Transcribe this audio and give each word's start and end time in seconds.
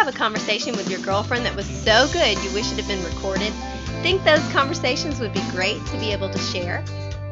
have 0.00 0.08
a 0.08 0.16
conversation 0.16 0.74
with 0.76 0.88
your 0.88 0.98
girlfriend 1.00 1.44
that 1.44 1.54
was 1.54 1.66
so 1.66 2.08
good 2.10 2.42
you 2.42 2.54
wish 2.54 2.72
it 2.72 2.78
had 2.78 2.88
been 2.88 3.04
recorded? 3.04 3.52
Think 4.00 4.24
those 4.24 4.40
conversations 4.50 5.20
would 5.20 5.34
be 5.34 5.42
great 5.50 5.84
to 5.88 5.98
be 5.98 6.10
able 6.10 6.30
to 6.30 6.38
share? 6.38 6.82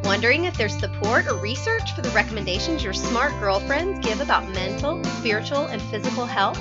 Wondering 0.04 0.44
if 0.44 0.54
there's 0.58 0.78
support 0.78 1.26
or 1.28 1.36
research 1.36 1.94
for 1.94 2.02
the 2.02 2.10
recommendations 2.10 2.84
your 2.84 2.92
smart 2.92 3.32
girlfriends 3.40 4.06
give 4.06 4.20
about 4.20 4.46
mental, 4.50 5.02
spiritual, 5.04 5.64
and 5.64 5.80
physical 5.80 6.26
health? 6.26 6.58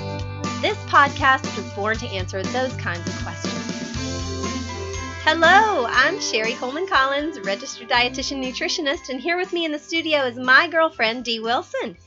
This 0.62 0.78
podcast 0.84 1.44
was 1.54 1.70
born 1.74 1.98
to 1.98 2.06
answer 2.06 2.42
those 2.42 2.72
kinds 2.76 3.06
of 3.06 3.22
questions. 3.22 3.52
Hello, 5.24 5.84
I'm 5.90 6.18
Sherry 6.22 6.54
Coleman 6.54 6.86
Collins, 6.86 7.38
registered 7.40 7.90
dietitian 7.90 8.42
nutritionist, 8.42 9.10
and 9.10 9.20
here 9.20 9.36
with 9.36 9.52
me 9.52 9.66
in 9.66 9.72
the 9.72 9.78
studio 9.78 10.24
is 10.24 10.38
my 10.38 10.68
girlfriend, 10.68 11.26
Dee 11.26 11.40
Wilson. 11.40 11.98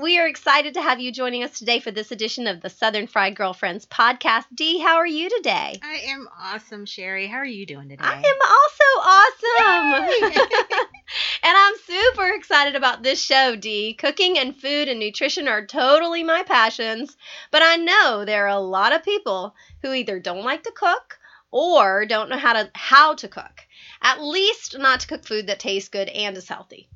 We 0.00 0.16
are 0.20 0.28
excited 0.28 0.74
to 0.74 0.80
have 0.80 1.00
you 1.00 1.10
joining 1.10 1.42
us 1.42 1.58
today 1.58 1.80
for 1.80 1.90
this 1.90 2.12
edition 2.12 2.46
of 2.46 2.60
the 2.60 2.70
Southern 2.70 3.08
Fried 3.08 3.34
Girlfriends 3.34 3.84
podcast. 3.84 4.44
Dee, 4.54 4.78
how 4.78 4.94
are 4.98 5.06
you 5.08 5.28
today? 5.28 5.74
I 5.82 6.02
am 6.06 6.28
awesome, 6.40 6.86
Sherry. 6.86 7.26
How 7.26 7.38
are 7.38 7.44
you 7.44 7.66
doing 7.66 7.88
today? 7.88 8.04
I 8.04 8.14
am 8.14 8.36
also 8.46 10.30
awesome. 10.30 10.40
and 11.42 11.56
I'm 11.56 11.74
super 11.84 12.28
excited 12.28 12.76
about 12.76 13.02
this 13.02 13.20
show, 13.20 13.56
Dee. 13.56 13.94
Cooking 13.94 14.38
and 14.38 14.54
food 14.54 14.86
and 14.86 15.00
nutrition 15.00 15.48
are 15.48 15.66
totally 15.66 16.22
my 16.22 16.44
passions, 16.44 17.16
but 17.50 17.62
I 17.64 17.74
know 17.74 18.24
there 18.24 18.44
are 18.44 18.56
a 18.56 18.60
lot 18.60 18.92
of 18.92 19.02
people 19.02 19.56
who 19.82 19.92
either 19.92 20.20
don't 20.20 20.44
like 20.44 20.62
to 20.62 20.70
cook 20.70 21.18
or 21.50 22.06
don't 22.06 22.30
know 22.30 22.38
how 22.38 22.52
to 22.52 22.70
how 22.72 23.14
to 23.14 23.26
cook. 23.26 23.66
At 24.00 24.22
least 24.22 24.78
not 24.78 25.00
to 25.00 25.08
cook 25.08 25.26
food 25.26 25.48
that 25.48 25.58
tastes 25.58 25.88
good 25.88 26.08
and 26.08 26.36
is 26.36 26.48
healthy. 26.48 26.88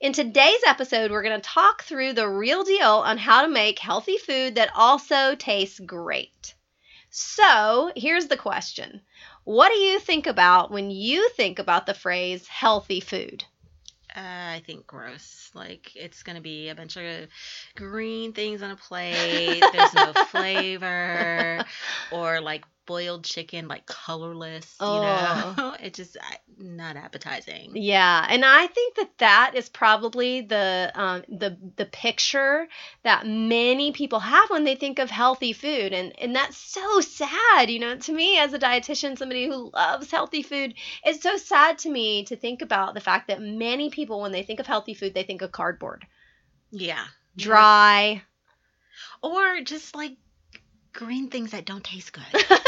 In 0.00 0.12
today's 0.12 0.60
episode, 0.66 1.12
we're 1.12 1.22
going 1.22 1.40
to 1.40 1.48
talk 1.48 1.84
through 1.84 2.14
the 2.14 2.28
real 2.28 2.64
deal 2.64 3.02
on 3.04 3.16
how 3.16 3.42
to 3.42 3.48
make 3.48 3.78
healthy 3.78 4.18
food 4.18 4.56
that 4.56 4.70
also 4.74 5.36
tastes 5.36 5.78
great. 5.78 6.54
So, 7.10 7.92
here's 7.94 8.26
the 8.26 8.36
question 8.36 9.02
What 9.44 9.70
do 9.70 9.78
you 9.78 10.00
think 10.00 10.26
about 10.26 10.72
when 10.72 10.90
you 10.90 11.28
think 11.30 11.60
about 11.60 11.86
the 11.86 11.94
phrase 11.94 12.48
healthy 12.48 12.98
food? 12.98 13.44
Uh, 14.16 14.20
I 14.20 14.62
think 14.66 14.86
gross. 14.86 15.50
Like 15.54 15.94
it's 15.94 16.24
gonna 16.24 16.40
be 16.40 16.70
a 16.70 16.74
bunch 16.74 16.96
of 16.96 17.28
green 17.76 18.32
things 18.32 18.62
on 18.62 18.72
a 18.72 18.76
plate. 18.76 19.62
There's 19.72 19.94
no 19.94 20.12
flavor, 20.30 21.64
or 22.12 22.40
like 22.40 22.64
boiled 22.86 23.24
chicken, 23.24 23.68
like 23.68 23.86
colorless. 23.86 24.76
You 24.80 24.86
Oh. 24.86 25.54
know, 25.56 25.74
it 25.82 25.94
just 25.94 26.16
not 26.58 26.96
appetizing. 26.96 27.72
Yeah, 27.74 28.26
and 28.28 28.44
I 28.44 28.66
think 28.66 28.96
that 28.96 29.18
that 29.18 29.52
is 29.54 29.68
probably 29.68 30.42
the 30.42 30.92
um, 30.94 31.22
the 31.28 31.56
the 31.76 31.86
picture 31.86 32.66
that 33.02 33.26
many 33.26 33.92
people 33.92 34.20
have 34.20 34.50
when 34.50 34.64
they 34.64 34.74
think 34.76 34.98
of 34.98 35.10
healthy 35.10 35.52
food, 35.52 35.92
and 35.92 36.12
and 36.20 36.34
that's 36.36 36.56
so 36.56 37.00
sad. 37.00 37.70
You 37.70 37.80
know, 37.80 37.96
to 37.96 38.12
me 38.12 38.38
as 38.38 38.52
a 38.52 38.58
dietitian, 38.58 39.18
somebody 39.18 39.46
who 39.46 39.70
loves 39.74 40.10
healthy 40.10 40.42
food, 40.42 40.74
it's 41.04 41.22
so 41.22 41.36
sad 41.36 41.78
to 41.78 41.90
me 41.90 42.24
to 42.26 42.36
think 42.36 42.62
about 42.62 42.94
the 42.94 43.00
fact 43.00 43.28
that 43.28 43.40
many 43.42 43.90
people, 43.90 44.20
when 44.20 44.32
they 44.32 44.42
think 44.42 44.60
of 44.60 44.66
healthy 44.66 44.94
food, 44.94 45.14
they 45.14 45.24
think 45.24 45.42
of 45.42 45.52
cardboard, 45.52 46.06
Yeah, 46.70 47.04
dry. 47.36 48.22
or 49.22 49.60
just 49.62 49.94
like 49.96 50.12
green 50.92 51.28
things 51.28 51.50
that 51.52 51.64
don't 51.64 51.84
taste 51.84 52.12
good. 52.12 52.44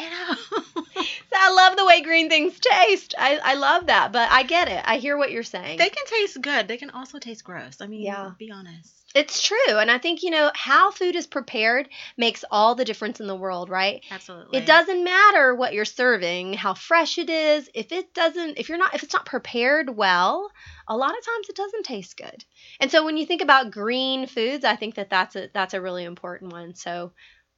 you 0.00 0.10
know. 0.10 1.04
I 1.36 1.52
love 1.52 1.76
the 1.76 1.84
way 1.84 2.00
green 2.02 2.28
things 2.28 2.58
taste. 2.58 3.14
I, 3.18 3.38
I 3.42 3.54
love 3.54 3.86
that, 3.86 4.12
but 4.12 4.30
I 4.30 4.44
get 4.44 4.68
it. 4.68 4.82
I 4.84 4.98
hear 4.98 5.16
what 5.16 5.30
you're 5.30 5.42
saying. 5.42 5.78
They 5.78 5.88
can 5.88 6.06
taste 6.06 6.40
good. 6.40 6.68
They 6.68 6.76
can 6.76 6.90
also 6.90 7.18
taste 7.18 7.44
gross. 7.44 7.80
I 7.80 7.86
mean, 7.86 8.02
Yeah. 8.02 8.30
be 8.38 8.50
honest. 8.50 8.92
It's 9.14 9.40
true. 9.40 9.76
And 9.78 9.92
I 9.92 9.98
think, 9.98 10.24
you 10.24 10.30
know, 10.30 10.50
how 10.54 10.90
food 10.90 11.14
is 11.14 11.28
prepared 11.28 11.88
makes 12.16 12.44
all 12.50 12.74
the 12.74 12.84
difference 12.84 13.20
in 13.20 13.28
the 13.28 13.36
world, 13.36 13.70
right? 13.70 14.02
Absolutely. 14.10 14.58
It 14.58 14.66
doesn't 14.66 15.04
matter 15.04 15.54
what 15.54 15.72
you're 15.72 15.84
serving, 15.84 16.54
how 16.54 16.74
fresh 16.74 17.16
it 17.18 17.30
is. 17.30 17.70
If 17.74 17.92
it 17.92 18.12
doesn't, 18.12 18.58
if 18.58 18.68
you're 18.68 18.78
not, 18.78 18.94
if 18.94 19.04
it's 19.04 19.14
not 19.14 19.24
prepared 19.24 19.88
well, 19.96 20.50
a 20.88 20.96
lot 20.96 21.16
of 21.16 21.24
times 21.24 21.48
it 21.48 21.54
doesn't 21.54 21.84
taste 21.84 22.16
good. 22.16 22.44
And 22.80 22.90
so 22.90 23.04
when 23.04 23.16
you 23.16 23.24
think 23.24 23.40
about 23.40 23.70
green 23.70 24.26
foods, 24.26 24.64
I 24.64 24.74
think 24.74 24.96
that 24.96 25.10
that's 25.10 25.36
a 25.36 25.48
that's 25.54 25.74
a 25.74 25.80
really 25.80 26.02
important 26.02 26.52
one. 26.52 26.74
So 26.74 27.12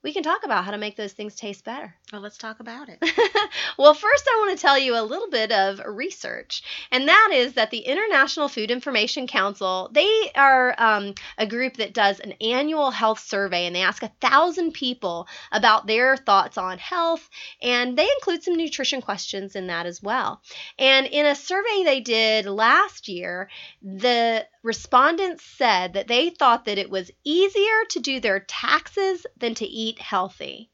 we 0.07 0.13
can 0.13 0.23
talk 0.23 0.45
about 0.45 0.65
how 0.65 0.71
to 0.71 0.79
make 0.79 0.95
those 0.95 1.13
things 1.13 1.35
taste 1.35 1.65
better. 1.65 1.93
Well, 2.13 2.23
let's 2.23 2.39
talk 2.39 2.61
about 2.61 2.89
it. 2.89 3.03
well, 3.77 3.93
first, 3.93 4.25
I 4.33 4.39
want 4.39 4.57
to 4.57 4.63
tell 4.63 4.79
you 4.79 4.97
a 4.97 5.03
little 5.03 5.29
bit 5.29 5.51
of 5.51 5.81
research, 5.85 6.63
and 6.93 7.09
that 7.09 7.31
is 7.35 7.55
that 7.55 7.73
the 7.73 7.81
International 7.81 8.47
Food 8.47 8.71
Information 8.71 9.27
Council 9.27 9.91
they 9.93 10.31
are 10.37 10.77
um, 10.79 11.15
a 11.39 11.45
group 11.45 11.79
that 11.79 11.93
does 11.93 12.21
an 12.21 12.35
annual 12.41 12.93
health 12.93 13.19
survey, 13.19 13.67
and 13.67 13.75
they 13.75 13.83
ask 13.83 14.05
a 14.05 14.13
thousand 14.21 14.75
people 14.75 15.27
about 15.51 15.89
their 15.89 16.17
thoughts 16.17 16.57
on 16.57 16.79
health, 16.79 17.29
and 17.61 17.99
they 17.99 18.09
include 18.19 18.45
some 18.45 18.55
nutrition 18.55 19.03
questions 19.03 19.57
in 19.57 19.67
that 19.67 19.87
as 19.87 20.01
well. 20.01 20.41
And 20.79 21.09
in 21.09 21.27
a 21.27 21.35
survey 21.35 21.83
they 21.85 21.99
did 22.01 22.47
last 22.47 23.09
year, 23.09 23.51
the 23.83 24.47
respondents 24.67 25.45
said 25.45 25.93
that 25.93 26.09
they 26.09 26.29
thought 26.29 26.65
that 26.65 26.77
it 26.77 26.91
was 26.91 27.13
easier 27.25 27.85
to 27.91 28.01
do 28.01 28.19
their 28.19 28.41
taxes 28.41 29.25
than 29.37 29.55
to 29.55 29.65
eat 29.65 30.01
healthy. 30.01 30.71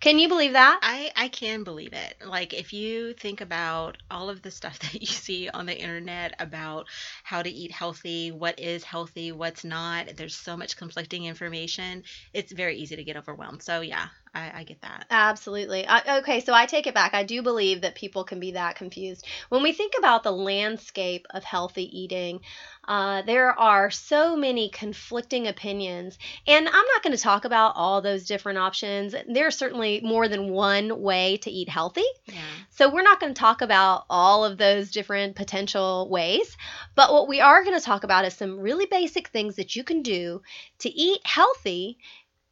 Can 0.00 0.18
you 0.18 0.28
believe 0.28 0.54
that? 0.54 0.78
I, 0.82 1.10
I 1.14 1.28
can 1.28 1.62
believe 1.62 1.92
it. 1.92 2.16
Like, 2.24 2.54
if 2.54 2.72
you 2.72 3.12
think 3.12 3.42
about 3.42 3.98
all 4.10 4.30
of 4.30 4.40
the 4.40 4.50
stuff 4.50 4.78
that 4.92 5.00
you 5.00 5.06
see 5.06 5.50
on 5.50 5.66
the 5.66 5.76
internet 5.76 6.34
about 6.38 6.86
how 7.30 7.42
to 7.42 7.48
eat 7.48 7.70
healthy, 7.70 8.32
what 8.32 8.58
is 8.58 8.82
healthy, 8.82 9.30
what's 9.30 9.62
not, 9.62 10.16
there's 10.16 10.34
so 10.34 10.56
much 10.56 10.76
conflicting 10.76 11.26
information. 11.26 12.02
It's 12.34 12.50
very 12.50 12.76
easy 12.78 12.96
to 12.96 13.04
get 13.04 13.16
overwhelmed. 13.16 13.62
So, 13.62 13.82
yeah, 13.82 14.06
I, 14.34 14.50
I 14.52 14.64
get 14.64 14.82
that. 14.82 15.06
Absolutely. 15.10 15.86
I, 15.86 16.18
okay, 16.18 16.40
so 16.40 16.52
I 16.52 16.66
take 16.66 16.88
it 16.88 16.94
back. 16.94 17.14
I 17.14 17.22
do 17.22 17.42
believe 17.42 17.82
that 17.82 17.94
people 17.94 18.24
can 18.24 18.40
be 18.40 18.52
that 18.52 18.74
confused. 18.74 19.24
When 19.48 19.62
we 19.62 19.72
think 19.72 19.92
about 19.96 20.24
the 20.24 20.32
landscape 20.32 21.26
of 21.30 21.44
healthy 21.44 21.84
eating, 21.96 22.40
uh, 22.88 23.22
there 23.22 23.56
are 23.56 23.90
so 23.90 24.36
many 24.36 24.68
conflicting 24.70 25.46
opinions. 25.46 26.18
And 26.48 26.66
I'm 26.66 26.72
not 26.72 27.02
going 27.04 27.16
to 27.16 27.22
talk 27.22 27.44
about 27.44 27.74
all 27.76 28.02
those 28.02 28.26
different 28.26 28.58
options. 28.58 29.14
There's 29.28 29.56
certainly 29.56 30.00
more 30.02 30.26
than 30.26 30.50
one 30.50 31.00
way 31.00 31.36
to 31.38 31.50
eat 31.50 31.68
healthy. 31.68 32.02
Yeah. 32.26 32.40
So 32.70 32.92
we're 32.92 33.02
not 33.02 33.20
going 33.20 33.34
to 33.34 33.38
talk 33.38 33.62
about 33.62 34.04
all 34.10 34.44
of 34.44 34.58
those 34.58 34.90
different 34.90 35.36
potential 35.36 36.08
ways. 36.10 36.56
But 36.96 37.12
what 37.12 37.19
we 37.28 37.40
are 37.40 37.64
going 37.64 37.78
to 37.78 37.84
talk 37.84 38.04
about 38.04 38.24
is 38.24 38.34
some 38.34 38.58
really 38.58 38.86
basic 38.86 39.28
things 39.28 39.56
that 39.56 39.76
you 39.76 39.84
can 39.84 40.02
do 40.02 40.42
to 40.80 40.88
eat 40.88 41.20
healthy 41.24 41.98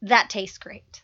that 0.03 0.31
tastes 0.31 0.59
great. 0.59 1.03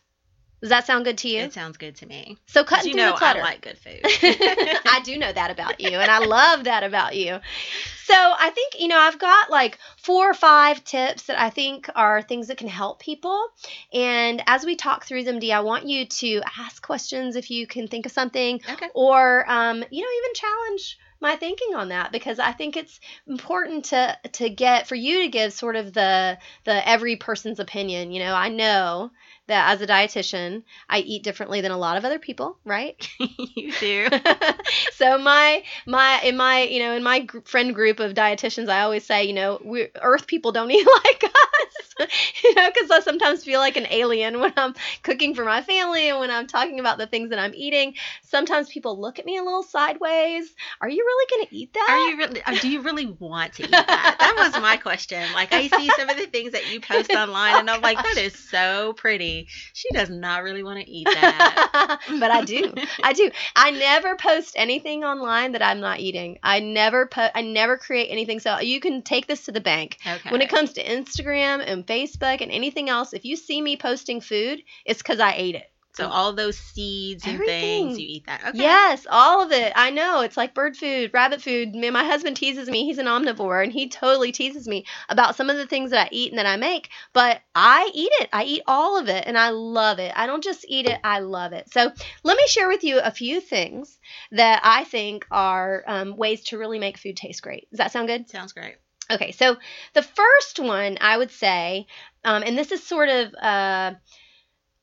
Does 0.61 0.69
that 0.69 0.87
sound 0.87 1.05
good 1.05 1.19
to 1.19 1.29
you? 1.29 1.41
It 1.41 1.53
sounds 1.53 1.77
good 1.77 1.95
to 1.97 2.07
me. 2.07 2.37
So 2.47 2.63
cutting 2.63 2.87
you 2.87 2.93
through 2.93 3.03
know 3.03 3.11
the 3.11 3.17
clutter. 3.17 3.39
I 3.39 3.43
like 3.43 3.61
good 3.61 3.77
food. 3.77 3.99
I 4.85 5.01
do 5.03 5.17
know 5.17 5.31
that 5.31 5.51
about 5.51 5.79
you, 5.79 5.99
and 5.99 6.09
I 6.09 6.19
love 6.19 6.63
that 6.63 6.83
about 6.83 7.15
you. 7.15 7.39
So 8.05 8.15
I 8.15 8.49
think 8.51 8.79
you 8.79 8.87
know 8.87 8.97
I've 8.97 9.19
got 9.19 9.51
like 9.51 9.77
four 9.97 10.29
or 10.29 10.33
five 10.33 10.83
tips 10.83 11.23
that 11.23 11.39
I 11.39 11.49
think 11.51 11.87
are 11.93 12.21
things 12.21 12.47
that 12.47 12.57
can 12.57 12.67
help 12.67 12.99
people. 12.99 13.47
And 13.93 14.41
as 14.47 14.65
we 14.65 14.75
talk 14.75 15.05
through 15.05 15.25
them, 15.25 15.39
Dee, 15.39 15.51
I 15.51 15.59
want 15.59 15.85
you 15.87 16.05
to 16.05 16.41
ask 16.57 16.81
questions 16.81 17.35
if 17.35 17.51
you 17.51 17.67
can 17.67 17.87
think 17.87 18.05
of 18.05 18.11
something, 18.11 18.59
Okay. 18.67 18.87
or 18.95 19.45
um, 19.47 19.83
you 19.91 20.01
know 20.01 20.09
even 20.17 20.33
challenge 20.33 20.97
my 21.25 21.35
thinking 21.35 21.73
on 21.75 21.89
that 21.89 22.11
because 22.11 22.37
I 22.37 22.51
think 22.51 22.77
it's 22.77 22.99
important 23.27 23.85
to 23.85 24.15
to 24.33 24.49
get 24.49 24.87
for 24.87 24.95
you 24.95 25.23
to 25.23 25.27
give 25.27 25.53
sort 25.53 25.75
of 25.75 25.91
the 25.91 26.37
the 26.65 26.87
every 26.87 27.15
person's 27.15 27.59
opinion. 27.59 28.11
You 28.11 28.19
know, 28.19 28.35
I 28.35 28.49
know 28.49 29.11
that 29.47 29.73
as 29.73 29.81
a 29.81 29.87
dietitian, 29.87 30.63
I 30.87 30.99
eat 30.99 31.23
differently 31.23 31.61
than 31.61 31.71
a 31.71 31.77
lot 31.77 31.97
of 31.97 32.05
other 32.05 32.19
people, 32.19 32.57
right? 32.63 32.95
you 33.19 33.71
do. 33.79 34.07
so 34.93 35.17
my 35.17 35.63
my 35.87 36.21
in 36.21 36.37
my 36.37 36.61
you 36.61 36.79
know 36.79 36.95
in 36.95 37.03
my 37.03 37.21
gr- 37.21 37.39
friend 37.43 37.73
group 37.73 37.99
of 37.99 38.13
dietitians 38.13 38.69
i 38.69 38.81
always 38.81 39.05
say 39.05 39.23
you 39.25 39.33
know 39.33 39.59
we 39.63 39.87
earth 40.01 40.27
people 40.27 40.51
don't 40.51 40.71
eat 40.71 40.87
like 41.05 41.23
you 42.43 42.55
know 42.55 42.69
because 42.73 42.91
i 42.91 42.99
sometimes 42.99 43.43
feel 43.43 43.59
like 43.59 43.77
an 43.77 43.87
alien 43.89 44.39
when 44.39 44.53
i'm 44.57 44.73
cooking 45.03 45.33
for 45.33 45.45
my 45.45 45.61
family 45.61 46.09
and 46.09 46.19
when 46.19 46.29
i'm 46.31 46.47
talking 46.47 46.79
about 46.79 46.97
the 46.97 47.07
things 47.07 47.29
that 47.29 47.39
i'm 47.39 47.53
eating 47.55 47.93
sometimes 48.23 48.69
people 48.69 48.99
look 48.99 49.19
at 49.19 49.25
me 49.25 49.37
a 49.37 49.43
little 49.43 49.63
sideways 49.63 50.53
are 50.81 50.89
you 50.89 51.03
really 51.05 51.25
going 51.35 51.47
to 51.47 51.55
eat 51.55 51.73
that 51.73 51.87
Are 51.89 52.09
you 52.09 52.17
really? 52.17 52.41
uh, 52.43 52.55
Do 52.59 52.69
you 52.69 52.81
really 52.81 53.05
want 53.05 53.53
to 53.53 53.63
eat 53.63 53.71
that? 53.71 54.15
That 54.19 54.33
was 54.37 54.61
my 54.61 54.77
question. 54.87 55.31
Like 55.33 55.53
I 55.53 55.67
see 55.67 55.89
some 55.97 56.09
of 56.09 56.17
the 56.17 56.25
things 56.27 56.51
that 56.51 56.71
you 56.71 56.79
post 56.81 57.11
online, 57.11 57.55
and 57.59 57.69
I'm 57.69 57.81
like, 57.81 57.97
that 57.97 58.17
is 58.17 58.37
so 58.37 58.93
pretty. 58.93 59.47
She 59.73 59.89
does 59.91 60.09
not 60.09 60.43
really 60.43 60.63
want 60.63 60.79
to 60.79 60.89
eat 60.89 61.05
that. 61.05 61.99
but 62.19 62.31
I 62.31 62.43
do. 62.43 62.73
I 63.03 63.13
do. 63.13 63.31
I 63.55 63.71
never 63.71 64.15
post 64.15 64.53
anything 64.57 65.03
online 65.03 65.53
that 65.53 65.61
I'm 65.61 65.79
not 65.79 65.99
eating. 65.99 66.37
I 66.43 66.59
never 66.59 67.05
put 67.07 67.31
I 67.35 67.41
never 67.41 67.77
create 67.77 68.07
anything 68.09 68.39
so 68.39 68.59
you 68.59 68.79
can 68.79 69.01
take 69.01 69.27
this 69.27 69.45
to 69.45 69.51
the 69.51 69.61
bank. 69.61 69.97
Okay. 70.05 70.29
When 70.31 70.41
it 70.41 70.49
comes 70.49 70.73
to 70.73 70.83
Instagram 70.83 71.63
and 71.65 71.84
Facebook 71.85 72.41
and 72.41 72.51
anything 72.51 72.89
else, 72.89 73.13
if 73.13 73.25
you 73.25 73.35
see 73.35 73.61
me 73.61 73.77
posting 73.77 74.21
food, 74.21 74.61
it's 74.85 75.01
cuz 75.01 75.19
I 75.19 75.33
ate 75.33 75.55
it. 75.55 75.71
So 75.95 76.09
all 76.09 76.33
those 76.33 76.57
seeds 76.57 77.25
and 77.25 77.35
Everything. 77.35 77.85
things, 77.85 77.99
you 77.99 78.05
eat 78.09 78.25
that. 78.27 78.41
Okay. 78.49 78.59
Yes, 78.59 79.07
all 79.09 79.41
of 79.41 79.53
it. 79.53 79.71
I 79.77 79.91
know. 79.91 80.21
It's 80.21 80.35
like 80.35 80.53
bird 80.53 80.75
food, 80.75 81.11
rabbit 81.13 81.41
food. 81.41 81.73
Man, 81.73 81.93
my 81.93 82.03
husband 82.03 82.35
teases 82.35 82.69
me. 82.69 82.83
He's 82.83 82.97
an 82.97 83.05
omnivore 83.05 83.63
and 83.63 83.71
he 83.71 83.87
totally 83.87 84.33
teases 84.33 84.67
me 84.67 84.85
about 85.07 85.37
some 85.37 85.49
of 85.49 85.55
the 85.55 85.65
things 85.65 85.91
that 85.91 86.07
I 86.07 86.09
eat 86.11 86.33
and 86.33 86.39
that 86.39 86.45
I 86.45 86.57
make, 86.57 86.89
but 87.13 87.41
I 87.53 87.89
eat 87.93 88.11
it. 88.19 88.29
I 88.33 88.43
eat 88.43 88.63
all 88.67 88.99
of 88.99 89.07
it 89.07 89.23
and 89.25 89.37
I 89.37 89.49
love 89.51 89.99
it. 89.99 90.11
I 90.13 90.27
don't 90.27 90.43
just 90.43 90.65
eat 90.67 90.85
it, 90.85 90.99
I 91.01 91.19
love 91.19 91.53
it. 91.53 91.71
So 91.71 91.89
let 92.23 92.37
me 92.37 92.43
share 92.47 92.67
with 92.67 92.83
you 92.83 92.99
a 92.99 93.11
few 93.11 93.39
things 93.39 93.97
that 94.31 94.59
I 94.63 94.83
think 94.83 95.25
are 95.31 95.81
um, 95.87 96.17
ways 96.17 96.43
to 96.45 96.57
really 96.57 96.79
make 96.79 96.97
food 96.97 97.15
taste 97.15 97.41
great. 97.41 97.69
Does 97.69 97.77
that 97.77 97.93
sound 97.93 98.09
good? 98.09 98.29
Sounds 98.29 98.51
great. 98.51 98.75
Okay, 99.11 99.31
so 99.31 99.57
the 99.93 100.01
first 100.01 100.59
one 100.59 100.97
I 100.99 101.17
would 101.17 101.31
say, 101.31 101.87
um, 102.23 102.43
and 102.43 102.57
this 102.57 102.71
is 102.71 102.83
sort 102.83 103.09
of 103.09 103.33
uh, 103.35 103.93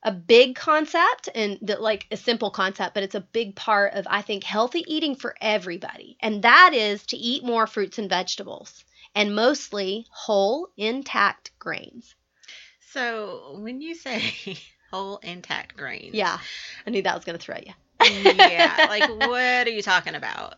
a 0.03 0.11
big 0.11 0.55
concept 0.55 1.29
and 1.35 1.57
the, 1.61 1.77
like 1.77 2.07
a 2.11 2.17
simple 2.17 2.49
concept, 2.51 2.93
but 2.93 3.03
it's 3.03 3.15
a 3.15 3.21
big 3.21 3.55
part 3.55 3.93
of 3.93 4.07
I 4.09 4.21
think 4.21 4.43
healthy 4.43 4.83
eating 4.87 5.15
for 5.15 5.35
everybody, 5.41 6.17
and 6.21 6.43
that 6.43 6.71
is 6.73 7.05
to 7.07 7.17
eat 7.17 7.43
more 7.43 7.67
fruits 7.67 7.97
and 7.97 8.09
vegetables, 8.09 8.83
and 9.15 9.35
mostly 9.35 10.05
whole, 10.09 10.69
intact 10.77 11.51
grains. 11.59 12.15
So 12.91 13.57
when 13.59 13.81
you 13.81 13.95
say 13.95 14.33
whole 14.91 15.17
intact 15.17 15.75
grains, 15.75 16.13
Yeah, 16.13 16.37
I 16.85 16.89
knew 16.89 17.01
that 17.01 17.15
was 17.15 17.25
going 17.25 17.37
to 17.37 17.43
throw 17.43 17.57
you. 17.57 17.73
yeah, 18.49 18.85
like 18.89 19.07
what 19.09 19.67
are 19.67 19.71
you 19.71 19.81
talking 19.81 20.15
about? 20.15 20.55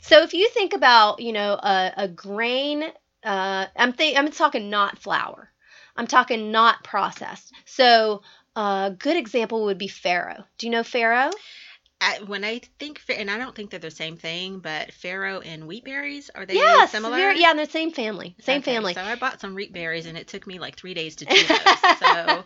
So 0.00 0.22
if 0.22 0.34
you 0.34 0.48
think 0.48 0.72
about, 0.72 1.20
you 1.20 1.32
know, 1.32 1.52
a, 1.52 1.92
a 1.96 2.08
grain, 2.08 2.84
uh, 3.26 3.66
I'm 3.76 3.92
think 3.92 4.16
I'm 4.18 4.30
talking 4.30 4.70
not 4.70 4.98
flour. 4.98 5.50
I'm 5.96 6.06
talking 6.06 6.52
not 6.52 6.84
processed. 6.84 7.52
So 7.64 8.22
a 8.54 8.94
good 8.98 9.16
example 9.16 9.64
would 9.64 9.78
be 9.78 9.88
farro. 9.88 10.44
Do 10.58 10.66
you 10.66 10.70
know 10.72 10.82
farro? 10.82 11.32
I, 12.00 12.20
when 12.26 12.44
I 12.44 12.60
think, 12.78 13.00
and 13.08 13.30
I 13.30 13.38
don't 13.38 13.54
think 13.54 13.70
they're 13.70 13.80
the 13.80 13.90
same 13.90 14.16
thing, 14.16 14.58
but 14.58 14.90
farro 14.92 15.42
and 15.44 15.66
wheat 15.66 15.84
berries 15.84 16.30
are 16.34 16.44
they 16.44 16.54
yes, 16.54 16.92
similar? 16.92 17.32
yeah, 17.32 17.54
they're 17.54 17.64
the 17.64 17.72
same 17.72 17.90
family. 17.90 18.36
Same 18.40 18.60
Okay, 18.60 18.74
family. 18.74 18.92
So 18.94 19.02
I 19.02 19.14
bought 19.16 19.40
some 19.40 19.54
wheat 19.54 19.72
berries, 19.72 20.06
and 20.06 20.16
it 20.16 20.28
took 20.28 20.46
me 20.46 20.58
like 20.58 20.76
three 20.76 20.94
days 20.94 21.16
to 21.16 21.26
chew 21.26 21.46
those. 21.46 21.98
so 21.98 22.44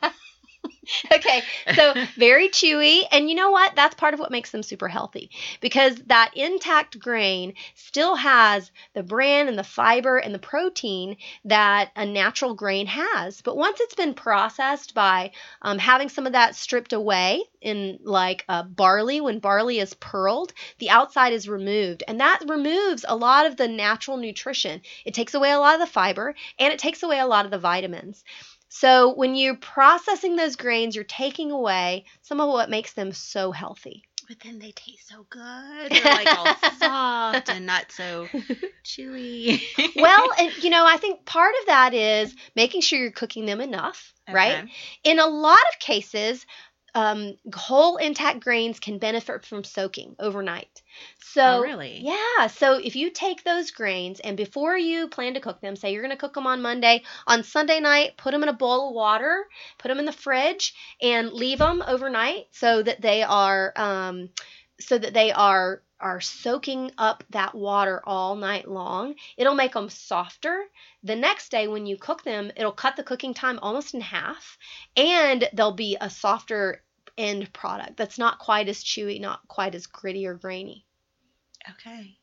okay, 1.12 1.42
so 1.74 1.94
very 2.16 2.48
chewy. 2.48 3.02
And 3.10 3.28
you 3.28 3.36
know 3.36 3.50
what? 3.50 3.74
That's 3.76 3.94
part 3.94 4.14
of 4.14 4.20
what 4.20 4.30
makes 4.30 4.50
them 4.50 4.62
super 4.62 4.88
healthy 4.88 5.30
because 5.60 5.96
that 6.06 6.32
intact 6.34 6.98
grain 6.98 7.54
still 7.74 8.14
has 8.16 8.70
the 8.94 9.02
bran 9.02 9.48
and 9.48 9.58
the 9.58 9.64
fiber 9.64 10.18
and 10.18 10.34
the 10.34 10.38
protein 10.38 11.16
that 11.44 11.90
a 11.96 12.06
natural 12.06 12.54
grain 12.54 12.86
has. 12.86 13.40
But 13.42 13.56
once 13.56 13.80
it's 13.80 13.94
been 13.94 14.14
processed 14.14 14.94
by 14.94 15.32
um, 15.62 15.78
having 15.78 16.08
some 16.08 16.26
of 16.26 16.32
that 16.32 16.56
stripped 16.56 16.92
away 16.92 17.42
in 17.60 17.98
like 18.02 18.44
uh, 18.48 18.62
barley, 18.62 19.20
when 19.20 19.38
barley 19.38 19.78
is 19.78 19.94
pearled, 19.94 20.52
the 20.78 20.90
outside 20.90 21.32
is 21.32 21.48
removed. 21.48 22.02
And 22.08 22.20
that 22.20 22.40
removes 22.46 23.04
a 23.06 23.16
lot 23.16 23.46
of 23.46 23.56
the 23.56 23.68
natural 23.68 24.16
nutrition. 24.16 24.80
It 25.04 25.14
takes 25.14 25.34
away 25.34 25.50
a 25.52 25.58
lot 25.58 25.74
of 25.74 25.80
the 25.80 25.86
fiber 25.92 26.34
and 26.58 26.72
it 26.72 26.78
takes 26.78 27.02
away 27.02 27.18
a 27.18 27.26
lot 27.26 27.44
of 27.44 27.50
the 27.50 27.58
vitamins. 27.58 28.24
So 28.70 29.12
when 29.12 29.34
you're 29.34 29.56
processing 29.56 30.36
those 30.36 30.54
grains, 30.54 30.94
you're 30.94 31.04
taking 31.04 31.50
away 31.50 32.06
some 32.22 32.40
of 32.40 32.48
what 32.48 32.70
makes 32.70 32.92
them 32.92 33.12
so 33.12 33.50
healthy. 33.50 34.04
But 34.28 34.38
then 34.44 34.60
they 34.60 34.70
taste 34.70 35.08
so 35.08 35.26
good. 35.28 35.42
They're 35.90 36.04
like 36.04 36.32
all 36.32 36.54
soft 36.78 37.48
and 37.48 37.66
not 37.66 37.90
so 37.90 38.28
chewy. 38.84 39.60
well, 39.96 40.28
and 40.38 40.52
you 40.62 40.70
know, 40.70 40.86
I 40.86 40.98
think 40.98 41.24
part 41.24 41.52
of 41.60 41.66
that 41.66 41.94
is 41.94 42.32
making 42.54 42.82
sure 42.82 43.00
you're 43.00 43.10
cooking 43.10 43.44
them 43.44 43.60
enough, 43.60 44.14
right? 44.30 44.64
In 45.02 45.18
a 45.18 45.26
lot 45.26 45.58
of 45.74 45.80
cases, 45.80 46.46
um, 46.94 47.34
whole 47.54 47.96
intact 47.96 48.40
grains 48.40 48.80
can 48.80 48.98
benefit 48.98 49.44
from 49.44 49.64
soaking 49.64 50.16
overnight. 50.18 50.82
So, 51.20 51.58
Oh, 51.58 51.62
really? 51.62 52.00
yeah. 52.00 52.46
So, 52.48 52.74
if 52.74 52.96
you 52.96 53.10
take 53.10 53.44
those 53.44 53.70
grains 53.70 54.20
and 54.20 54.36
before 54.36 54.76
you 54.76 55.08
plan 55.08 55.34
to 55.34 55.40
cook 55.40 55.60
them, 55.60 55.76
say 55.76 55.92
you're 55.92 56.02
going 56.02 56.10
to 56.10 56.16
cook 56.20 56.34
them 56.34 56.46
on 56.46 56.62
Monday, 56.62 57.02
on 57.26 57.42
Sunday 57.44 57.80
night, 57.80 58.16
put 58.16 58.32
them 58.32 58.42
in 58.42 58.48
a 58.48 58.52
bowl 58.54 58.88
of 58.88 58.94
water, 58.94 59.46
put 59.78 59.88
them 59.88 59.98
in 59.98 60.04
the 60.04 60.12
fridge, 60.12 60.74
and 61.00 61.32
leave 61.32 61.58
them 61.58 61.82
overnight 61.86 62.46
so 62.50 62.82
that 62.82 63.00
they 63.00 63.22
are, 63.22 63.72
um, 63.76 64.28
so 64.80 64.98
that 64.98 65.14
they 65.14 65.32
are 65.32 65.82
are 66.00 66.20
soaking 66.20 66.90
up 66.96 67.22
that 67.30 67.54
water 67.54 68.00
all 68.06 68.34
night 68.34 68.66
long. 68.66 69.14
It'll 69.36 69.54
make 69.54 69.74
them 69.74 69.90
softer. 69.90 70.64
The 71.02 71.14
next 71.14 71.50
day, 71.50 71.68
when 71.68 71.84
you 71.84 71.98
cook 71.98 72.24
them, 72.24 72.50
it'll 72.56 72.72
cut 72.72 72.96
the 72.96 73.02
cooking 73.02 73.34
time 73.34 73.58
almost 73.60 73.92
in 73.92 74.00
half, 74.00 74.56
and 74.96 75.46
they'll 75.52 75.72
be 75.72 75.98
a 76.00 76.08
softer 76.08 76.82
end 77.18 77.52
product 77.52 77.98
that's 77.98 78.18
not 78.18 78.38
quite 78.38 78.68
as 78.68 78.82
chewy, 78.82 79.20
not 79.20 79.46
quite 79.46 79.74
as 79.74 79.86
gritty 79.86 80.26
or 80.26 80.34
grainy. 80.34 80.86
Okay. 81.68 82.19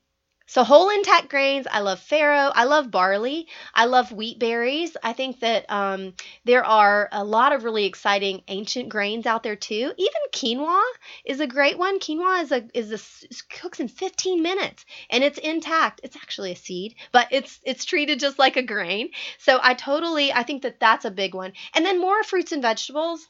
So 0.50 0.64
whole 0.64 0.90
intact 0.90 1.28
grains, 1.28 1.68
I 1.70 1.82
love 1.82 2.00
farro, 2.00 2.54
I 2.56 2.64
love 2.64 2.90
barley, 2.90 3.50
I 3.74 3.84
love 3.84 4.14
wheat 4.14 4.40
berries. 4.40 4.96
I 5.04 5.12
think 5.12 5.42
that 5.42 5.70
um, 5.70 6.14
there 6.46 6.64
are 6.64 7.10
a 7.12 7.26
lot 7.26 7.52
of 7.52 7.66
really 7.66 7.84
exciting 7.84 8.44
ancient 8.48 8.88
grains 8.88 9.26
out 9.26 9.44
there 9.44 9.58
too. 9.58 9.92
Even 9.98 10.22
quinoa 10.32 10.82
is 11.26 11.42
a 11.42 11.48
great 11.48 11.78
one. 11.78 12.00
Quinoa 12.00 12.44
is 12.44 12.54
a 12.54 12.64
is 12.74 12.92
a 12.94 13.54
cooks 13.60 13.82
in 13.82 13.90
15 13.90 14.42
minutes 14.42 14.86
and 15.10 15.22
it's 15.22 15.38
intact. 15.38 16.00
It's 16.02 16.16
actually 16.16 16.54
a 16.54 16.56
seed, 16.56 16.96
but 17.12 17.28
it's 17.32 17.60
it's 17.64 17.84
treated 17.84 18.22
just 18.22 18.40
like 18.40 18.56
a 18.56 18.64
grain. 18.64 19.10
So 19.40 19.60
I 19.62 19.74
totally 19.74 20.32
I 20.32 20.44
think 20.44 20.62
that 20.62 20.80
that's 20.80 21.04
a 21.04 21.12
big 21.12 21.36
one. 21.36 21.52
And 21.74 21.86
then 21.86 22.00
more 22.00 22.24
fruits 22.24 22.54
and 22.54 22.62
vegetables. 22.62 23.28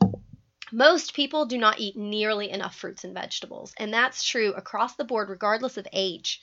Most 0.71 1.15
people 1.15 1.45
do 1.45 1.57
not 1.57 1.79
eat 1.79 1.97
nearly 1.97 2.51
enough 2.51 2.75
fruits 2.75 3.05
and 3.05 3.13
vegetables, 3.13 3.73
and 3.77 3.91
that's 3.91 4.23
true 4.23 4.53
across 4.53 4.95
the 4.95 5.05
board, 5.05 5.29
regardless 5.29 5.77
of 5.77 5.87
age. 5.93 6.41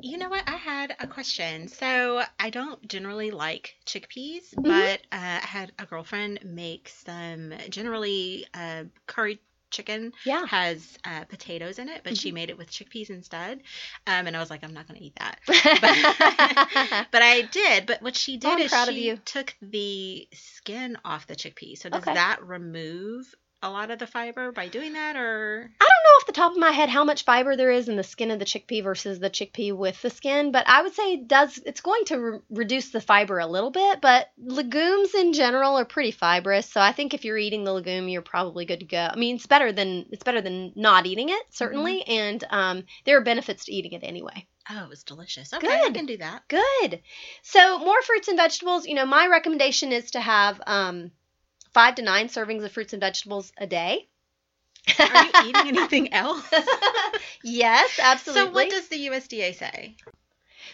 You 0.00 0.18
know 0.18 0.28
what? 0.28 0.44
I 0.46 0.56
had 0.56 0.94
a 1.00 1.06
question. 1.06 1.68
So 1.68 2.22
I 2.38 2.50
don't 2.50 2.86
generally 2.88 3.30
like 3.30 3.76
chickpeas, 3.86 4.54
Mhm. 4.56 4.66
but 4.66 5.00
uh, 5.12 5.40
I 5.42 5.46
had 5.46 5.72
a 5.78 5.86
girlfriend 5.86 6.40
make 6.44 6.88
some 6.88 7.52
generally 7.70 8.46
uh, 8.54 8.84
curry 9.06 9.40
chicken 9.70 10.12
Yeah. 10.24 10.46
has 10.46 10.98
uh, 11.04 11.24
potatoes 11.24 11.78
in 11.78 11.88
it, 11.88 12.02
but 12.04 12.16
Mm-hmm. 12.16 12.16
she 12.16 12.32
made 12.32 12.50
it 12.50 12.58
with 12.58 12.70
chickpeas 12.70 13.10
instead. 13.10 13.60
Um, 14.06 14.26
and 14.26 14.36
I 14.36 14.40
was 14.40 14.50
like, 14.50 14.62
I'm 14.64 14.74
not 14.74 14.86
going 14.88 14.98
to 15.00 15.06
eat 15.06 15.16
that. 15.18 15.40
but 15.80 15.94
But 17.10 17.22
I 17.22 17.42
did. 17.42 17.86
But 17.86 18.02
what 18.02 18.16
she 18.16 18.36
did 18.36 18.58
I'm 18.58 18.60
is 18.60 18.72
proud 18.72 18.88
of 18.88 18.96
she 18.96 18.98
you. 18.98 19.20
took 19.24 19.54
the 19.60 20.28
skin 20.32 20.96
off 21.04 21.26
the 21.26 21.36
chickpea. 21.36 21.76
So 21.78 21.88
does 21.88 22.04
Okay. 22.04 22.12
that 22.12 22.42
remove 22.44 23.34
a 23.66 23.70
lot 23.70 23.90
of 23.90 23.98
the 23.98 24.06
fiber 24.06 24.52
by 24.52 24.68
doing 24.68 24.92
that, 24.94 25.16
or 25.16 25.70
I 25.80 25.84
don't 25.84 26.04
know 26.04 26.16
off 26.20 26.26
the 26.26 26.32
top 26.32 26.52
of 26.52 26.58
my 26.58 26.70
head 26.70 26.88
how 26.88 27.04
much 27.04 27.24
fiber 27.24 27.56
there 27.56 27.70
is 27.70 27.88
in 27.88 27.96
the 27.96 28.02
skin 28.02 28.30
of 28.30 28.38
the 28.38 28.44
chickpea 28.44 28.82
versus 28.84 29.18
the 29.18 29.28
chickpea 29.30 29.76
with 29.76 30.00
the 30.02 30.10
skin, 30.10 30.52
but 30.52 30.68
I 30.68 30.82
would 30.82 30.94
say 30.94 31.14
it 31.14 31.28
does 31.28 31.58
it's 31.66 31.80
going 31.80 32.04
to 32.06 32.16
re- 32.18 32.38
reduce 32.50 32.90
the 32.90 33.00
fiber 33.00 33.38
a 33.38 33.46
little 33.46 33.70
bit, 33.70 34.00
but 34.00 34.30
legumes 34.38 35.14
in 35.14 35.32
general 35.32 35.76
are 35.78 35.84
pretty 35.84 36.12
fibrous, 36.12 36.66
so 36.70 36.80
I 36.80 36.92
think 36.92 37.12
if 37.14 37.24
you're 37.24 37.38
eating 37.38 37.64
the 37.64 37.72
legume, 37.72 38.08
you're 38.08 38.22
probably 38.22 38.64
good 38.64 38.80
to 38.80 38.86
go. 38.86 39.08
I 39.12 39.16
mean, 39.16 39.36
it's 39.36 39.46
better 39.46 39.72
than 39.72 40.06
it's 40.10 40.24
better 40.24 40.40
than 40.40 40.72
not 40.76 41.06
eating 41.06 41.28
it, 41.28 41.42
certainly, 41.50 42.02
and 42.06 42.42
um, 42.50 42.84
there 43.04 43.18
are 43.18 43.24
benefits 43.24 43.64
to 43.66 43.72
eating 43.72 43.92
it 43.92 44.02
anyway. 44.04 44.46
oh, 44.70 44.84
it 44.84 44.88
was 44.88 45.04
delicious. 45.04 45.52
Okay, 45.52 45.68
I 45.68 45.84
Good. 45.84 45.94
can 45.94 46.06
do 46.06 46.16
that. 46.18 46.42
Good. 46.48 47.00
So 47.42 47.78
more 47.78 48.00
fruits 48.02 48.28
and 48.28 48.36
vegetables. 48.36 48.86
You 48.86 48.94
know, 48.94 49.06
my 49.06 49.26
recommendation 49.28 49.92
is 49.92 50.10
to 50.12 50.20
have 50.20 50.60
um, 50.66 51.10
five 51.76 51.94
to 51.96 52.00
nine 52.02 52.28
servings 52.28 52.64
of 52.64 52.72
fruits 52.72 52.94
and 52.94 53.02
vegetables 53.02 53.52
a 53.58 53.66
day. 53.66 54.08
Are 54.98 55.24
you 55.24 55.30
eating 55.50 55.76
anything 55.76 56.14
else? 56.14 56.42
yes, 57.44 58.00
absolutely. 58.02 58.44
So 58.44 58.50
what 58.50 58.70
does 58.70 58.88
the 58.88 59.08
USDA 59.08 59.54
say? 59.54 59.94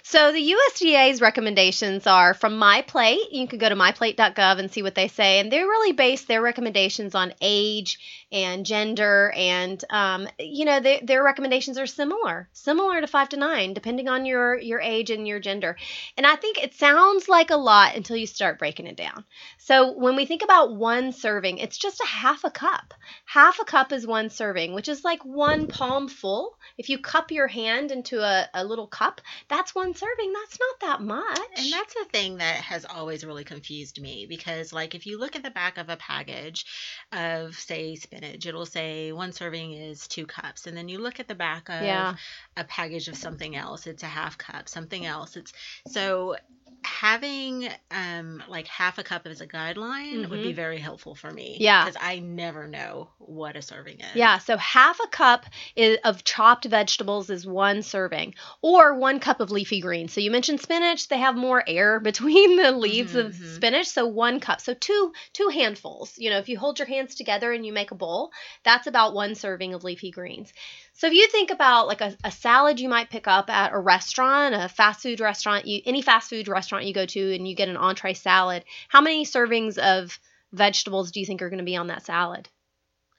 So 0.04 0.32
the 0.32 0.54
USDA's 0.54 1.20
recommendations 1.20 2.06
are 2.06 2.34
from 2.34 2.58
My 2.58 2.82
Plate. 2.82 3.32
You 3.32 3.46
can 3.46 3.58
go 3.58 3.68
to 3.68 3.74
myplate.gov 3.74 4.58
and 4.58 4.70
see 4.70 4.82
what 4.82 4.94
they 4.94 5.08
say, 5.08 5.38
and 5.38 5.50
they 5.50 5.60
really 5.60 5.92
base 5.92 6.24
their 6.24 6.42
recommendations 6.42 7.14
on 7.14 7.34
age 7.40 7.98
and 8.30 8.66
gender, 8.66 9.32
and 9.36 9.82
um, 9.90 10.28
you 10.38 10.64
know 10.64 10.80
they, 10.80 11.00
their 11.00 11.22
recommendations 11.22 11.78
are 11.78 11.86
similar, 11.86 12.48
similar 12.52 13.00
to 13.00 13.06
five 13.06 13.28
to 13.30 13.36
nine, 13.36 13.74
depending 13.74 14.08
on 14.08 14.26
your 14.26 14.58
your 14.58 14.80
age 14.80 15.10
and 15.10 15.26
your 15.26 15.40
gender. 15.40 15.76
And 16.16 16.26
I 16.26 16.36
think 16.36 16.62
it 16.62 16.74
sounds 16.74 17.28
like 17.28 17.50
a 17.50 17.56
lot 17.56 17.94
until 17.94 18.16
you 18.16 18.26
start 18.26 18.58
breaking 18.58 18.86
it 18.86 18.96
down. 18.96 19.24
So 19.64 19.92
when 19.92 20.16
we 20.16 20.26
think 20.26 20.42
about 20.42 20.74
one 20.74 21.12
serving, 21.12 21.58
it's 21.58 21.78
just 21.78 22.00
a 22.00 22.06
half 22.06 22.42
a 22.42 22.50
cup. 22.50 22.94
Half 23.26 23.60
a 23.60 23.64
cup 23.64 23.92
is 23.92 24.04
one 24.04 24.28
serving, 24.28 24.74
which 24.74 24.88
is 24.88 25.04
like 25.04 25.24
one 25.24 25.68
palm 25.68 26.08
full. 26.08 26.58
If 26.78 26.88
you 26.88 26.98
cup 26.98 27.30
your 27.30 27.46
hand 27.46 27.92
into 27.92 28.20
a, 28.20 28.48
a 28.54 28.64
little 28.64 28.88
cup, 28.88 29.20
that's 29.48 29.72
one 29.72 29.94
serving. 29.94 30.32
That's 30.32 30.58
not 30.58 30.80
that 30.80 31.00
much. 31.04 31.38
And 31.56 31.72
that's 31.72 31.94
a 31.94 32.04
thing 32.06 32.38
that 32.38 32.56
has 32.56 32.84
always 32.84 33.24
really 33.24 33.44
confused 33.44 34.00
me 34.00 34.26
because, 34.28 34.72
like, 34.72 34.96
if 34.96 35.06
you 35.06 35.16
look 35.16 35.36
at 35.36 35.44
the 35.44 35.50
back 35.50 35.78
of 35.78 35.88
a 35.88 35.96
package 35.96 36.64
of, 37.12 37.54
say, 37.54 37.94
spinach, 37.94 38.44
it'll 38.44 38.66
say 38.66 39.12
one 39.12 39.30
serving 39.32 39.74
is 39.74 40.08
two 40.08 40.26
cups. 40.26 40.66
And 40.66 40.76
then 40.76 40.88
you 40.88 40.98
look 40.98 41.20
at 41.20 41.28
the 41.28 41.36
back 41.36 41.68
of 41.68 41.82
Yeah. 41.82 42.14
a 42.56 42.64
package 42.64 43.06
of 43.06 43.16
something 43.16 43.54
else, 43.54 43.86
it's 43.86 44.02
a 44.02 44.06
half 44.06 44.38
cup, 44.38 44.68
something 44.68 45.06
else. 45.06 45.36
It's 45.36 45.52
so 45.86 46.34
having 46.84 47.68
um 47.90 48.42
like 48.48 48.66
half 48.66 48.98
a 48.98 49.02
cup 49.02 49.26
as 49.26 49.40
a 49.40 49.46
guideline 49.46 50.28
would 50.28 50.42
be 50.42 50.52
very 50.52 50.78
helpful 50.78 51.14
for 51.14 51.30
me. 51.30 51.54
Mm-hmm. 51.54 51.62
Yeah. 51.62 51.84
because 51.84 52.00
I 52.00 52.18
never 52.18 52.66
know 52.66 53.10
what 53.18 53.56
a 53.56 53.62
serving 53.62 54.00
is. 54.00 54.14
Yeah, 54.14 54.38
so 54.38 54.56
half 54.56 54.98
a 55.00 55.08
cup 55.08 55.46
is, 55.76 55.98
of 56.04 56.24
chopped 56.24 56.64
vegetables 56.64 57.30
is 57.30 57.46
one 57.46 57.82
serving, 57.82 58.34
or 58.60 58.94
one 58.98 59.20
cup 59.20 59.40
of 59.40 59.50
leafy 59.50 59.80
greens. 59.80 60.12
So 60.12 60.20
you 60.20 60.30
mentioned 60.30 60.60
spinach; 60.60 61.08
they 61.08 61.18
have 61.18 61.36
more 61.36 61.62
air 61.66 62.00
between 62.10 62.56
the 62.56 62.72
leaves 62.72 63.14
of 63.14 63.32
Mhm. 63.32 63.54
spinach, 63.56 63.86
so 63.88 64.06
one 64.06 64.40
cup. 64.40 64.60
So 64.60 64.74
two 64.74 65.12
two 65.32 65.48
handfuls. 65.48 66.14
You 66.18 66.30
know, 66.30 66.38
if 66.38 66.48
you 66.48 66.58
hold 66.58 66.78
your 66.78 66.88
hands 66.88 67.14
together 67.14 67.52
and 67.52 67.64
you 67.64 67.72
make 67.72 67.90
a 67.90 67.94
bowl, 67.96 68.30
that's 68.64 68.86
about 68.86 69.14
one 69.14 69.34
serving 69.34 69.74
of 69.74 69.84
leafy 69.84 70.10
greens. 70.10 70.52
So 70.94 71.06
if 71.06 71.14
you 71.14 71.26
think 71.28 71.50
about 71.50 71.88
like 71.88 72.00
a, 72.00 72.16
a 72.22 72.30
salad 72.30 72.78
you 72.78 72.88
might 72.88 73.10
pick 73.10 73.26
up 73.26 73.50
at 73.50 73.72
a 73.72 73.78
restaurant, 73.78 74.54
a 74.54 74.68
fast 74.68 75.00
food 75.00 75.20
restaurant, 75.20 75.66
you, 75.66 75.80
any 75.84 76.02
fast 76.02 76.30
food 76.30 76.48
restaurant 76.48 76.84
you 76.84 76.94
go 76.94 77.06
to, 77.06 77.34
and 77.34 77.48
you 77.48 77.54
get 77.54 77.68
an 77.68 77.76
entree 77.76 78.14
salad, 78.14 78.64
how 78.88 79.00
many 79.00 79.24
servings 79.24 79.78
of 79.78 80.18
vegetables 80.52 81.10
do 81.10 81.20
you 81.20 81.26
think 81.26 81.42
are 81.42 81.50
going 81.50 81.58
to 81.58 81.64
be 81.64 81.76
on 81.76 81.88
that 81.88 82.04
salad? 82.04 82.48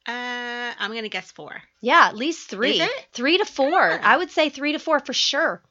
Uh, 0.06 0.74
I'm 0.78 0.94
gonna 0.94 1.08
guess 1.08 1.32
four. 1.32 1.62
Yeah, 1.80 2.08
at 2.08 2.18
least 2.18 2.50
three. 2.50 2.80
Is 2.80 2.82
it? 2.82 3.08
Three 3.14 3.38
to 3.38 3.46
four. 3.46 3.92
Oh. 3.92 4.00
I 4.02 4.18
would 4.18 4.32
say 4.32 4.50
three 4.50 4.74
to 4.74 4.80
four 4.80 5.00
for 5.00 5.14
sure. 5.14 5.62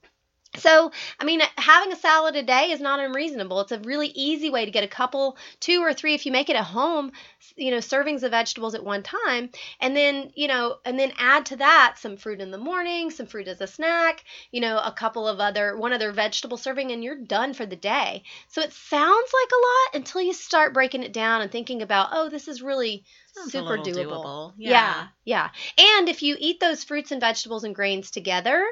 So, 0.57 0.93
I 1.19 1.25
mean, 1.25 1.41
having 1.57 1.93
a 1.93 1.97
salad 1.97 2.37
a 2.37 2.43
day 2.43 2.73
is 2.73 2.81
not 2.81 3.01
unreasonable. 3.01 3.61
It's 3.61 3.73
a 3.73 3.79
really 3.81 4.09
easy 4.09 4.51
way 4.51 4.67
to 4.67 4.71
get 4.71 4.85
a 4.85 4.89
couple, 4.89 5.39
two 5.61 5.81
or 5.83 5.95
three, 5.95 6.15
if 6.15 6.27
you 6.27 6.33
make 6.33 6.51
it 6.51 6.57
at 6.57 6.65
home, 6.65 7.13
you 7.57 7.71
know, 7.71 7.79
servings 7.79 8.23
of 8.23 8.33
vegetables 8.33 8.75
at 8.75 8.85
one 8.85 9.03
time. 9.03 9.49
And 9.81 9.97
then, 9.97 10.31
you 10.35 10.49
know, 10.49 10.77
and 10.85 10.99
then 10.99 11.13
add 11.17 11.47
to 11.47 11.57
that 11.57 11.97
some 11.99 12.19
fruit 12.19 12.41
in 12.41 12.51
the 12.51 12.59
morning, 12.59 13.11
some 13.11 13.27
fruit 13.27 13.49
as 13.49 13.63
a 13.63 13.67
snack, 13.67 14.25
you 14.51 14.61
know, 14.61 14.79
a 14.79 14.93
couple 14.93 15.27
of 15.27 15.41
other, 15.41 15.77
one 15.77 15.95
other 15.95 16.13
vegetable 16.13 16.59
serving, 16.59 16.93
and 16.93 17.03
you're 17.03 17.17
done 17.17 17.55
for 17.55 17.65
the 17.65 17.77
day. 17.77 18.23
So 18.49 18.61
it 18.61 18.73
sounds 18.73 19.33
like 19.43 19.51
a 19.53 19.95
lot 19.97 20.01
until 20.01 20.21
you 20.21 20.35
start 20.35 20.75
breaking 20.75 21.03
it 21.03 21.15
down 21.15 21.41
and 21.41 21.51
thinking 21.51 21.81
about, 21.81 22.11
oh, 22.13 22.29
this 22.29 22.47
is 22.47 22.61
really 22.61 23.05
Sounds 23.35 23.53
super 23.53 23.79
doable. 23.79 24.25
doable. 24.25 24.53
Yeah. 24.59 25.07
yeah, 25.25 25.49
And 25.79 26.09
if 26.09 26.23
you 26.23 26.37
eat 26.39 26.61
those 26.61 26.85
fruits 26.85 27.13
and 27.13 27.21
vegetables 27.21 27.65
and 27.65 27.75
grains 27.75 28.11
together, 28.11 28.63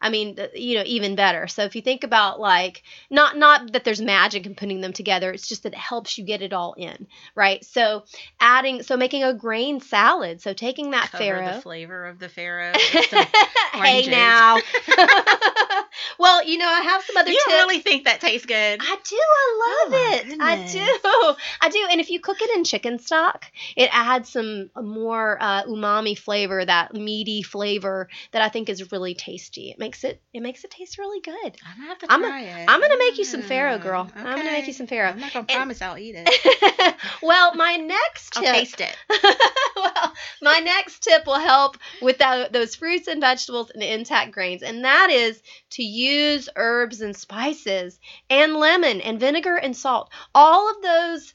I 0.00 0.10
mean, 0.10 0.36
you 0.54 0.76
know, 0.76 0.82
even 0.84 1.16
better. 1.16 1.48
So 1.48 1.64
if 1.64 1.74
you 1.74 1.80
think 1.80 2.04
about 2.04 2.38
like 2.38 2.82
not 3.08 3.38
not 3.38 3.72
that 3.72 3.84
there's 3.84 4.00
magic 4.00 4.44
in 4.44 4.54
putting 4.54 4.82
them 4.82 4.92
together, 4.92 5.32
it's 5.32 5.48
just 5.48 5.62
that 5.62 5.72
it 5.72 5.78
helps 5.78 6.18
you 6.18 6.24
get 6.24 6.42
it 6.42 6.52
all 6.52 6.74
in, 6.74 7.06
right? 7.34 7.64
So 7.64 8.04
adding 8.40 8.82
so 8.82 8.96
making 8.96 9.24
a 9.24 9.32
grain 9.32 9.80
salad, 9.80 10.42
so 10.42 10.52
taking 10.52 10.90
that 10.90 11.10
Cover 11.10 11.24
farro 11.24 11.54
the 11.54 11.62
flavor 11.62 12.04
of 12.06 12.18
the 12.18 12.28
farro. 12.28 12.76
hey 13.72 14.06
now. 14.06 14.58
well, 16.18 16.44
you 16.44 16.58
know, 16.58 16.68
I 16.68 16.80
have 16.82 17.02
some 17.04 17.16
other 17.16 17.30
you 17.30 17.38
tips. 17.44 17.52
really 17.54 17.78
think 17.80 18.04
that 18.04 18.20
tastes 18.20 18.46
good? 18.46 18.80
I 18.82 18.96
do. 19.08 19.16
I 19.16 19.84
love 19.84 19.92
Oh, 19.92 20.12
it. 20.12 20.40
I 20.40 20.66
do. 20.66 21.36
I 21.62 21.68
do. 21.70 21.86
And 21.90 22.00
if 22.00 22.10
you 22.10 22.20
cook 22.20 22.40
it 22.40 22.50
in 22.56 22.64
chicken 22.64 22.98
stock, 22.98 23.46
it 23.76 23.90
adds 23.92 24.28
some 24.30 24.70
more 24.80 25.38
uh, 25.40 25.64
umami 25.64 26.16
flavor, 26.18 26.64
that 26.64 26.94
meaty 26.94 27.42
flavor 27.42 28.08
that 28.32 28.42
I 28.42 28.48
think 28.48 28.68
is 28.68 28.92
really 28.92 29.14
tasty. 29.14 29.70
It 29.70 29.78
makes 29.78 30.04
it. 30.04 30.20
It 30.32 30.40
makes 30.40 30.64
it 30.64 30.70
taste 30.70 30.98
really 30.98 31.20
good. 31.20 31.34
I'm 31.66 31.76
gonna 31.76 31.88
have 31.88 31.98
to 31.98 32.06
I'm 32.10 32.20
try 32.22 32.40
it. 32.42 32.64
I'm 32.68 32.80
gonna 32.80 32.98
make 32.98 33.18
you 33.18 33.24
some 33.24 33.42
farro, 33.42 33.78
Mm, 33.78 33.82
girl. 33.82 34.10
I'm 34.14 34.24
gonna 34.36 34.44
make 34.52 34.66
you 34.66 34.72
some 34.72 34.86
farro. 34.86 35.12
I'm 35.12 35.20
not 35.20 35.32
gonna 35.32 35.46
And- 35.48 35.56
promise 35.56 35.82
I'll 35.82 35.98
eat 35.98 36.14
it. 36.16 36.94
well, 37.22 37.54
my 37.54 37.76
next 37.76 38.32
tip. 38.34 38.44
I'll 38.46 38.54
taste 38.54 38.80
it. 38.80 38.96
well, 39.76 40.12
my 40.42 40.58
next 40.60 41.02
tip 41.02 41.26
will 41.26 41.38
help 41.38 41.76
with 42.02 42.18
that, 42.18 42.52
those 42.52 42.74
fruits 42.74 43.08
and 43.08 43.20
vegetables 43.20 43.70
and 43.70 43.82
intact 43.82 44.32
grains, 44.32 44.62
and 44.62 44.84
that 44.84 45.10
is 45.10 45.40
to 45.70 45.82
use 45.90 46.48
herbs 46.56 47.00
and 47.00 47.16
spices 47.16 47.98
and 48.28 48.54
lemon 48.54 49.00
and 49.00 49.20
vinegar 49.20 49.56
and 49.56 49.76
salt. 49.76 50.10
All 50.34 50.70
of 50.70 50.82
those 50.82 51.34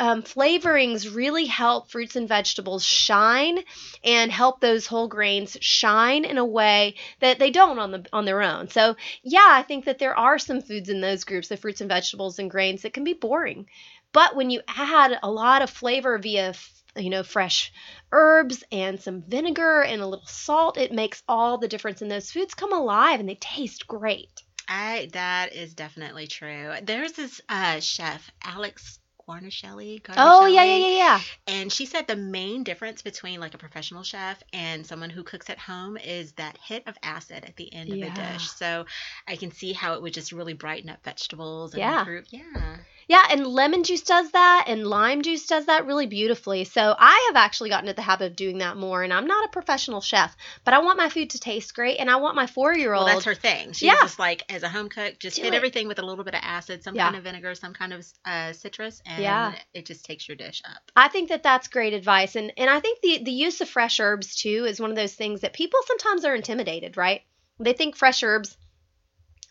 um, 0.00 0.22
flavorings 0.22 1.14
really 1.14 1.46
help 1.46 1.90
fruits 1.90 2.16
and 2.16 2.28
vegetables 2.28 2.84
shine 2.84 3.60
and 4.02 4.32
help 4.32 4.60
those 4.60 4.86
whole 4.86 5.08
grains 5.08 5.56
shine 5.60 6.24
in 6.24 6.38
a 6.38 6.44
way 6.44 6.96
that 7.20 7.38
they 7.38 7.50
don't 7.50 7.78
on 7.78 7.92
the 7.92 8.06
on 8.12 8.24
their 8.24 8.42
own. 8.42 8.68
So 8.68 8.96
yeah, 9.22 9.48
I 9.50 9.62
think 9.62 9.84
that 9.84 9.98
there 9.98 10.16
are 10.16 10.38
some 10.38 10.62
foods 10.62 10.88
in 10.88 11.00
those 11.00 11.24
groups 11.24 11.50
of 11.50 11.60
fruits 11.60 11.80
and 11.80 11.88
vegetables 11.88 12.38
and 12.38 12.50
grains 12.50 12.82
that 12.82 12.92
can 12.92 13.04
be 13.04 13.12
boring. 13.12 13.66
But 14.12 14.36
when 14.36 14.50
you 14.50 14.62
add 14.68 15.18
a 15.22 15.30
lot 15.30 15.62
of 15.62 15.70
flavor 15.70 16.18
via 16.18 16.54
you 16.96 17.10
know 17.10 17.22
fresh 17.22 17.72
herbs 18.12 18.64
and 18.72 19.00
some 19.00 19.22
vinegar 19.22 19.82
and 19.82 20.00
a 20.00 20.06
little 20.06 20.26
salt, 20.26 20.76
it 20.78 20.92
makes 20.92 21.22
all 21.28 21.58
the 21.58 21.68
difference 21.68 22.02
and 22.02 22.10
those 22.10 22.30
foods 22.30 22.54
come 22.54 22.72
alive 22.72 23.20
and 23.20 23.28
they 23.28 23.36
taste 23.36 23.86
great. 23.86 24.42
I 24.68 25.10
that 25.12 25.54
is 25.54 25.74
definitely 25.74 26.26
true. 26.26 26.72
There's 26.82 27.12
this 27.12 27.40
uh, 27.48 27.80
chef, 27.80 28.30
Alex 28.42 28.98
Guarnaschelli. 29.28 30.02
Oh 30.16 30.46
yeah, 30.46 30.64
yeah, 30.64 30.76
yeah, 30.76 30.96
yeah. 30.96 31.20
And 31.46 31.72
she 31.72 31.86
said 31.86 32.06
the 32.06 32.16
main 32.16 32.62
difference 32.62 33.02
between 33.02 33.40
like 33.40 33.54
a 33.54 33.58
professional 33.58 34.02
chef 34.02 34.42
and 34.52 34.86
someone 34.86 35.10
who 35.10 35.22
cooks 35.22 35.50
at 35.50 35.58
home 35.58 35.96
is 35.96 36.32
that 36.32 36.58
hit 36.58 36.86
of 36.86 36.96
acid 37.02 37.44
at 37.44 37.56
the 37.56 37.72
end 37.72 37.92
of 37.92 38.02
a 38.02 38.10
dish. 38.10 38.50
So 38.56 38.86
I 39.26 39.36
can 39.36 39.50
see 39.50 39.72
how 39.72 39.94
it 39.94 40.02
would 40.02 40.14
just 40.14 40.32
really 40.32 40.54
brighten 40.54 40.90
up 40.90 41.02
vegetables 41.04 41.74
and 41.74 41.82
Yeah. 41.82 41.98
improve. 41.98 42.24
Yeah. 42.30 42.76
Yeah, 43.08 43.22
and 43.30 43.46
lemon 43.46 43.84
juice 43.84 44.02
does 44.02 44.30
that, 44.32 44.64
and 44.68 44.86
lime 44.86 45.22
juice 45.22 45.46
does 45.46 45.66
that 45.66 45.86
really 45.86 46.06
beautifully. 46.06 46.64
So 46.64 46.94
I 46.98 47.24
have 47.28 47.36
actually 47.36 47.70
gotten 47.70 47.88
into 47.88 47.96
the 47.96 48.02
habit 48.02 48.30
of 48.30 48.36
doing 48.36 48.58
that 48.58 48.76
more. 48.76 49.02
And 49.02 49.12
I'm 49.12 49.26
not 49.26 49.44
a 49.44 49.48
professional 49.48 50.00
chef, 50.00 50.34
but 50.64 50.74
I 50.74 50.78
want 50.80 50.98
my 50.98 51.08
food 51.08 51.30
to 51.30 51.38
taste 51.40 51.74
great, 51.74 51.98
and 51.98 52.10
I 52.10 52.16
want 52.16 52.36
my 52.36 52.46
four 52.46 52.74
year 52.76 52.94
old. 52.94 53.04
Well, 53.06 53.14
that's 53.14 53.26
her 53.26 53.34
thing. 53.34 53.72
She's 53.72 53.88
Yeah. 53.88 53.94
just 54.02 54.18
like, 54.18 54.42
as 54.50 54.62
a 54.62 54.68
home 54.68 54.88
cook, 54.88 55.18
just 55.18 55.36
Do 55.36 55.42
hit 55.42 55.52
it. 55.54 55.56
everything 55.56 55.88
with 55.88 55.98
a 55.98 56.02
little 56.04 56.24
bit 56.24 56.34
of 56.34 56.40
acid, 56.42 56.82
some 56.82 56.94
Yeah. 56.94 57.04
kind 57.04 57.16
of 57.16 57.24
vinegar, 57.24 57.54
some 57.54 57.74
kind 57.74 57.92
of 57.92 58.06
uh, 58.24 58.52
citrus, 58.52 59.02
and 59.06 59.22
Yeah. 59.22 59.54
it 59.74 59.86
just 59.86 60.04
takes 60.04 60.26
your 60.28 60.36
dish 60.36 60.62
up. 60.64 60.90
I 60.96 61.08
think 61.08 61.28
that 61.28 61.42
that's 61.42 61.68
great 61.68 61.92
advice, 61.92 62.36
and 62.36 62.52
and 62.56 62.70
I 62.70 62.80
think 62.80 63.00
the 63.02 63.22
the 63.24 63.32
use 63.32 63.60
of 63.60 63.68
fresh 63.68 64.00
herbs 64.00 64.36
too 64.36 64.64
is 64.66 64.80
one 64.80 64.90
of 64.90 64.96
those 64.96 65.14
things 65.14 65.40
that 65.42 65.52
people 65.52 65.80
sometimes 65.86 66.24
are 66.24 66.34
intimidated, 66.34 66.96
right? 66.96 67.22
They 67.60 67.72
think 67.72 67.96
fresh 67.96 68.22
herbs, 68.22 68.56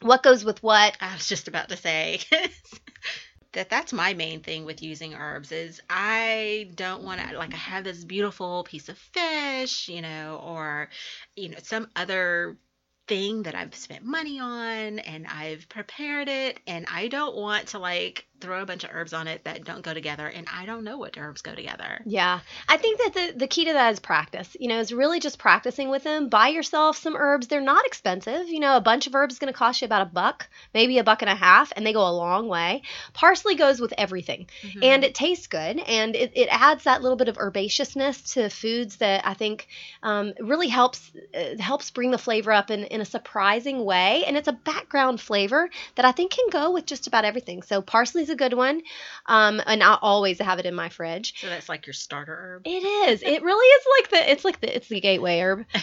what 0.01 0.23
goes 0.23 0.43
with 0.43 0.61
what. 0.63 0.97
I 0.99 1.13
was 1.13 1.27
just 1.27 1.47
about 1.47 1.69
to 1.69 1.77
say 1.77 2.19
that 3.53 3.69
that's 3.69 3.93
my 3.93 4.13
main 4.13 4.41
thing 4.41 4.65
with 4.65 4.83
using 4.83 5.13
herbs 5.13 5.51
is 5.51 5.81
I 5.89 6.69
don't 6.75 7.03
want 7.03 7.21
to 7.21 7.37
like 7.37 7.53
I 7.53 7.57
have 7.57 7.83
this 7.83 8.03
beautiful 8.03 8.63
piece 8.63 8.89
of 8.89 8.97
fish, 8.97 9.87
you 9.87 10.01
know, 10.01 10.41
or 10.43 10.89
you 11.35 11.49
know 11.49 11.57
some 11.61 11.87
other 11.95 12.57
thing 13.07 13.43
that 13.43 13.55
I've 13.55 13.75
spent 13.75 14.05
money 14.05 14.39
on 14.39 14.99
and 14.99 15.27
I've 15.27 15.67
prepared 15.69 16.29
it 16.29 16.59
and 16.67 16.85
I 16.91 17.09
don't 17.09 17.35
want 17.35 17.67
to 17.69 17.79
like 17.79 18.25
throw 18.43 18.61
a 18.61 18.65
bunch 18.65 18.83
of 18.83 18.89
herbs 18.93 19.13
on 19.13 19.27
it 19.27 19.43
that 19.45 19.63
don't 19.63 19.81
go 19.81 19.93
together 19.93 20.27
and 20.27 20.45
I 20.53 20.65
don't 20.65 20.83
know 20.83 20.97
what 20.97 21.17
herbs 21.17 21.41
go 21.41 21.55
together. 21.55 22.01
Yeah, 22.05 22.41
I 22.67 22.77
think 22.77 22.99
that 22.99 23.13
the, 23.13 23.39
the 23.39 23.47
key 23.47 23.65
to 23.65 23.73
that 23.73 23.93
is 23.93 23.99
practice. 23.99 24.55
You 24.59 24.67
know, 24.67 24.79
is 24.79 24.91
really 24.93 25.19
just 25.19 25.39
practicing 25.39 25.89
with 25.89 26.03
them. 26.03 26.29
Buy 26.29 26.49
yourself 26.49 26.97
some 26.97 27.15
herbs. 27.15 27.47
They're 27.47 27.61
not 27.61 27.85
expensive. 27.85 28.47
You 28.49 28.59
know, 28.59 28.75
a 28.75 28.81
bunch 28.81 29.07
of 29.07 29.15
herbs 29.15 29.35
is 29.35 29.39
going 29.39 29.51
to 29.51 29.57
cost 29.57 29.81
you 29.81 29.85
about 29.85 30.01
a 30.01 30.11
buck, 30.13 30.47
maybe 30.73 30.97
a 30.97 31.03
buck 31.03 31.21
and 31.21 31.29
a 31.31 31.35
half, 31.35 31.71
and 31.75 31.85
they 31.85 31.93
go 31.93 32.07
a 32.07 32.11
long 32.11 32.47
way. 32.47 32.83
Parsley 33.13 33.55
goes 33.55 33.79
with 33.79 33.93
everything, 33.97 34.47
Mhm. 34.63 34.83
and 34.83 35.03
it 35.03 35.15
tastes 35.15 35.47
good, 35.47 35.79
and 35.79 36.15
it, 36.15 36.31
it 36.35 36.49
adds 36.51 36.83
that 36.83 37.01
little 37.01 37.17
bit 37.17 37.29
of 37.29 37.37
herbaceousness 37.37 38.33
to 38.33 38.49
foods 38.49 38.97
that 38.97 39.25
I 39.25 39.33
think 39.33 39.67
um, 40.01 40.33
really 40.39 40.67
helps 40.67 41.11
uh, 41.33 41.57
helps 41.61 41.91
bring 41.91 42.11
the 42.11 42.17
flavor 42.17 42.51
up 42.51 42.69
in, 42.69 42.83
in 42.85 43.01
a 43.01 43.05
surprising 43.05 43.85
way. 43.85 44.25
And 44.25 44.35
it's 44.35 44.47
a 44.47 44.53
background 44.53 45.21
flavor 45.21 45.69
that 45.95 46.05
I 46.05 46.11
think 46.11 46.31
can 46.31 46.49
go 46.49 46.71
with 46.71 46.85
just 46.85 47.07
about 47.07 47.25
everything. 47.25 47.61
So 47.61 47.81
parsley's 47.81 48.29
a 48.33 48.35
good 48.35 48.53
one, 48.53 48.81
um, 49.27 49.61
and 49.65 49.81
I 49.81 49.97
always 50.01 50.39
have 50.39 50.59
it 50.59 50.65
in 50.65 50.75
my 50.75 50.89
fridge. 50.89 51.33
so 51.39 51.47
that's 51.47 51.69
like 51.69 51.87
your 51.87 51.93
starter 51.93 52.35
herb. 52.35 52.63
It 52.65 52.83
is. 52.83 53.23
It 53.23 53.41
really 53.41 53.67
is 53.67 53.85
like 53.97 54.09
the. 54.09 54.31
It's 54.31 54.43
like 54.43 54.59
the. 54.59 54.75
It's 54.75 54.89
the 54.89 54.99
gateway 54.99 55.39
herb. 55.39 55.65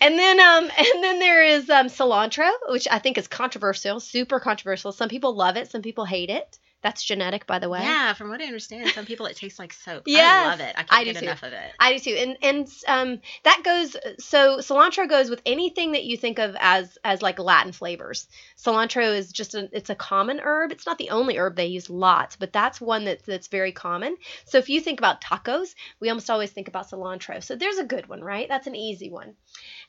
And 0.00 0.18
then 0.18 0.40
um 0.40 0.64
and 0.64 1.04
then 1.04 1.18
there 1.18 1.42
is 1.42 1.68
um 1.68 1.88
cilantro, 1.88 2.50
which 2.68 2.86
I 2.90 2.98
think 2.98 3.18
is 3.18 3.28
controversial, 3.28 4.00
super 4.00 4.40
controversial. 4.40 4.92
Some 4.92 5.08
people 5.08 5.34
love 5.34 5.56
it, 5.56 5.70
some 5.70 5.82
people 5.82 6.04
hate 6.04 6.30
it. 6.30 6.58
That's 6.80 7.02
genetic, 7.02 7.46
by 7.46 7.58
the 7.58 7.68
way. 7.68 7.80
yeah, 7.80 8.12
from 8.12 8.28
what 8.28 8.40
I 8.40 8.44
understand, 8.44 8.88
some 8.90 9.04
people 9.04 9.26
it 9.26 9.36
tastes 9.36 9.58
like 9.58 9.72
soap. 9.72 10.04
Yes, 10.06 10.46
I 10.46 10.50
love 10.50 10.60
it. 10.60 10.74
I 10.76 10.82
can't 10.84 10.92
I 10.92 11.04
do 11.04 11.12
get 11.12 11.18
too. 11.18 11.26
enough 11.26 11.42
of 11.42 11.52
it. 11.52 11.72
I 11.80 11.92
do 11.94 11.98
too, 11.98 12.16
and 12.16 12.36
and 12.40 12.68
um, 12.86 13.20
that 13.42 13.62
goes. 13.64 13.96
So 14.20 14.58
cilantro 14.58 15.08
goes 15.08 15.28
with 15.28 15.42
anything 15.44 15.92
that 15.92 16.04
you 16.04 16.16
think 16.16 16.38
of 16.38 16.56
as 16.60 16.96
as 17.02 17.20
like 17.20 17.40
Latin 17.40 17.72
flavors. 17.72 18.28
Cilantro 18.56 19.12
is 19.16 19.32
just 19.32 19.56
a 19.56 19.68
it's 19.72 19.90
a 19.90 19.96
common 19.96 20.38
herb. 20.40 20.70
It's 20.70 20.86
not 20.86 20.98
the 20.98 21.10
only 21.10 21.36
herb 21.36 21.56
they 21.56 21.66
use 21.66 21.90
lots, 21.90 22.36
but 22.36 22.52
that's 22.52 22.80
one 22.80 23.06
that 23.06 23.24
that's 23.26 23.48
very 23.48 23.72
common. 23.72 24.16
So 24.44 24.58
if 24.58 24.68
you 24.68 24.80
think 24.80 25.00
about 25.00 25.20
tacos, 25.20 25.74
we 25.98 26.10
almost 26.10 26.30
always 26.30 26.52
think 26.52 26.68
about 26.68 26.88
cilantro. 26.88 27.42
So 27.42 27.56
there's 27.56 27.78
a 27.78 27.84
good 27.84 28.08
one, 28.08 28.22
right? 28.22 28.48
That's 28.48 28.68
an 28.68 28.76
easy 28.76 29.10
one. 29.10 29.34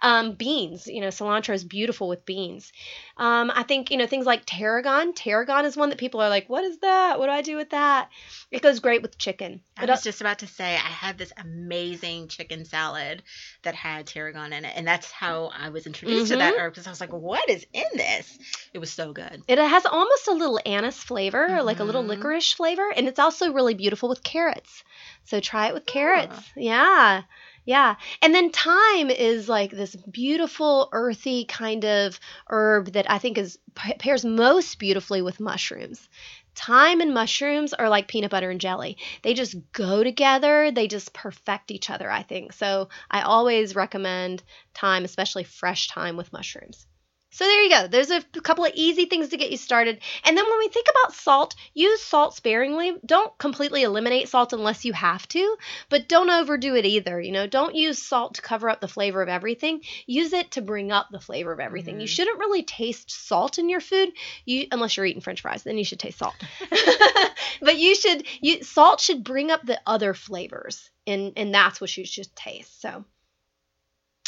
Um, 0.02 0.34
beans, 0.34 0.88
you 0.88 1.02
know, 1.02 1.10
cilantro 1.10 1.54
is 1.54 1.64
beautiful 1.64 2.08
with 2.10 2.26
beans. 2.26 2.74
Um, 3.16 3.52
I 3.54 3.62
think 3.62 3.92
you 3.92 3.98
know 3.98 4.08
things 4.08 4.26
like 4.26 4.44
tarragon. 4.48 5.14
Tarragon 5.14 5.66
is 5.66 5.78
one 5.78 5.90
that 5.90 6.00
people 6.00 6.20
are 6.22 6.30
like, 6.30 6.50
what 6.50 6.64
is 6.64 6.79
that? 6.82 7.20
What 7.20 7.28
do 7.28 7.32
I 7.32 7.42
do 7.42 7.56
with 7.56 7.70
that? 7.72 8.10
It 8.52 8.62
goes 8.62 8.80
great 8.80 9.02
with 9.02 9.18
chicken. 9.18 9.62
I 9.78 9.86
was 9.86 10.04
just 10.04 10.22
about 10.22 10.40
to 10.40 10.48
say 10.48 10.74
I 10.76 10.78
had 10.78 11.18
this 11.18 11.32
amazing 11.38 12.28
chicken 12.28 12.66
salad 12.66 13.24
that 13.64 13.76
had 13.76 14.08
tarragon 14.08 14.54
in 14.54 14.66
it, 14.66 14.74
and 14.76 14.88
that's 14.88 15.12
how 15.12 15.52
I 15.58 15.70
was 15.70 15.86
introduced 15.86 16.28
to 16.30 16.38
that 16.38 16.54
Mhm. 16.56 16.60
herb 16.60 16.74
because 16.74 16.88
I 16.88 16.90
was 16.90 17.02
like, 17.02 17.14
"What 17.14 17.50
is 17.50 17.66
in 17.74 17.86
this?" 17.96 18.38
It 18.74 18.80
was 18.80 18.92
so 18.92 19.14
good. 19.14 19.42
It 19.48 19.58
has 19.58 19.86
almost 19.86 20.28
a 20.28 20.34
little 20.34 20.60
anise 20.66 21.02
flavor, 21.04 21.62
like 21.64 21.80
a 21.80 21.84
little 21.84 22.04
Mhm. 22.04 22.10
licorice 22.10 22.54
flavor, 22.54 22.90
and 22.96 23.08
it's 23.08 23.20
also 23.20 23.52
really 23.54 23.74
beautiful 23.74 24.10
with 24.10 24.24
carrots. 24.24 24.84
So 25.26 25.40
try 25.40 25.68
it 25.68 25.74
with 25.74 25.86
carrots. 25.86 26.36
Ah. 26.38 26.52
Yeah. 26.56 27.22
Yeah. 27.66 27.96
And 28.24 28.34
then 28.34 28.50
thyme 28.52 29.12
is 29.12 29.48
like 29.48 29.70
this 29.70 29.96
beautiful, 29.96 30.90
earthy 30.92 31.46
kind 31.46 31.86
of 31.86 32.20
herb 32.50 32.94
that 32.94 33.10
I 33.12 33.20
think 33.20 33.38
is 33.38 33.60
pairs 33.76 34.26
most 34.26 34.80
beautifully 34.80 35.22
with 35.22 35.40
mushrooms. 35.40 36.10
Thyme 36.56 37.02
and 37.02 37.14
mushrooms 37.14 37.74
are 37.74 37.90
like 37.90 38.08
peanut 38.08 38.32
butter 38.32 38.50
and 38.50 38.60
jelly. 38.60 38.98
They 39.22 39.34
just 39.34 39.56
go 39.72 40.04
together. 40.04 40.72
They 40.72 40.88
just 40.88 41.14
perfect 41.14 41.72
each 41.72 41.90
other, 41.90 42.10
I 42.12 42.24
think. 42.24 42.54
So 42.54 42.90
I 43.10 43.22
always 43.22 43.76
recommend 43.76 44.44
thyme, 44.74 45.06
especially 45.06 45.46
fresh 45.46 45.90
thyme 45.90 46.18
with 46.18 46.34
mushrooms. 46.34 46.86
So 47.32 47.46
there 47.46 47.62
you 47.62 47.70
go. 47.70 47.88
There's 47.88 48.10
a 48.10 48.22
couple 48.42 48.66
of 48.66 48.72
easy 48.74 49.06
things 49.06 49.30
to 49.30 49.38
get 49.38 49.52
you 49.52 49.58
started. 49.58 50.00
And 50.26 50.36
then 50.36 50.46
when 50.46 50.60
we 50.60 50.68
think 50.68 50.88
about 50.90 51.14
salt, 51.14 51.56
use 51.74 52.02
salt 52.02 52.36
sparingly. 52.36 52.94
Don't 53.06 53.38
completely 53.38 53.84
eliminate 53.84 54.30
salt 54.30 54.52
unless 54.52 54.84
you 54.84 54.94
have 54.94 55.28
to, 55.30 55.56
but 55.90 56.08
don't 56.08 56.30
overdo 56.30 56.76
it 56.76 56.86
either. 56.86 57.22
You 57.22 57.32
know, 57.32 57.46
don't 57.46 57.76
use 57.76 58.02
salt 58.02 58.36
to 58.36 58.42
cover 58.42 58.70
up 58.70 58.82
the 58.82 58.88
flavor 58.88 59.22
of 59.22 59.30
everything. 59.30 59.82
Use 60.08 60.34
it 60.34 60.52
to 60.52 60.62
bring 60.62 60.92
up 60.92 61.10
the 61.12 61.20
flavor 61.20 61.52
of 61.52 61.60
everything. 61.60 62.00
You 62.02 62.08
Mhm. 62.08 62.12
shouldn't 62.12 62.40
really 62.40 62.64
taste 62.64 63.12
salt 63.12 63.60
in 63.60 63.70
your 63.70 63.82
food, 63.82 64.12
you 64.46 64.68
unless 64.72 64.98
you're 64.98 65.06
eating 65.06 65.22
french 65.22 65.42
fries, 65.42 65.64
then 65.64 65.78
you 65.78 65.86
should 65.86 66.00
taste 66.00 66.18
salt. 66.18 66.36
but 67.62 67.78
you 67.78 67.96
should 67.96 68.26
you 68.42 68.64
salt 68.64 69.00
should 69.00 69.24
bring 69.24 69.52
up 69.52 69.66
the 69.66 69.80
other 69.86 70.14
flavors 70.14 70.90
and 71.06 71.34
and 71.38 71.54
that's 71.54 71.80
what 71.80 71.96
you 71.96 72.06
should 72.06 72.36
taste. 72.36 72.82
So 72.82 73.06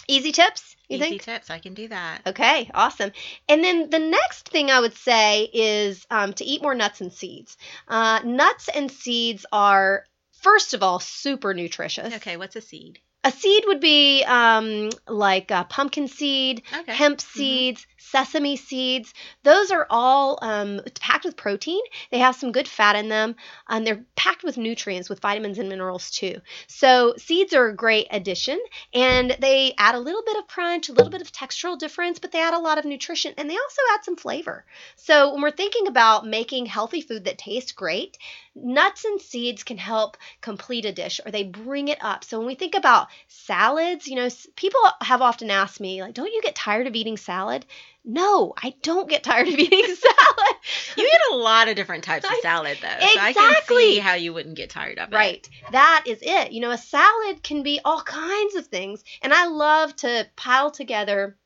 easy 0.07 0.31
tips, 0.31 0.75
you 0.89 0.97
Easy 0.97 1.09
think? 1.09 1.23
tips. 1.23 1.49
I 1.49 1.59
can 1.59 1.73
do 1.73 1.87
that. 1.87 2.21
Okay, 2.27 2.69
awesome. 2.73 3.11
And 3.47 3.63
then 3.63 3.89
the 3.89 3.99
next 3.99 4.49
thing 4.49 4.69
I 4.69 4.79
would 4.79 4.95
say 4.95 5.49
is 5.53 6.05
um, 6.11 6.33
to 6.33 6.43
eat 6.43 6.61
more 6.61 6.75
nuts 6.75 7.01
and 7.01 7.11
seeds. 7.13 7.57
Uh, 7.87 8.19
nuts 8.23 8.69
and 8.73 8.91
seeds 8.91 9.45
are, 9.51 10.05
first 10.41 10.73
of 10.73 10.83
all, 10.83 10.99
super 10.99 11.53
nutritious. 11.53 12.13
Okay, 12.15 12.37
what's 12.37 12.55
a 12.55 12.61
seed? 12.61 12.99
A 13.23 13.31
seed 13.31 13.65
would 13.67 13.79
be 13.79 14.23
um, 14.23 14.89
like 15.07 15.51
a 15.51 15.63
pumpkin 15.69 16.07
seed, 16.07 16.63
Okay. 16.73 16.93
hemp 16.93 17.19
Mhm. 17.19 17.21
seeds, 17.21 17.87
sesame 17.97 18.55
seeds. 18.57 19.13
Those 19.43 19.69
are 19.71 19.85
all 19.89 20.39
um, 20.41 20.81
packed 20.99 21.25
with 21.25 21.37
protein. 21.37 21.81
They 22.09 22.17
have 22.17 22.35
some 22.35 22.51
good 22.51 22.67
fat 22.67 22.95
in 22.95 23.09
them, 23.09 23.35
and 23.69 23.85
they're 23.85 24.03
packed 24.15 24.43
with 24.43 24.57
nutrients, 24.57 25.07
with 25.07 25.19
vitamins 25.21 25.59
and 25.59 25.69
minerals 25.69 26.09
too. 26.09 26.41
So 26.67 27.13
seeds 27.17 27.53
are 27.53 27.67
a 27.67 27.75
great 27.75 28.07
addition, 28.09 28.59
and 28.93 29.35
they 29.39 29.73
add 29.77 29.93
a 29.95 29.99
little 29.99 30.23
bit 30.25 30.37
of 30.37 30.47
crunch, 30.47 30.89
a 30.89 30.93
little 30.93 31.11
bit 31.11 31.21
of 31.21 31.31
textural 31.31 31.77
difference, 31.77 32.17
but 32.17 32.31
they 32.31 32.41
add 32.41 32.55
a 32.55 32.59
lot 32.59 32.79
of 32.79 32.85
nutrition, 32.85 33.33
and 33.37 33.47
they 33.49 33.55
also 33.55 33.81
add 33.93 34.03
some 34.03 34.15
flavor. 34.15 34.65
So 34.95 35.31
when 35.31 35.43
we're 35.43 35.51
thinking 35.51 35.87
about 35.87 36.25
making 36.25 36.65
healthy 36.65 37.01
food 37.01 37.25
that 37.25 37.37
tastes 37.37 37.71
great, 37.71 38.17
nuts 38.55 39.05
and 39.05 39.21
seeds 39.21 39.63
can 39.63 39.77
help 39.77 40.17
complete 40.41 40.85
a 40.85 40.91
dish, 40.91 41.19
or 41.25 41.31
they 41.31 41.43
bring 41.43 41.87
it 41.87 41.97
up. 42.01 42.23
So 42.23 42.37
when 42.37 42.47
we 42.47 42.55
think 42.55 42.75
about 42.75 43.07
salads, 43.27 44.07
you 44.07 44.15
know, 44.15 44.27
people 44.55 44.79
have 45.01 45.21
often 45.21 45.49
asked 45.49 45.79
me, 45.79 46.01
like, 46.01 46.13
don't 46.13 46.31
you 46.31 46.41
get 46.41 46.55
tired 46.55 46.87
of 46.87 46.95
eating 46.95 47.17
salad? 47.17 47.65
No, 48.03 48.53
I 48.57 48.73
don't 48.81 49.09
get 49.09 49.23
tired 49.23 49.47
of 49.47 49.53
eating 49.53 49.85
salad. 49.95 50.55
You 50.97 51.05
eat 51.05 51.33
a 51.33 51.35
lot 51.35 51.69
of 51.69 51.75
different 51.75 52.03
types 52.03 52.25
of 52.25 52.35
salad, 52.41 52.77
though. 52.81 52.87
So 52.87 53.19
I 53.19 53.33
can 53.33 53.51
Exactly. 53.51 53.93
see 53.93 53.99
how 53.99 54.13
you 54.13 54.33
wouldn't 54.33 54.55
get 54.55 54.69
tired 54.69 54.99
of 54.99 55.11
it. 55.11 55.15
Right. 55.15 55.49
That 55.71 56.03
is 56.07 56.19
it. 56.21 56.51
You 56.51 56.61
know, 56.61 56.71
a 56.71 56.77
salad 56.77 57.41
can 57.43 57.63
be 57.63 57.79
all 57.83 58.01
kinds 58.01 58.55
of 58.55 58.67
things. 58.67 59.03
And 59.21 59.33
I 59.33 59.47
love 59.47 59.95
to 59.97 60.27
pile 60.35 60.71
together 60.71 61.37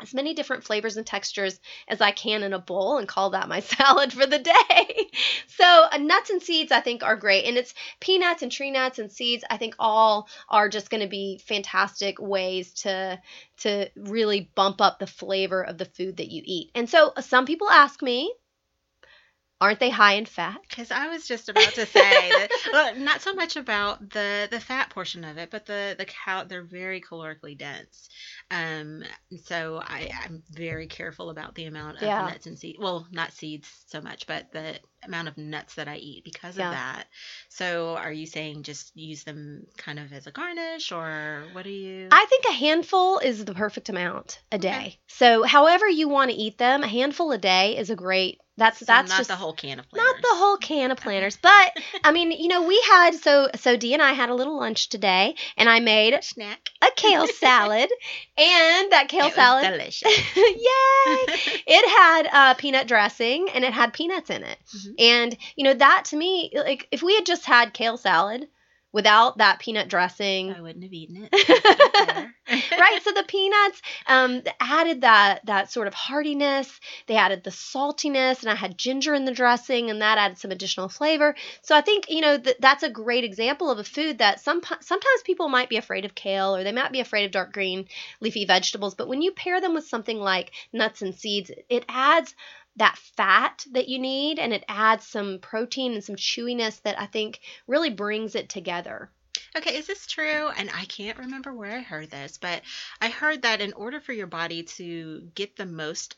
as 0.00 0.14
many 0.14 0.34
different 0.34 0.64
flavors 0.64 0.96
and 0.96 1.06
textures 1.06 1.58
as 1.88 2.00
I 2.00 2.12
can 2.12 2.42
in 2.42 2.52
a 2.52 2.58
bowl 2.58 2.98
and 2.98 3.08
call 3.08 3.30
that 3.30 3.48
my 3.48 3.60
salad 3.60 4.12
for 4.12 4.26
the 4.26 4.38
day. 4.38 5.10
So, 5.60 5.86
uh, 5.90 5.98
nuts 5.98 6.30
and 6.30 6.40
seeds 6.40 6.70
I 6.70 6.80
think 6.80 7.02
are 7.02 7.16
great. 7.16 7.44
And 7.44 7.56
it's 7.56 7.74
peanuts 7.98 8.42
and 8.42 8.52
tree 8.52 8.70
nuts 8.70 9.00
and 9.00 9.10
seeds 9.10 9.42
I 9.50 9.56
think 9.56 9.74
all 9.76 10.28
are 10.48 10.68
just 10.68 10.88
going 10.88 11.00
to 11.00 11.08
be 11.08 11.40
fantastic 11.44 12.20
ways 12.20 12.72
to 12.74 13.20
to 13.62 13.88
really 13.96 14.52
bump 14.54 14.80
up 14.80 15.00
the 15.00 15.08
flavor 15.08 15.62
of 15.62 15.76
the 15.76 15.84
food 15.84 16.18
that 16.18 16.30
you 16.30 16.42
eat. 16.44 16.70
And 16.76 16.88
so 16.88 17.12
uh, 17.16 17.22
some 17.22 17.44
people 17.44 17.68
ask 17.68 18.00
me, 18.02 18.32
aren't 19.60 19.80
they 19.80 19.90
high 19.90 20.14
in 20.14 20.26
fat? 20.26 20.60
Because 20.68 20.90
I 20.90 21.08
was 21.08 21.26
just 21.26 21.48
about 21.48 21.74
to 21.74 21.86
say 21.86 22.32
that, 22.34 22.50
well, 22.72 22.96
not 22.96 23.22
so 23.22 23.34
much 23.34 23.56
about 23.56 24.10
the 24.10 24.48
the 24.50 24.60
fat 24.60 24.90
portion 24.90 25.24
of 25.24 25.38
it, 25.38 25.50
but 25.50 25.66
the 25.66 25.94
the 25.98 26.04
cow. 26.06 26.44
They're 26.44 26.62
very 26.64 27.00
calorically 27.00 27.56
dense. 27.56 28.08
Um, 28.50 29.02
so 29.44 29.80
I 29.82 30.10
I'm 30.24 30.42
very 30.50 30.86
careful 30.86 31.30
about 31.30 31.54
the 31.54 31.64
amount 31.64 32.02
of 32.02 32.02
Yeah. 32.02 32.22
nuts 32.22 32.46
and 32.46 32.58
seeds. 32.58 32.78
Well, 32.80 33.06
not 33.10 33.32
seeds 33.32 33.68
so 33.86 34.00
much, 34.00 34.26
but 34.26 34.50
the 34.52 34.78
amount 35.04 35.28
of 35.28 35.36
nuts 35.38 35.74
that 35.74 35.88
I 35.88 35.96
eat 35.96 36.24
because 36.24 36.56
Yeah. 36.56 36.66
of 36.70 36.74
that. 36.74 37.06
So 37.48 37.96
are 37.96 38.12
you 38.12 38.26
saying 38.26 38.62
just 38.64 38.96
use 38.96 39.24
them 39.24 39.66
kind 39.76 39.98
of 39.98 40.12
as 40.12 40.26
a 40.26 40.30
garnish, 40.32 40.92
or 40.92 41.44
what 41.52 41.64
do 41.64 41.70
you? 41.70 42.08
I 42.10 42.24
think 42.28 42.44
a 42.46 42.52
handful 42.52 43.18
is 43.18 43.44
the 43.44 43.54
perfect 43.54 43.88
amount 43.88 44.40
a 44.52 44.58
day. 44.58 44.70
Okay. 44.70 44.98
So 45.08 45.42
however 45.42 45.88
you 45.88 46.08
want 46.08 46.30
to 46.30 46.36
eat 46.36 46.58
them, 46.58 46.82
a 46.82 46.88
handful 46.88 47.32
a 47.32 47.38
day 47.38 47.76
is 47.76 47.90
a 47.90 47.96
great. 47.96 48.40
That's 48.56 48.80
So 48.80 48.86
that's 48.86 49.08
not 49.10 49.18
just 49.18 49.28
the 49.28 49.36
whole 49.36 49.52
can 49.52 49.78
of 49.78 49.86
not 49.94 50.16
the 50.20 50.34
whole 50.34 50.56
can 50.56 50.90
of 50.90 50.98
planters, 50.98 51.36
but 51.40 51.72
I 52.04 52.10
mean, 52.10 52.32
you 52.32 52.48
know, 52.48 52.66
we 52.66 52.82
had 52.90 53.14
so 53.14 53.48
so 53.54 53.76
Dee 53.76 53.94
and 53.94 54.02
I 54.02 54.12
had 54.12 54.30
a 54.30 54.34
little 54.34 54.58
lunch 54.58 54.88
today, 54.88 55.36
and 55.56 55.68
I 55.68 55.78
made 55.78 56.12
a 56.14 56.22
snack. 56.22 56.58
a 56.82 56.88
kale 56.96 57.26
salad, 57.40 57.88
and 58.36 58.92
that 58.92 59.06
kale 59.08 59.26
it 59.26 59.34
salad, 59.34 59.70
delicious. 59.70 60.08
yay! 60.36 61.26
It 61.66 61.88
had 61.98 62.26
uh, 62.32 62.54
peanut 62.54 62.88
dressing 62.88 63.48
and 63.54 63.64
it 63.64 63.72
had 63.72 63.92
peanuts 63.92 64.30
in 64.30 64.42
it, 64.42 64.58
Mhm. 64.88 64.94
and 64.98 65.36
you 65.56 65.64
know 65.64 65.74
that 65.74 66.06
to 66.06 66.16
me, 66.16 66.50
like 66.54 66.88
if 66.90 67.02
we 67.02 67.14
had 67.14 67.26
just 67.26 67.44
had 67.44 67.74
kale 67.74 67.96
salad 67.96 68.48
without 68.92 69.38
that 69.38 69.58
peanut 69.60 69.88
dressing, 69.88 70.50
I 70.52 70.60
wouldn't 70.62 70.82
have 70.84 70.92
eaten 70.92 71.28
it. 71.30 71.30
That's 71.48 71.58
not 71.58 71.92
fair. 71.98 72.34
right 72.78 73.02
so 73.02 73.12
the 73.12 73.24
peanuts 73.24 73.82
um 74.06 74.42
added 74.60 75.02
that 75.02 75.44
that 75.44 75.70
sort 75.70 75.86
of 75.86 75.94
heartiness 75.94 76.80
they 77.06 77.16
added 77.16 77.44
the 77.44 77.50
saltiness 77.50 78.40
and 78.40 78.50
i 78.50 78.54
had 78.54 78.78
ginger 78.78 79.14
in 79.14 79.26
the 79.26 79.32
dressing 79.32 79.90
and 79.90 80.00
that 80.00 80.16
added 80.16 80.38
some 80.38 80.50
additional 80.50 80.88
flavor 80.88 81.34
so 81.62 81.76
i 81.76 81.82
think 81.82 82.08
you 82.08 82.20
know 82.22 82.38
th- 82.38 82.56
that's 82.60 82.82
a 82.82 82.90
great 82.90 83.24
example 83.24 83.70
of 83.70 83.78
a 83.78 83.84
food 83.84 84.18
that 84.18 84.40
some 84.40 84.62
sometimes 84.80 85.22
people 85.24 85.48
might 85.50 85.68
be 85.68 85.76
afraid 85.76 86.04
of 86.06 86.14
kale 86.14 86.56
or 86.56 86.64
they 86.64 86.72
might 86.72 86.92
be 86.92 87.00
afraid 87.00 87.24
of 87.26 87.30
dark 87.32 87.52
green 87.52 87.86
leafy 88.20 88.46
vegetables 88.46 88.94
but 88.94 89.08
when 89.08 89.20
you 89.20 89.32
pair 89.32 89.60
them 89.60 89.74
with 89.74 89.86
something 89.86 90.18
like 90.18 90.52
nuts 90.72 91.02
and 91.02 91.14
seeds 91.14 91.50
it 91.68 91.84
adds 91.88 92.34
that 92.78 92.98
fat 92.98 93.64
that 93.72 93.88
you 93.88 93.98
need 93.98 94.38
and 94.38 94.52
it 94.52 94.64
adds 94.68 95.06
some 95.06 95.38
protein 95.40 95.92
and 95.92 96.04
some 96.04 96.16
chewiness 96.16 96.80
that 96.82 96.98
i 96.98 97.06
think 97.06 97.40
really 97.66 97.90
brings 97.90 98.34
it 98.34 98.48
together 98.48 99.10
Okay, 99.56 99.76
is 99.76 99.86
this 99.86 100.06
true? 100.06 100.48
And 100.56 100.70
I 100.74 100.84
can't 100.84 101.18
remember 101.18 101.54
where 101.54 101.72
I 101.72 101.80
heard 101.80 102.10
this, 102.10 102.38
but 102.38 102.62
I 103.00 103.08
heard 103.08 103.42
that 103.42 103.60
in 103.60 103.72
order 103.72 103.98
for 103.98 104.12
your 104.12 104.26
body 104.26 104.62
to 104.62 105.30
get 105.34 105.56
the 105.56 105.66
most 105.66 106.16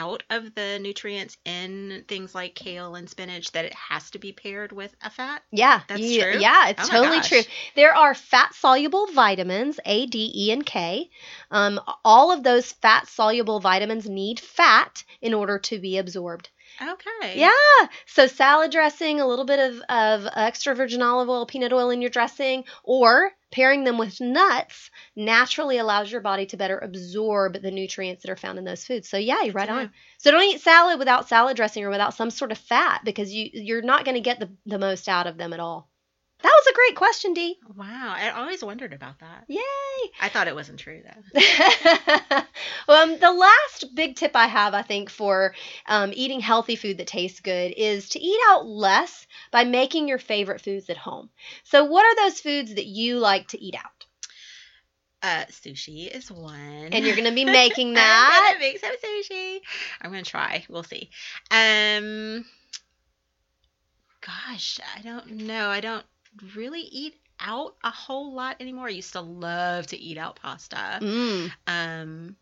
out 0.00 0.22
of 0.30 0.54
the 0.54 0.78
nutrients 0.80 1.36
in 1.44 2.04
things 2.08 2.34
like 2.34 2.54
kale 2.54 2.94
and 2.94 3.08
spinach, 3.10 3.52
that 3.52 3.64
it 3.66 3.74
has 3.74 4.10
to 4.12 4.18
be 4.18 4.32
paired 4.32 4.72
with 4.72 4.94
a 5.02 5.10
fat. 5.10 5.42
Yeah, 5.52 5.80
That's 5.88 6.00
you- 6.00 6.22
true? 6.22 6.38
Yeah, 6.40 6.68
it's 6.70 6.88
Oh 6.88 6.90
totally 6.90 7.18
gosh. 7.18 7.28
true. 7.28 7.42
There 7.76 7.94
are 7.94 8.14
fat 8.14 8.54
soluble 8.54 9.06
vitamins, 9.08 9.78
A, 9.84 10.06
D, 10.06 10.32
E, 10.34 10.52
and 10.52 10.64
K. 10.64 11.10
Um, 11.50 11.80
all 12.04 12.32
of 12.32 12.42
those 12.42 12.72
fat 12.72 13.08
soluble 13.08 13.60
vitamins 13.60 14.08
need 14.08 14.40
fat 14.40 15.04
in 15.20 15.34
order 15.34 15.58
to 15.58 15.78
be 15.78 15.98
absorbed. 15.98 16.48
Okay. 16.82 17.38
Yeah. 17.38 17.86
So 18.06 18.26
salad 18.26 18.70
dressing, 18.70 19.20
a 19.20 19.26
little 19.26 19.44
bit 19.44 19.58
of, 19.58 19.82
of 19.90 20.26
extra 20.34 20.74
virgin 20.74 21.02
olive 21.02 21.28
oil, 21.28 21.44
peanut 21.44 21.74
oil 21.74 21.90
in 21.90 22.00
your 22.00 22.10
dressing, 22.10 22.64
or 22.84 23.32
pairing 23.50 23.84
them 23.84 23.98
with 23.98 24.20
nuts 24.20 24.90
naturally 25.14 25.76
allows 25.76 26.10
your 26.10 26.22
body 26.22 26.46
to 26.46 26.56
better 26.56 26.78
absorb 26.78 27.60
the 27.60 27.70
nutrients 27.70 28.22
that 28.22 28.30
are 28.30 28.36
found 28.36 28.58
in 28.58 28.64
those 28.64 28.84
foods. 28.84 29.10
So 29.10 29.18
yeah, 29.18 29.42
you're 29.42 29.52
right 29.52 29.68
on. 29.68 29.90
So 30.18 30.30
don't 30.30 30.42
eat 30.42 30.62
salad 30.62 30.98
without 30.98 31.28
salad 31.28 31.56
dressing 31.56 31.84
or 31.84 31.90
without 31.90 32.14
some 32.14 32.30
sort 32.30 32.52
of 32.52 32.58
fat 32.58 33.02
because 33.04 33.30
you 33.30 33.50
you're 33.52 33.82
not 33.82 34.06
going 34.06 34.14
to 34.14 34.20
get 34.22 34.40
the, 34.40 34.50
the 34.64 34.78
most 34.78 35.08
out 35.08 35.26
of 35.26 35.36
them 35.36 35.52
at 35.52 35.60
all. 35.60 35.89
That 36.42 36.52
was 36.56 36.66
a 36.68 36.74
great 36.74 36.96
question, 36.96 37.34
Dee. 37.34 37.58
Wow. 37.76 38.14
I 38.16 38.30
always 38.30 38.64
wondered 38.64 38.92
about 38.94 39.18
that. 39.20 39.44
Yay. 39.48 39.60
I 40.20 40.28
thought 40.30 40.48
it 40.48 40.54
wasn't 40.54 40.78
true, 40.80 41.02
though. 41.04 41.40
um, 42.88 43.18
the 43.18 43.32
last 43.32 43.94
big 43.94 44.16
tip 44.16 44.32
I 44.34 44.46
have, 44.46 44.72
I 44.72 44.82
think, 44.82 45.10
for 45.10 45.54
um, 45.86 46.12
eating 46.14 46.40
healthy 46.40 46.76
food 46.76 46.98
that 46.98 47.06
tastes 47.06 47.40
good 47.40 47.74
is 47.76 48.08
to 48.10 48.20
eat 48.20 48.40
out 48.48 48.66
less 48.66 49.26
by 49.50 49.64
making 49.64 50.08
your 50.08 50.18
favorite 50.18 50.62
foods 50.62 50.88
at 50.88 50.96
home. 50.96 51.28
So, 51.64 51.84
what 51.84 52.04
are 52.04 52.24
those 52.24 52.40
foods 52.40 52.74
that 52.74 52.86
you 52.86 53.18
like 53.18 53.48
to 53.48 53.62
eat 53.62 53.74
out? 53.74 54.06
Uh, 55.22 55.44
sushi 55.50 56.08
is 56.08 56.32
one. 56.32 56.88
And 56.92 57.04
you're 57.04 57.16
going 57.16 57.28
to 57.28 57.34
be 57.34 57.44
making 57.44 57.94
that. 57.94 58.30
I'm 58.32 58.54
gonna 58.54 58.60
make 58.60 58.78
some 58.78 58.96
sushi. 58.96 59.60
I'm 60.00 60.10
gonna 60.10 60.22
try. 60.22 60.64
We'll 60.70 60.82
see. 60.82 61.10
Um, 61.50 62.46
gosh, 64.22 64.80
I 64.96 65.02
don't 65.02 65.30
know. 65.32 65.68
I 65.68 65.80
don't 65.80 66.04
really 66.54 66.80
eat 66.80 67.16
out 67.40 67.76
a 67.82 67.90
whole 67.90 68.32
lot 68.34 68.56
anymore. 68.60 68.86
I 68.86 68.90
used 68.90 69.12
to 69.12 69.20
love 69.20 69.86
to 69.88 69.98
eat 69.98 70.18
out 70.18 70.36
pasta. 70.36 70.98
Mm. 71.00 71.52
Um, 71.66 72.36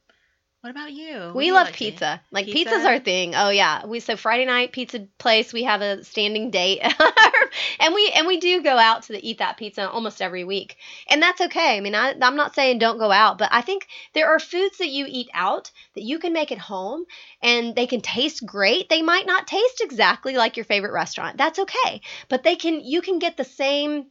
what 0.61 0.71
about 0.71 0.91
you? 0.93 1.31
We 1.37 1.47
you 1.47 1.53
love 1.55 1.69
like 1.69 1.77
to 1.77 1.85
eat? 1.85 1.91
pizza. 1.93 2.21
Like 2.33 2.47
Pizza? 2.47 2.71
pizza's 2.71 2.85
our 2.85 2.99
thing. 2.99 3.35
Oh 3.37 3.51
yeah. 3.51 3.87
We 3.87 4.01
so 4.01 4.17
Friday 4.17 4.45
night 4.45 4.73
pizza 4.73 5.07
place. 5.17 5.53
We 5.53 5.63
have 5.63 5.83
a 5.83 6.03
standing 6.03 6.51
date, 6.51 6.81
and 7.81 7.95
we 7.95 8.11
and 8.17 8.27
we 8.27 8.41
do 8.41 8.61
go 8.61 8.77
out 8.77 9.05
to 9.05 9.13
the, 9.13 9.29
eat 9.29 9.39
that 9.39 9.57
pizza 9.57 9.89
almost 9.89 10.21
every 10.21 10.43
week, 10.43 10.77
and 11.09 11.23
that's 11.23 11.41
okay. 11.43 11.77
I 11.77 11.81
mean, 11.81 11.95
I, 11.95 12.15
I'm 12.21 12.35
not 12.35 12.57
saying 12.57 12.79
don't 12.79 12.99
go 12.99 13.13
out, 13.13 13.39
but 13.39 13.51
I 13.53 13.61
think 13.61 13.87
there 14.15 14.29
are 14.29 14.41
foods 14.41 14.79
that 14.79 14.91
you 14.91 15.07
eat 15.09 15.29
out 15.33 15.71
that 15.95 16.03
you 16.03 16.19
can 16.19 16.33
make 16.33 16.51
at 16.51 16.59
home, 16.59 17.05
and 17.41 17.77
they 17.77 17.87
can 17.87 18.01
taste 18.01 18.45
great. 18.45 18.89
They 18.89 19.03
might 19.03 19.27
not 19.27 19.47
taste 19.47 19.81
exactly 19.81 20.37
like 20.37 20.57
your 20.57 20.65
favorite 20.65 20.93
restaurant. 20.93 21.37
That's 21.37 21.61
okay, 21.61 22.01
but 22.29 22.43
they 22.43 22.57
can. 22.57 22.81
You 22.81 23.01
can 23.01 23.21
get 23.21 23.37
the 23.37 23.45
same 23.45 24.07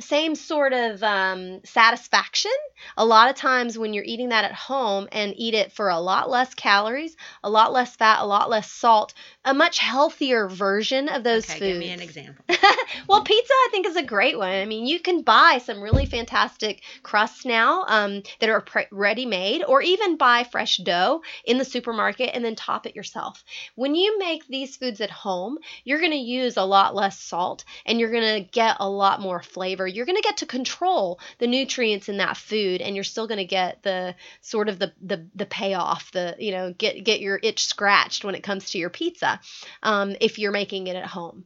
same 0.00 0.34
sort 0.34 0.72
of 0.72 1.02
um, 1.02 1.60
satisfaction 1.64 2.50
a 2.96 3.04
lot 3.04 3.30
of 3.30 3.36
times 3.36 3.78
when 3.78 3.92
you're 3.92 4.04
eating 4.04 4.30
that 4.30 4.44
at 4.44 4.52
home 4.52 5.08
and 5.12 5.34
eat 5.36 5.54
it 5.54 5.72
for 5.72 5.88
a 5.88 5.98
lot 5.98 6.30
less 6.30 6.54
calories, 6.54 7.16
a 7.42 7.50
lot 7.50 7.72
less 7.72 7.96
fat, 7.96 8.20
a 8.20 8.26
lot 8.26 8.50
less 8.50 8.70
salt, 8.70 9.14
a 9.44 9.54
much 9.54 9.78
healthier 9.78 10.48
version 10.48 11.08
of 11.08 11.24
those 11.24 11.48
okay, 11.48 11.58
foods. 11.58 11.72
give 11.72 11.78
me 11.78 11.90
an 11.90 12.00
example. 12.00 12.44
well, 13.08 13.22
pizza 13.22 13.52
I 13.52 13.68
think 13.70 13.86
is 13.86 13.96
a 13.96 14.02
great 14.02 14.38
one. 14.38 14.50
I 14.50 14.64
mean, 14.64 14.86
you 14.86 15.00
can 15.00 15.22
buy 15.22 15.60
some 15.64 15.80
really 15.80 16.06
fantastic 16.06 16.82
crusts 17.02 17.44
now 17.44 17.84
um, 17.88 18.22
that 18.40 18.48
are 18.48 18.60
pre- 18.60 18.86
ready 18.90 19.26
made, 19.26 19.64
or 19.64 19.82
even 19.82 20.16
buy 20.16 20.44
fresh 20.44 20.76
dough 20.78 21.22
in 21.44 21.58
the 21.58 21.64
supermarket 21.64 22.30
and 22.34 22.44
then 22.44 22.54
top 22.54 22.86
it 22.86 22.94
yourself. 22.94 23.44
When 23.74 23.94
you 23.94 24.18
make 24.18 24.46
these 24.46 24.76
foods 24.76 25.00
at 25.00 25.10
home, 25.10 25.58
you're 25.84 26.00
going 26.00 26.12
to 26.12 26.16
use 26.16 26.56
a 26.56 26.64
lot 26.64 26.94
less 26.94 27.18
salt 27.18 27.64
and 27.86 27.98
you're 27.98 28.12
going 28.12 28.42
to 28.42 28.50
get 28.50 28.76
a 28.80 28.88
lot 28.88 29.20
more 29.20 29.42
flavor. 29.42 29.81
You're 29.86 30.06
going 30.06 30.16
to 30.16 30.22
get 30.22 30.38
to 30.38 30.46
control 30.46 31.20
the 31.38 31.46
nutrients 31.46 32.08
in 32.08 32.18
that 32.18 32.36
food, 32.36 32.80
and 32.80 32.94
you're 32.94 33.04
still 33.04 33.26
going 33.26 33.38
to 33.38 33.44
get 33.44 33.82
the 33.82 34.14
sort 34.40 34.68
of 34.68 34.78
the, 34.78 34.92
the 35.02 35.26
the 35.34 35.46
payoff, 35.46 36.10
the 36.12 36.36
you 36.38 36.52
know 36.52 36.72
get 36.72 37.04
get 37.04 37.20
your 37.20 37.38
itch 37.42 37.64
scratched 37.64 38.24
when 38.24 38.34
it 38.34 38.42
comes 38.42 38.70
to 38.70 38.78
your 38.78 38.90
pizza 38.90 39.40
um, 39.82 40.16
if 40.20 40.38
you're 40.38 40.52
making 40.52 40.86
it 40.86 40.96
at 40.96 41.06
home. 41.06 41.44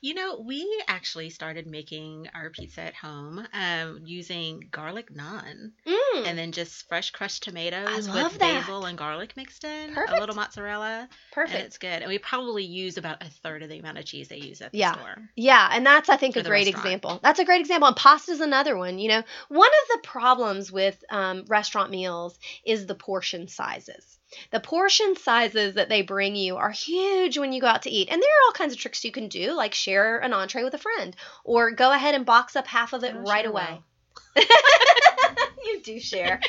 You 0.00 0.14
know, 0.14 0.40
we 0.40 0.66
actually 0.88 1.30
started 1.30 1.66
making 1.66 2.28
our 2.34 2.50
pizza 2.50 2.82
at 2.82 2.94
home 2.94 3.46
um, 3.52 4.00
using 4.04 4.68
garlic 4.70 5.12
naan 5.14 5.72
Mm. 5.86 6.26
and 6.26 6.38
then 6.38 6.52
just 6.52 6.88
fresh 6.88 7.10
crushed 7.10 7.42
tomatoes 7.42 8.08
love 8.08 8.32
with 8.32 8.40
that. 8.40 8.60
basil 8.60 8.84
and 8.86 8.96
garlic 8.98 9.36
mixed 9.36 9.64
in, 9.64 9.90
a 9.90 9.94
Perfect. 9.94 10.20
little 10.20 10.34
mozzarella, 10.34 11.08
Perfect. 11.32 11.54
and 11.56 11.64
it's 11.66 11.78
good. 11.78 12.02
And 12.02 12.08
we 12.08 12.18
probably 12.18 12.64
use 12.64 12.96
about 12.96 13.22
a 13.22 13.28
third 13.28 13.62
of 13.62 13.68
the 13.68 13.78
amount 13.78 13.98
of 13.98 14.04
cheese 14.04 14.28
they 14.28 14.38
use 14.38 14.60
at 14.60 14.72
the 14.72 14.78
Yeah. 14.78 14.92
store. 14.92 15.16
Yeah, 15.36 15.68
and 15.72 15.84
that's 15.86 16.08
I 16.08 16.16
think 16.16 16.34
For 16.34 16.40
a 16.40 16.42
the 16.42 16.48
great 16.48 16.66
restaurant. 16.66 16.84
example. 16.86 17.20
That's 17.22 17.38
a 17.40 17.44
great 17.44 17.60
example. 17.60 17.88
And 17.88 17.96
pasta's 17.96 18.40
another 18.40 18.76
one. 18.76 18.98
You 18.98 19.08
know, 19.08 19.22
one 19.48 19.68
of 19.68 20.02
the 20.02 20.08
problems 20.08 20.70
with 20.72 21.02
um, 21.10 21.44
restaurant 21.46 21.90
meals 21.90 22.38
is 22.64 22.86
the 22.86 22.94
portion 22.94 23.48
sizes. 23.48 24.17
The 24.50 24.60
portion 24.60 25.16
sizes 25.16 25.74
that 25.74 25.88
they 25.88 26.02
bring 26.02 26.36
you 26.36 26.56
are 26.56 26.70
huge 26.70 27.38
when 27.38 27.52
you 27.52 27.60
go 27.60 27.66
out 27.66 27.82
to 27.82 27.90
eat, 27.90 28.08
and 28.10 28.20
there 28.20 28.28
are 28.28 28.46
all 28.46 28.52
kinds 28.52 28.72
of 28.72 28.78
tricks 28.78 29.04
you 29.04 29.12
can 29.12 29.28
do, 29.28 29.52
like 29.52 29.74
share 29.74 30.18
an 30.18 30.32
entree 30.32 30.64
with 30.64 30.74
a 30.74 30.78
friend, 30.78 31.16
or 31.44 31.70
go 31.70 31.92
ahead 31.92 32.14
and 32.14 32.26
box 32.26 32.56
up 32.56 32.66
half 32.66 32.92
of 32.92 33.04
it 33.04 33.14
Oh, 33.16 33.22
right 33.22 33.44
sure 33.44 33.50
away. 33.52 33.80
you 35.64 35.80
do 35.82 35.98
share. 36.00 36.40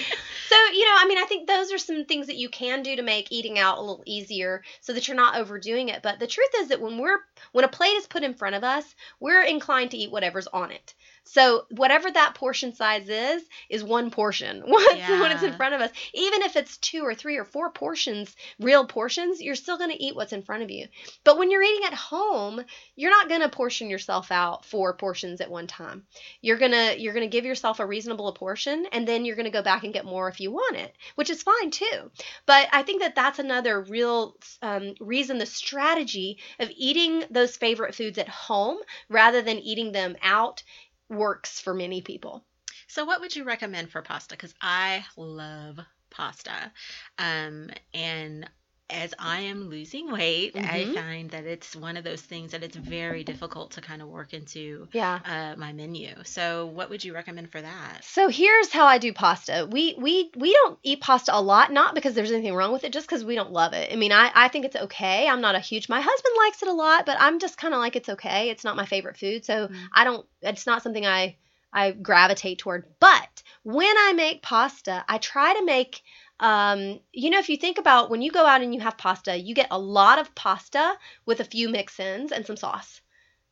So, 0.48 0.56
you 0.74 0.86
know, 0.86 0.96
I 0.98 1.06
mean, 1.08 1.18
I 1.18 1.26
think 1.26 1.48
those 1.48 1.72
are 1.72 1.78
some 1.78 2.06
things 2.06 2.28
that 2.28 2.36
you 2.38 2.50
can 2.50 2.84
do 2.84 2.96
to 2.96 3.02
make 3.02 3.32
eating 3.32 3.60
out 3.60 3.78
a 3.78 3.82
little 3.82 4.04
easier 4.06 4.64
so 4.82 4.94
that 4.94 5.08
you're 5.08 5.18
not 5.18 5.36
overdoing 5.38 5.90
it. 5.90 6.02
But 6.02 6.20
the 6.20 6.28
truth 6.28 6.50
is 6.58 6.70
that 6.70 6.82
when 6.82 6.98
we're 6.98 7.20
when 7.52 7.66
a 7.66 7.70
plate 7.70 7.96
is 7.96 8.08
put 8.08 8.24
in 8.24 8.34
front 8.34 8.56
of 8.56 8.64
us, 8.64 8.96
we're 9.20 9.44
inclined 9.44 9.92
to 9.92 9.98
eat 9.98 10.12
whatever's 10.12 10.48
on 10.48 10.72
it. 10.72 10.94
So, 11.32 11.66
whatever 11.72 12.10
that 12.12 12.36
portion 12.36 12.74
size 12.74 13.08
is, 13.08 13.44
is 13.70 13.84
one 13.84 14.12
portion 14.12 14.64
once 14.68 15.10
when 15.10 15.32
it's 15.32 15.44
in 15.44 15.54
front 15.54 15.76
of 15.76 15.82
us. 15.82 15.92
Even 16.14 16.42
if 16.42 16.56
it's 16.56 16.78
two 16.78 17.04
or 17.04 17.14
three 17.14 17.38
or 17.38 17.46
four 17.46 17.72
portions, 17.72 18.36
real 18.60 18.86
portions, 18.86 19.42
you're 19.42 19.56
still 19.56 19.78
going 19.78 19.92
to 19.92 20.04
eat 20.04 20.16
what's 20.16 20.34
in 20.34 20.44
front 20.44 20.64
of 20.64 20.72
you. 20.72 20.88
But 21.24 21.38
when 21.38 21.52
you're 21.52 21.64
eating 21.64 21.86
at 21.86 21.94
home, 21.94 22.62
you're 22.96 23.12
not 23.12 23.30
going 23.30 23.42
to 23.42 23.50
portion 23.50 23.90
yourself 23.90 24.32
out 24.32 24.66
four 24.66 24.94
portions 24.94 25.42
at 25.42 25.52
one 25.52 25.68
time 25.68 26.04
you're 26.42 26.58
gonna 26.58 26.96
you're 26.98 27.14
gonna 27.14 27.28
give 27.28 27.46
yourself 27.46 27.80
a 27.80 27.86
reasonable 27.86 28.32
portion 28.34 28.86
and 28.92 29.08
then 29.08 29.26
you're 29.26 29.36
gonna 29.36 29.50
go 29.50 29.62
back 29.62 29.84
and 29.84 29.94
get 29.94 30.06
more 30.06 30.28
if 30.28 30.40
you 30.40 30.52
want 30.52 30.78
it 30.78 30.96
which 31.16 31.30
is 31.30 31.44
fine 31.44 31.72
too 31.72 32.12
but 32.46 32.68
i 32.72 32.84
think 32.84 33.02
that 33.02 33.16
that's 33.16 33.40
another 33.40 33.82
real 33.82 34.36
um, 34.62 34.94
reason 35.00 35.38
the 35.38 35.46
strategy 35.46 36.38
of 36.60 36.70
eating 36.76 37.24
those 37.30 37.58
favorite 37.58 37.96
foods 37.96 38.18
at 38.18 38.30
home 38.30 38.78
rather 39.10 39.42
than 39.42 39.60
eating 39.60 39.92
them 39.92 40.16
out 40.22 40.64
works 41.10 41.60
for 41.60 41.74
many 41.74 42.02
people 42.02 42.46
So, 42.88 43.06
what 43.06 43.22
would 43.22 43.36
you 43.36 43.44
recommend 43.44 43.92
for 43.92 44.02
pasta? 44.02 44.36
Because 44.36 44.54
I 44.62 45.06
love 45.18 45.80
pasta. 46.10 46.72
Um, 47.18 47.70
and 47.94 48.50
as 48.90 49.14
I 49.20 49.42
am 49.42 49.70
losing 49.70 50.12
weight, 50.12 50.56
I 50.56 50.86
Mhm. 50.86 50.94
find 50.94 51.30
that 51.32 51.46
it's 51.46 51.76
one 51.76 51.98
of 51.98 52.04
those 52.04 52.22
things 52.22 52.52
that 52.52 52.64
it's 52.64 52.76
very 52.76 53.24
difficult 53.24 53.72
to 53.72 53.82
kind 53.82 54.02
of 54.02 54.08
work 54.08 54.34
into 54.34 54.88
yeah 54.92 55.20
uh, 55.26 55.56
my 55.58 55.74
menu. 55.74 56.16
So, 56.24 56.66
what 56.68 56.90
would 56.90 57.04
you 57.04 57.14
recommend 57.14 57.52
for 57.52 57.62
that? 57.62 58.04
So 58.04 58.30
here's 58.30 58.72
how 58.72 58.86
I 58.86 58.98
do 58.98 59.14
pasta. 59.14 59.68
We 59.70 59.96
we 59.98 60.32
we 60.36 60.54
don't 60.54 60.80
eat 60.84 61.02
pasta 61.02 61.32
a 61.36 61.42
lot, 61.42 61.72
not 61.72 61.96
because 61.96 62.14
there's 62.14 62.32
anything 62.32 62.56
wrong 62.56 62.72
with 62.72 62.84
it, 62.84 62.94
just 62.94 63.08
because 63.08 63.24
we 63.24 63.36
don't 63.36 63.52
love 63.52 63.74
it. 63.74 63.92
I 63.92 63.96
mean, 63.96 64.12
I, 64.12 64.32
I 64.34 64.48
think 64.48 64.66
it's 64.66 64.76
okay. 64.76 65.28
I'm 65.28 65.42
not 65.42 65.56
a 65.56 65.60
huge. 65.60 65.90
My 65.90 66.02
husband 66.02 66.36
likes 66.38 66.62
it 66.64 66.70
a 66.70 66.74
lot, 66.74 67.06
but 67.06 67.18
I'm 67.20 67.40
just 67.40 67.58
kind 67.58 67.74
of 67.74 67.80
like 67.80 67.96
it's 67.96 68.10
okay. 68.10 68.50
It's 68.50 68.64
not 68.64 68.76
my 68.76 68.86
favorite 68.86 69.18
food, 69.18 69.46
so 69.46 69.68
Mm. 69.68 69.76
I 69.94 70.04
don't. 70.04 70.26
It's 70.42 70.66
not 70.66 70.84
something 70.84 71.06
I 71.06 71.38
I 71.72 71.92
gravitate 71.92 72.58
toward. 72.60 72.86
But 73.00 73.44
when 73.64 73.96
I 74.08 74.14
make 74.14 74.42
pasta, 74.42 75.06
I 75.08 75.18
try 75.20 75.54
to 75.54 75.64
make. 75.66 76.02
Um, 76.40 77.00
you 77.14 77.30
know, 77.30 77.40
if 77.40 77.50
you 77.50 77.58
think 77.58 77.78
about 77.78 78.10
when 78.10 78.22
you 78.22 78.32
go 78.32 78.46
out 78.46 78.62
and 78.62 78.74
you 78.74 78.80
have 78.82 78.98
pasta, 78.98 79.38
you 79.38 79.54
get 79.56 79.68
a 79.72 79.80
lot 79.80 80.20
of 80.20 80.34
pasta 80.36 80.96
with 81.26 81.40
a 81.40 81.44
few 81.46 81.70
mix-ins 81.70 82.32
and 82.32 82.46
some 82.46 82.58
sauce, 82.58 83.02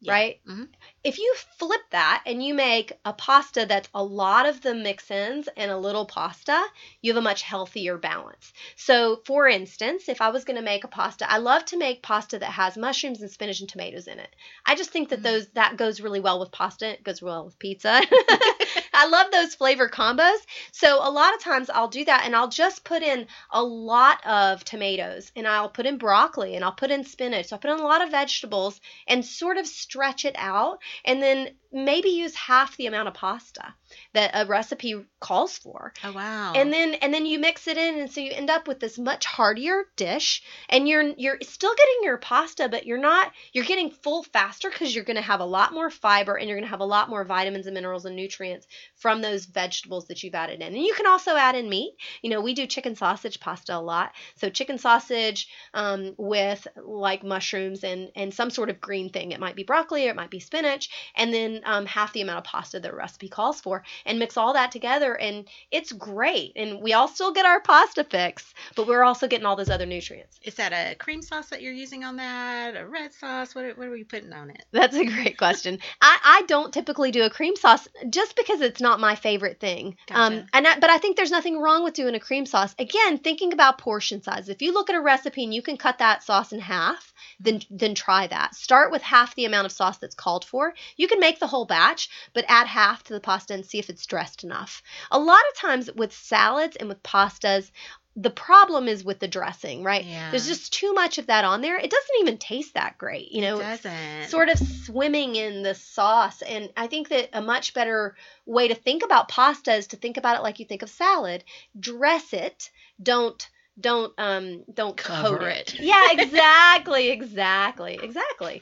Yeah. 0.02 0.14
right? 0.14 0.36
Mhm. 0.46 0.68
if 1.04 1.18
you 1.18 1.34
flip 1.60 1.82
that 1.92 2.22
and 2.26 2.44
you 2.44 2.54
make 2.54 2.92
a 3.06 3.14
pasta 3.14 3.66
that's 3.68 3.90
a 3.94 4.04
lot 4.04 4.46
of 4.46 4.62
the 4.62 4.74
mix-ins 4.76 5.48
and 5.58 5.72
a 5.72 5.78
little 5.78 6.06
pasta, 6.06 6.62
you 7.02 7.12
have 7.12 7.18
a 7.18 7.22
much 7.22 7.42
healthier 7.44 7.98
balance. 7.98 8.52
So, 8.76 9.22
for 9.26 9.48
instance, 9.48 10.10
if 10.10 10.22
I 10.22 10.30
was 10.30 10.44
going 10.46 10.58
to 10.58 10.62
make 10.64 10.84
a 10.84 10.88
pasta, 10.90 11.30
I 11.32 11.38
love 11.38 11.66
to 11.66 11.78
make 11.78 12.04
pasta 12.04 12.40
that 12.40 12.52
has 12.52 12.78
mushrooms 12.78 13.22
and 13.22 13.32
spinach 13.32 13.60
and 13.62 13.70
tomatoes 13.70 14.08
in 14.08 14.20
it. 14.20 14.36
I 14.66 14.76
just 14.76 14.92
think 14.92 15.10
that 15.10 15.22
Mm. 15.22 15.24
those 15.24 15.48
that 15.54 15.78
goes 15.78 16.02
really 16.02 16.20
well 16.20 16.40
with 16.40 16.52
pasta. 16.52 16.90
It 16.94 17.04
goes 17.04 17.22
well 17.22 17.46
with 17.46 17.58
pizza. 17.60 18.02
I 19.00 19.06
love 19.06 19.30
those 19.32 19.54
flavor 19.54 19.88
combos. 19.88 20.40
So, 20.72 20.98
a 21.08 21.12
lot 21.12 21.36
of 21.36 21.40
times 21.40 21.70
I'll 21.70 21.88
do 21.88 22.04
that 22.06 22.24
and 22.26 22.36
I'll 22.36 22.48
just 22.48 22.84
put 22.84 23.04
in 23.04 23.28
a 23.52 23.64
lot 23.64 24.26
of 24.26 24.66
tomatoes 24.66 25.32
and 25.36 25.48
I'll 25.48 25.70
put 25.70 25.86
in 25.86 26.00
broccoli 26.00 26.56
and 26.56 26.66
I'll 26.66 26.72
put 26.72 26.90
in 26.90 27.04
spinach. 27.04 27.46
So, 27.46 27.56
I 27.56 27.60
put 27.60 27.70
in 27.70 27.80
a 27.80 27.84
lot 27.84 28.02
of 28.02 28.10
vegetables 28.10 28.82
and 29.08 29.24
sort 29.24 29.58
of 29.58 29.68
stretch 29.68 30.26
it 30.26 30.36
out 30.36 30.80
and 31.06 31.22
then 31.22 31.52
maybe 31.72 32.10
use 32.10 32.34
half 32.34 32.76
the 32.78 32.88
amount 32.88 33.08
of 33.08 33.14
pasta 33.14 33.76
that 34.14 34.32
a 34.34 34.46
recipe 34.46 35.06
calls 35.20 35.58
for. 35.58 35.94
Oh, 36.04 36.12
wow. 36.12 36.54
and 36.54 36.72
then 36.72 36.96
and 36.96 37.14
then 37.14 37.26
you 37.26 37.40
mix 37.40 37.68
it 37.68 37.78
in 37.78 38.00
and 38.00 38.12
so 38.12 38.22
you 38.22 38.32
end 38.32 38.50
up 38.50 38.68
with 38.68 38.80
this 38.80 38.98
much 38.98 39.26
heartier 39.26 39.86
dish 39.96 40.44
and 40.70 40.88
you're 40.88 41.14
you're 41.18 41.38
still 41.42 41.74
getting 41.76 42.04
your 42.04 42.18
pasta 42.18 42.70
but 42.70 42.86
you're 42.86 42.98
not 42.98 43.32
you're 43.54 43.66
getting 43.66 43.90
full 43.90 44.24
faster 44.24 44.70
because 44.70 44.94
you're 44.94 45.04
going 45.04 45.16
to 45.16 45.22
have 45.22 45.40
a 45.40 45.46
lot 45.46 45.74
more 45.74 45.90
fiber 45.90 46.36
and 46.36 46.48
you're 46.48 46.58
going 46.58 46.66
to 46.66 46.70
have 46.70 46.80
a 46.80 46.86
lot 46.86 47.10
more 47.10 47.24
vitamins 47.24 47.68
and 47.68 47.74
minerals 47.74 48.06
and 48.06 48.16
nutrients 48.16 48.68
from 48.96 49.22
those 49.22 49.46
vegetables 49.46 50.08
that 50.08 50.24
you've 50.24 50.36
added 50.36 50.62
in. 50.62 50.74
And 50.74 50.84
you 50.84 50.94
can 50.94 51.08
also 51.08 51.36
add 51.36 51.56
in 51.56 51.70
meat. 51.70 51.94
You 52.22 52.30
know 52.30 52.42
we 52.42 52.54
do 52.54 52.68
chicken 52.68 52.96
sausage 52.96 53.40
pasta 53.40 53.76
a 53.76 53.80
lot. 53.80 54.12
So 54.36 54.50
chicken 54.50 54.78
sausage 54.78 55.48
um, 55.74 56.14
with 56.18 56.68
like 56.84 57.24
mushrooms 57.24 57.84
and 57.84 58.12
and 58.16 58.34
some 58.34 58.50
sort 58.50 58.70
of 58.70 58.82
green 58.82 59.10
thing. 59.10 59.32
It 59.32 59.40
might 59.40 59.56
be 59.56 59.64
broccoli 59.64 60.08
or 60.08 60.12
it 60.12 60.16
might 60.16 60.32
be 60.32 60.40
spinach 60.40 60.90
and 61.16 61.34
then 61.34 61.62
um, 61.66 61.86
half 61.86 62.14
the 62.14 62.22
amount 62.22 62.40
of 62.40 62.44
pasta 62.44 62.80
the 62.80 62.94
recipe 62.94 63.30
calls 63.30 63.62
for 63.62 63.77
and 64.06 64.20
mix 64.20 64.38
all 64.38 64.54
that 64.54 64.72
together 64.72 65.14
and 65.14 65.48
it's 65.72 65.92
great 65.92 66.54
and 66.56 66.82
we 66.82 66.94
all 66.94 67.08
still 67.08 67.32
get 67.32 67.46
our 67.46 67.62
pasta 67.62 68.04
fix 68.04 68.54
but 68.76 68.88
we're 68.88 69.04
also 69.04 69.28
getting 69.28 69.46
all 69.46 69.56
those 69.56 69.70
other 69.70 69.86
nutrients 69.86 70.40
Is 70.44 70.56
that 70.56 70.74
a 70.74 70.96
cream 70.96 71.22
sauce 71.22 71.48
that 71.50 71.62
you're 71.62 71.74
using 71.74 72.04
on 72.04 72.18
that? 72.18 72.76
A 72.76 72.86
red 72.86 73.14
sauce? 73.14 73.56
What, 73.56 73.78
what 73.78 73.88
are 73.88 73.92
we 73.92 74.04
putting 74.04 74.34
on 74.34 74.50
it? 74.50 74.64
that's 74.72 74.96
a 74.96 75.06
great 75.06 75.38
question 75.38 75.80
I, 76.02 76.18
I 76.24 76.42
don't 76.48 76.74
typically 76.74 77.12
do 77.12 77.24
a 77.24 77.30
cream 77.30 77.56
sauce 77.56 77.88
just 78.10 78.36
because 78.36 78.62
it's 78.62 78.82
not 78.82 79.00
my 79.00 79.16
favorite 79.16 79.60
thing 79.60 79.98
um, 80.12 80.34
Gotcha. 80.34 80.48
and 80.54 80.68
I, 80.68 80.80
but 80.80 80.90
i 80.90 80.98
think 80.98 81.18
there's 81.18 81.32
nothing 81.32 81.60
wrong 81.60 81.84
with 81.84 81.94
doing 81.94 82.16
a 82.16 82.20
cream 82.20 82.46
sauce 82.46 82.76
again 82.80 83.18
thinking 83.18 83.54
about 83.54 83.78
portion 83.78 84.22
size 84.22 84.50
if 84.50 84.62
you 84.62 84.74
look 84.74 84.90
at 84.90 84.96
a 84.96 85.02
recipe 85.02 85.44
and 85.44 85.54
you 85.54 85.62
can 85.62 85.78
cut 85.78 86.00
that 86.00 86.24
sauce 86.24 86.52
in 86.52 86.60
half 86.60 87.14
then 87.40 87.62
then 87.70 87.96
try 87.96 88.28
that 88.28 88.56
start 88.56 88.92
with 88.92 89.02
half 89.02 89.36
the 89.36 89.46
amount 89.46 89.66
of 89.66 89.72
sauce 89.72 89.98
that's 89.98 90.16
called 90.16 90.46
for 90.46 90.74
you 90.96 91.08
can 91.08 91.20
make 91.20 91.40
the 91.40 91.48
whole 91.48 91.66
batch 91.66 92.10
but 92.34 92.46
add 92.48 92.68
half 92.68 93.04
to 93.04 93.14
the 93.14 93.20
pasta 93.20 93.54
and 93.54 93.66
see 93.68 93.80
if 93.80 93.90
it's 93.90 94.06
dressed 94.06 94.44
enough 94.44 94.82
a 95.12 95.20
lot 95.20 95.40
of 95.52 95.58
times 95.58 95.90
with 95.96 96.14
salads 96.14 96.76
and 96.76 96.90
with 96.90 97.02
pastas 97.04 97.72
the 98.20 98.32
problem 98.32 98.88
is 98.88 99.04
with 99.04 99.20
the 99.20 99.28
dressing, 99.28 99.84
right? 99.84 100.04
Yeah. 100.04 100.32
There's 100.32 100.48
just 100.48 100.74
too 100.74 100.92
much 100.94 101.20
of 101.20 101.28
that 101.28 101.46
on 101.46 101.62
there. 101.62 101.78
It 101.78 101.92
doesn't 101.92 102.16
even 102.20 102.40
taste 102.40 102.74
that 102.74 102.98
great, 102.98 103.32
you 103.32 103.42
know. 103.42 103.60
it 103.60 103.66
it's 103.66 103.84
doesn't. 103.84 104.30
Sort 104.32 104.50
of 104.50 104.58
swimming 104.58 105.36
in 105.36 105.62
the 105.62 105.76
sauce, 105.76 106.42
and 106.42 106.70
I 106.76 106.88
think 106.88 107.10
that 107.10 107.30
a 107.34 107.42
much 107.42 107.74
better 107.76 108.16
way 108.46 108.68
to 108.68 108.76
think 108.76 109.04
about 109.04 109.30
pasta 109.30 109.74
is 109.76 109.88
to 109.88 109.98
think 109.98 110.18
about 110.18 110.36
it 110.38 110.42
like 110.44 110.60
you 110.60 110.66
think 110.66 110.82
of 110.82 110.90
salad. 110.90 111.44
Dress 111.80 112.34
it, 112.34 112.72
don't 113.02 113.48
don't 113.80 114.12
um 114.18 114.64
don't 114.74 114.98
Cover 114.98 115.38
coat 115.38 115.44
it. 115.44 115.76
Yeah, 115.80 116.12
exactly, 116.12 117.10
exactly, 117.10 118.00
exactly. 118.02 118.62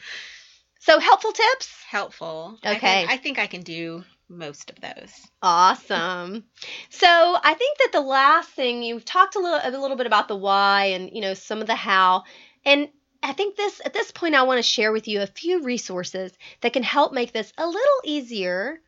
So 0.81 0.99
helpful 0.99 1.31
tips. 1.31 1.73
helpful. 1.89 2.59
I 2.63 2.75
Okay. 2.75 2.99
think, 2.99 3.11
I 3.11 3.17
think 3.17 3.39
I 3.39 3.47
can 3.47 3.61
do 3.61 4.03
most 4.29 4.69
of 4.69 4.81
those. 4.81 5.13
Awesome. 5.41 6.45
So 6.89 7.07
I 7.07 7.53
think 7.53 7.77
that 7.79 7.91
the 7.91 8.01
last 8.01 8.49
thing 8.49 8.83
you've 8.83 9.05
talked 9.05 9.35
a 9.35 9.39
little 9.39 9.59
a 9.63 9.69
little 9.79 9.97
bit 9.97 10.07
about 10.07 10.27
the 10.27 10.35
why 10.35 10.85
and 10.85 11.09
you 11.13 11.21
know 11.21 11.33
some 11.33 11.61
of 11.61 11.67
the 11.67 11.75
how, 11.75 12.23
and 12.65 12.89
I 13.21 13.33
think 13.33 13.55
this 13.55 13.81
at 13.83 13.93
this 13.93 14.11
point 14.11 14.35
I 14.35 14.43
want 14.43 14.59
to 14.59 14.63
share 14.63 14.91
with 14.91 15.07
you 15.07 15.21
a 15.21 15.27
few 15.27 15.63
resources 15.63 16.31
that 16.61 16.73
can 16.73 16.83
help 16.83 17.13
make 17.13 17.31
this 17.31 17.51
a 17.57 17.65
little 17.65 18.01
easier 18.03 18.79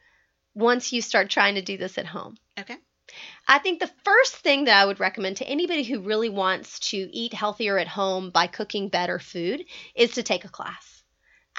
once 0.54 0.92
you 0.92 1.02
start 1.02 1.30
trying 1.30 1.56
to 1.56 1.62
do 1.62 1.78
this 1.78 1.98
at 1.98 2.06
home. 2.06 2.36
Okay. 2.60 2.78
I 3.48 3.60
think 3.60 3.80
the 3.80 3.92
first 4.04 4.36
thing 4.36 4.66
that 4.66 4.82
I 4.82 4.86
would 4.86 5.00
recommend 5.00 5.38
to 5.38 5.48
anybody 5.48 5.84
who 5.84 6.02
really 6.02 6.30
wants 6.30 6.80
to 6.92 6.98
eat 6.98 7.34
healthier 7.34 7.78
at 7.78 7.88
home 7.88 8.32
by 8.32 8.48
cooking 8.48 8.90
better 8.90 9.20
food 9.20 9.64
is 9.96 10.12
to 10.14 10.24
take 10.24 10.44
a 10.44 10.50
class. 10.50 10.97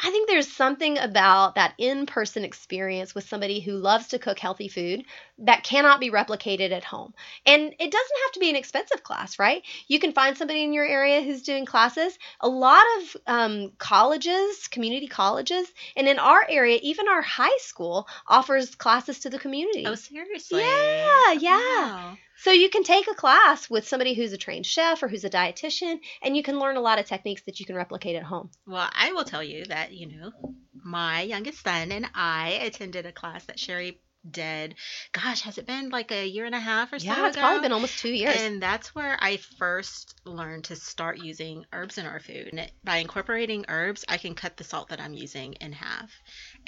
I 0.00 0.11
think 0.11 0.28
there's 0.28 0.50
something 0.50 0.96
about 0.96 1.56
that 1.56 1.74
in 1.76 2.06
person 2.06 2.44
experience 2.44 3.14
with 3.14 3.28
somebody 3.28 3.58
who 3.58 3.72
loves 3.72 4.08
to 4.08 4.18
cook 4.18 4.38
healthy 4.38 4.68
food 4.68 5.04
that 5.38 5.64
cannot 5.64 5.98
be 5.98 6.11
replicated 6.11 6.70
at 6.70 6.84
home. 6.84 7.14
And 7.44 7.62
it 7.62 7.90
doesn't 7.90 8.18
have 8.24 8.32
to 8.34 8.40
be 8.40 8.50
an 8.50 8.56
expensive 8.56 9.02
class, 9.02 9.40
right? 9.40 9.62
You 9.88 9.98
can 9.98 10.12
find 10.12 10.37
somebody 10.37 10.62
in 10.62 10.72
your 10.72 10.87
area 10.87 11.20
who's 11.20 11.42
doing 11.42 11.66
classes. 11.66 12.16
A 12.40 12.48
lot 12.48 12.84
of 12.98 13.16
um, 13.26 13.72
colleges, 13.78 14.68
community 14.68 15.08
colleges, 15.08 15.66
and 15.96 16.06
in 16.06 16.20
our 16.20 16.46
area, 16.48 16.78
even 16.82 17.08
our 17.08 17.22
high 17.22 17.58
school 17.58 18.06
offers 18.26 18.76
classes 18.76 19.20
to 19.20 19.30
the 19.30 19.38
community. 19.38 19.84
Oh, 19.87 19.96
seriously? 19.96 20.61
Yeah, 20.61 21.32
yeah. 21.32 21.58
Wow. 21.58 22.18
So 22.38 22.53
you 22.53 22.70
can 22.70 22.85
take 22.85 23.11
a 23.11 23.14
class 23.14 23.68
with 23.68 23.88
somebody 23.88 24.14
who's 24.14 24.33
a 24.33 24.38
trained 24.38 24.64
chef 24.64 25.03
or 25.03 25.09
who's 25.09 25.24
a 25.24 25.31
dietitian, 25.31 25.98
and 26.22 26.37
you 26.37 26.42
can 26.42 26.59
learn 26.59 26.77
a 26.77 26.81
lot 26.81 26.98
of 26.98 27.07
techniques 27.07 27.42
that 27.42 27.59
you 27.59 27.66
can 27.66 27.74
replicate 27.74 28.16
at 28.16 28.22
home. 28.22 28.51
Well, 28.66 28.88
I 28.92 29.12
will 29.12 29.24
tell 29.24 29.42
you 29.42 29.64
that, 29.66 29.92
you 29.92 30.07
know, 30.07 30.33
my 30.72 31.22
youngest 31.22 31.64
son 31.64 31.90
and 31.90 32.09
I 32.14 32.61
attended 32.62 33.07
a 33.07 33.12
class 33.12 33.44
that 33.46 33.59
Sherry 33.59 34.01
did. 34.29 34.74
Gosh, 35.12 35.42
has 35.42 35.59
it 35.59 35.66
been 35.66 35.90
like 35.90 36.11
a 36.12 36.27
year 36.27 36.44
and 36.44 36.55
a 36.55 36.61
half 36.61 36.92
or 36.92 36.98
so? 36.98 37.07
Yeah, 37.07 37.27
it's 37.27 37.37
ago? 37.37 37.42
probably 37.42 37.62
been 37.62 37.72
almost 37.72 37.98
two 37.98 38.11
years. 38.11 38.37
And 38.40 38.62
that's 38.62 38.94
where 38.94 39.16
I 39.20 39.38
first 39.59 40.20
learned 40.24 40.64
to 40.64 40.77
start 40.77 41.18
using 41.18 41.64
herbs 41.72 41.98
in 41.98 42.07
our 42.07 42.20
food. 42.20 42.51
And 42.53 42.70
by 42.85 42.98
incorporating 42.98 43.64
herbs, 43.68 44.05
I 44.09 44.18
can 44.18 44.35
cut 44.35 44.57
the 44.57 44.64
salt 44.64 44.88
that 44.88 45.01
I'm 45.01 45.14
using 45.14 45.55
in 45.55 45.72
half 45.72 46.11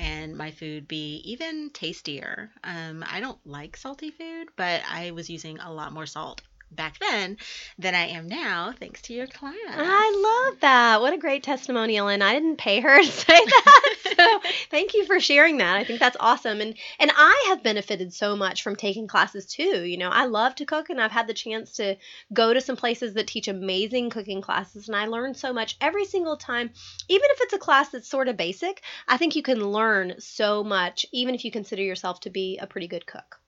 and 0.00 0.36
my 0.36 0.50
food 0.50 0.88
be 0.88 1.16
even 1.24 1.70
tastier. 1.70 2.50
Um, 2.64 3.04
I 3.06 3.20
don't 3.20 3.38
like 3.46 3.76
salty 3.76 4.10
food, 4.10 4.48
but 4.56 4.82
I 4.90 5.10
was 5.12 5.30
using 5.30 5.58
a 5.58 5.72
lot 5.72 5.92
more 5.92 6.06
salt 6.06 6.42
back 6.70 6.98
then 6.98 7.36
than 7.78 7.94
I 7.94 8.06
am 8.08 8.28
now, 8.28 8.72
thanks 8.78 9.02
to 9.02 9.14
your 9.14 9.26
class. 9.26 9.54
I 9.68 10.48
love 10.50 10.60
that. 10.60 11.00
What 11.00 11.12
a 11.12 11.18
great 11.18 11.42
testimonial, 11.42 12.08
and 12.08 12.22
I 12.22 12.34
didn't 12.34 12.56
pay 12.56 12.80
her 12.80 12.98
to 13.02 13.10
say 13.10 13.38
that. 13.44 13.94
so 14.16 14.40
thank 14.70 14.94
you 14.94 15.04
for 15.04 15.20
sharing 15.20 15.58
that. 15.58 15.76
I 15.76 15.84
think 15.84 16.00
that's 16.00 16.16
awesome, 16.20 16.60
and 16.60 16.74
and 16.98 17.10
I 17.14 17.46
have 17.48 17.62
benefited 17.62 18.12
so 18.12 18.36
much 18.36 18.62
from 18.62 18.76
taking 18.76 19.06
classes 19.06 19.46
too. 19.46 19.84
You 19.84 19.98
know, 19.98 20.10
I 20.10 20.26
love 20.26 20.54
to 20.56 20.66
cook, 20.66 20.90
and 20.90 21.00
I've 21.00 21.10
had 21.10 21.26
the 21.26 21.34
chance 21.34 21.72
to 21.74 21.96
go 22.32 22.54
to 22.54 22.60
some 22.60 22.76
places 22.76 23.14
that 23.14 23.26
teach 23.26 23.48
amazing 23.48 24.10
cooking 24.10 24.40
classes, 24.40 24.88
and 24.88 24.96
I 24.96 25.06
learn 25.06 25.34
so 25.34 25.52
much 25.52 25.76
every 25.80 26.04
single 26.04 26.36
time. 26.36 26.70
Even 27.08 27.26
if 27.30 27.40
it's 27.40 27.54
a 27.54 27.58
class 27.58 27.90
that's 27.90 28.08
sort 28.08 28.28
of 28.28 28.36
basic, 28.36 28.82
I 29.08 29.16
think 29.16 29.36
you 29.36 29.42
can 29.42 29.64
learn 29.64 30.14
so 30.18 30.62
much, 30.62 31.06
even 31.12 31.34
if 31.34 31.44
you 31.44 31.50
consider 31.50 31.82
yourself 31.82 32.20
to 32.20 32.30
be 32.30 32.58
a 32.58 32.66
pretty 32.66 32.86
good 32.86 33.06
cook. 33.06 33.40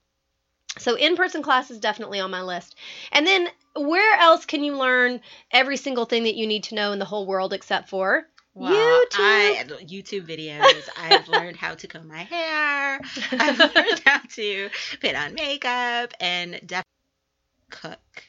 So 0.77 0.95
in-person 0.95 1.43
class 1.43 1.69
is 1.71 1.79
definitely 1.79 2.19
on 2.19 2.31
my 2.31 2.41
list. 2.41 2.75
And 3.11 3.27
then 3.27 3.47
where 3.75 4.19
else 4.19 4.45
can 4.45 4.63
you 4.63 4.77
learn 4.77 5.21
every 5.51 5.77
single 5.77 6.05
thing 6.05 6.23
that 6.23 6.35
you 6.35 6.47
need 6.47 6.63
to 6.65 6.75
know 6.75 6.91
in 6.91 6.99
the 6.99 7.05
whole 7.05 7.25
world 7.25 7.53
except 7.53 7.89
for 7.89 8.27
Well, 8.53 8.73
YouTube? 8.73 9.09
I, 9.13 9.65
YouTube 9.81 10.27
videos. 10.27 10.89
I've 10.97 11.27
learned 11.27 11.57
how 11.57 11.75
to 11.75 11.87
comb 11.87 12.07
my 12.07 12.23
hair. 12.23 12.99
I've 13.31 13.59
learned 13.75 14.01
how 14.05 14.21
to 14.35 14.69
put 14.99 15.15
on 15.15 15.33
makeup 15.35 16.13
and 16.19 16.53
definitely 16.65 16.83
cook. 17.69 18.23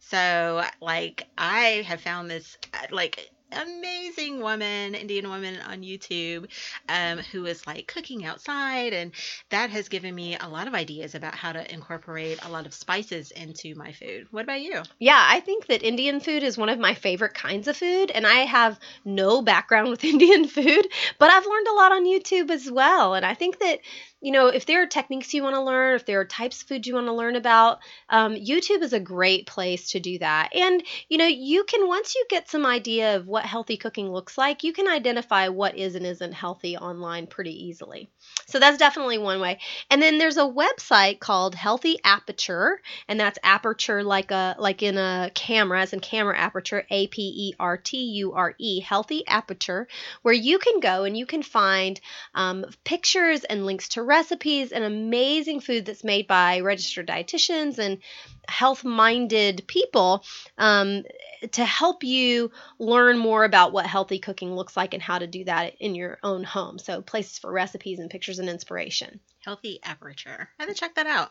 So, 0.00 0.62
like, 0.80 1.26
I 1.36 1.84
have 1.86 2.00
found 2.00 2.30
this 2.30 2.56
uh, 2.72 2.86
like 2.90 3.30
amazing 3.54 4.40
woman, 4.40 4.94
Indian 4.94 5.28
woman 5.28 5.58
on 5.60 5.82
YouTube, 5.82 6.48
um, 6.88 7.18
who 7.18 7.46
is 7.46 7.66
like 7.66 7.86
cooking 7.86 8.24
outside, 8.24 8.92
and 8.92 9.12
that 9.50 9.70
has 9.70 9.88
given 9.88 10.14
me 10.14 10.36
a 10.38 10.48
lot 10.48 10.66
of 10.66 10.74
ideas 10.74 11.14
about 11.14 11.34
how 11.34 11.52
to 11.52 11.72
incorporate 11.72 12.44
a 12.44 12.50
lot 12.50 12.66
of 12.66 12.74
spices 12.74 13.30
into 13.30 13.74
my 13.74 13.92
food. 13.92 14.26
What 14.30 14.44
about 14.44 14.60
you? 14.60 14.82
Yeah, 14.98 15.22
I 15.28 15.40
think 15.40 15.66
that 15.66 15.82
Indian 15.82 16.20
food 16.20 16.42
is 16.42 16.58
one 16.58 16.68
of 16.68 16.78
my 16.78 16.94
favorite 16.94 17.34
kinds 17.34 17.68
of 17.68 17.76
food, 17.76 18.10
and 18.10 18.26
I 18.26 18.40
have 18.40 18.78
no 19.04 19.42
background 19.42 19.90
with 19.90 20.04
Indian 20.14 20.46
food, 20.46 20.88
but 21.18 21.30
I've 21.30 21.46
learned 21.46 21.68
a 21.68 21.74
lot 21.74 21.92
on 21.92 22.06
YouTube 22.06 22.50
as 22.50 22.70
well. 22.70 23.14
And 23.14 23.24
I 23.24 23.34
think 23.34 23.58
that, 23.60 23.80
you 24.24 24.32
know, 24.32 24.46
if 24.46 24.64
there 24.64 24.82
are 24.82 24.86
techniques 24.86 25.34
you 25.34 25.42
want 25.42 25.54
to 25.54 25.60
learn, 25.60 25.96
if 25.96 26.06
there 26.06 26.18
are 26.18 26.24
types 26.24 26.62
of 26.62 26.68
food 26.68 26.86
you 26.86 26.94
want 26.94 27.08
to 27.08 27.12
learn 27.12 27.36
about, 27.36 27.80
um, 28.08 28.34
YouTube 28.34 28.80
is 28.80 28.94
a 28.94 28.98
great 28.98 29.46
place 29.46 29.90
to 29.90 30.00
do 30.00 30.18
that. 30.18 30.48
And, 30.56 30.82
you 31.10 31.18
know, 31.18 31.26
you 31.26 31.64
can, 31.64 31.86
once 31.86 32.14
you 32.14 32.24
get 32.30 32.48
some 32.48 32.64
idea 32.64 33.16
of 33.16 33.26
what 33.26 33.44
healthy 33.44 33.76
cooking 33.76 34.10
looks 34.10 34.38
like, 34.38 34.64
you 34.64 34.72
can 34.72 34.88
identify 34.88 35.48
what 35.48 35.76
is 35.76 35.94
and 35.94 36.06
isn't 36.06 36.32
healthy 36.32 36.74
online 36.78 37.26
pretty 37.26 37.66
easily. 37.66 38.08
So 38.46 38.58
that's 38.58 38.78
definitely 38.78 39.18
one 39.18 39.40
way. 39.40 39.58
And 39.90 40.00
then 40.00 40.16
there's 40.16 40.38
a 40.38 40.40
website 40.40 41.18
called 41.18 41.54
Healthy 41.54 41.98
Aperture, 42.02 42.80
and 43.08 43.20
that's 43.20 43.38
aperture 43.42 44.02
like 44.02 44.30
a 44.30 44.56
like 44.58 44.82
in 44.82 44.96
a 44.96 45.30
camera, 45.34 45.82
as 45.82 45.92
in 45.92 46.00
camera 46.00 46.38
aperture, 46.38 46.86
A 46.90 47.08
P 47.08 47.22
E 47.22 47.54
R 47.60 47.76
T 47.76 47.98
U 47.98 48.32
R 48.32 48.54
E, 48.58 48.80
Healthy 48.80 49.26
Aperture, 49.26 49.86
where 50.22 50.34
you 50.34 50.58
can 50.58 50.80
go 50.80 51.04
and 51.04 51.16
you 51.16 51.26
can 51.26 51.42
find 51.42 52.00
um, 52.34 52.64
pictures 52.84 53.44
and 53.44 53.66
links 53.66 53.90
to 53.90 54.02
recipes 54.14 54.70
and 54.70 54.84
amazing 54.84 55.58
food 55.58 55.84
that's 55.84 56.04
made 56.04 56.28
by 56.28 56.60
registered 56.60 57.08
dietitians 57.08 57.78
and 57.78 57.98
health-minded 58.46 59.64
people 59.66 60.24
um, 60.56 61.02
to 61.50 61.64
help 61.64 62.04
you 62.04 62.52
learn 62.78 63.18
more 63.18 63.42
about 63.42 63.72
what 63.72 63.86
healthy 63.86 64.20
cooking 64.20 64.54
looks 64.54 64.76
like 64.76 64.94
and 64.94 65.02
how 65.02 65.18
to 65.18 65.26
do 65.26 65.42
that 65.44 65.74
in 65.80 65.96
your 65.96 66.18
own 66.22 66.44
home. 66.44 66.78
So 66.78 67.02
places 67.02 67.38
for 67.38 67.50
recipes 67.50 67.98
and 67.98 68.08
pictures 68.08 68.38
and 68.38 68.48
inspiration. 68.48 69.18
Healthy 69.44 69.80
aperture. 69.82 70.48
I 70.60 70.62
have 70.62 70.68
to 70.68 70.78
check 70.78 70.94
that 70.94 71.08
out. 71.08 71.30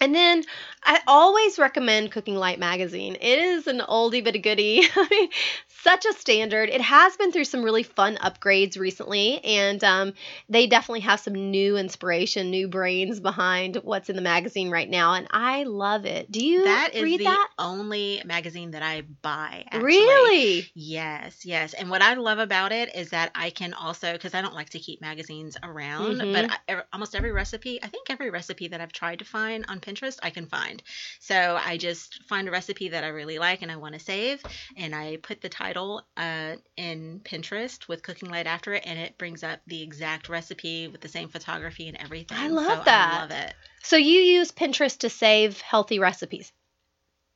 And 0.00 0.14
then 0.14 0.42
I 0.82 1.00
always 1.06 1.58
recommend 1.58 2.10
Cooking 2.10 2.34
Light 2.34 2.58
magazine. 2.58 3.16
It 3.20 3.38
is 3.38 3.66
an 3.68 3.80
oldie 3.88 4.24
but 4.24 4.34
a 4.34 4.38
goodie. 4.38 4.82
I 4.96 5.08
mean, 5.10 5.28
such 5.68 6.04
a 6.06 6.12
standard. 6.12 6.68
It 6.70 6.80
has 6.80 7.16
been 7.16 7.32
through 7.32 7.44
some 7.44 7.62
really 7.62 7.82
fun 7.82 8.16
upgrades 8.16 8.78
recently, 8.78 9.38
and 9.44 9.82
um, 9.84 10.12
they 10.48 10.66
definitely 10.66 11.00
have 11.00 11.20
some 11.20 11.34
new 11.50 11.76
inspiration, 11.76 12.50
new 12.50 12.68
brains 12.68 13.20
behind 13.20 13.76
what's 13.82 14.08
in 14.08 14.16
the 14.16 14.22
magazine 14.22 14.70
right 14.70 14.88
now, 14.88 15.14
and 15.14 15.26
I 15.30 15.64
love 15.64 16.04
it. 16.04 16.30
Do 16.30 16.44
you 16.44 16.64
That 16.64 16.94
is 16.94 17.02
read 17.02 17.20
the 17.20 17.24
that? 17.24 17.48
only 17.58 18.22
magazine 18.24 18.72
that 18.72 18.82
I 18.82 19.02
buy. 19.02 19.64
Actually. 19.66 19.84
Really? 19.84 20.70
Yes, 20.74 21.44
yes. 21.44 21.74
And 21.74 21.90
what 21.90 22.02
I 22.02 22.14
love 22.14 22.38
about 22.38 22.72
it 22.72 22.94
is 22.94 23.10
that 23.10 23.30
I 23.34 23.50
can 23.50 23.72
also, 23.74 24.12
because 24.12 24.34
I 24.34 24.40
don't 24.42 24.54
like 24.54 24.70
to 24.70 24.78
keep 24.78 25.00
magazines 25.00 25.56
around, 25.62 26.20
Mhm. 26.20 26.32
but 26.32 26.60
I, 26.68 26.82
almost 26.92 27.14
every 27.14 27.32
recipe, 27.32 27.82
I 27.82 27.88
think 27.88 28.08
every 28.08 28.30
recipe 28.30 28.68
that 28.68 28.80
I've 28.80 28.92
tried 28.92 29.18
to 29.20 29.24
find 29.24 29.64
on 29.68 29.80
Pinterest, 29.82 30.18
I 30.22 30.30
can 30.30 30.46
find. 30.46 30.82
So 31.20 31.58
I 31.62 31.76
just 31.76 32.22
find 32.24 32.48
a 32.48 32.50
recipe 32.50 32.88
that 32.90 33.04
I 33.04 33.08
really 33.08 33.38
like 33.38 33.62
and 33.62 33.70
I 33.70 33.76
want 33.76 33.94
to 33.94 34.00
save, 34.00 34.42
and 34.76 34.94
I 34.94 35.18
put 35.22 35.40
the 35.40 35.48
title 35.48 36.02
uh, 36.16 36.56
in 36.76 37.20
Pinterest 37.24 37.88
with 37.88 38.02
Cooking 38.02 38.30
Light 38.30 38.46
after 38.46 38.74
it, 38.74 38.84
and 38.86 38.98
it 38.98 39.18
brings 39.18 39.42
up 39.42 39.60
the 39.66 39.82
exact 39.82 40.28
recipe 40.28 40.88
with 40.88 41.00
the 41.00 41.08
same 41.08 41.28
photography 41.28 41.88
and 41.88 41.96
everything. 41.98 42.38
I 42.38 42.48
love 42.48 42.66
so 42.66 42.84
that. 42.84 43.08
I 43.08 43.20
love 43.20 43.30
it. 43.30 43.54
So 43.82 43.96
you 43.96 44.20
use 44.20 44.52
Pinterest 44.52 44.98
to 44.98 45.10
save 45.10 45.60
healthy 45.60 45.98
recipes? 45.98 46.52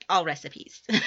All 0.09 0.25
recipes. 0.25 0.83
well, 0.89 0.99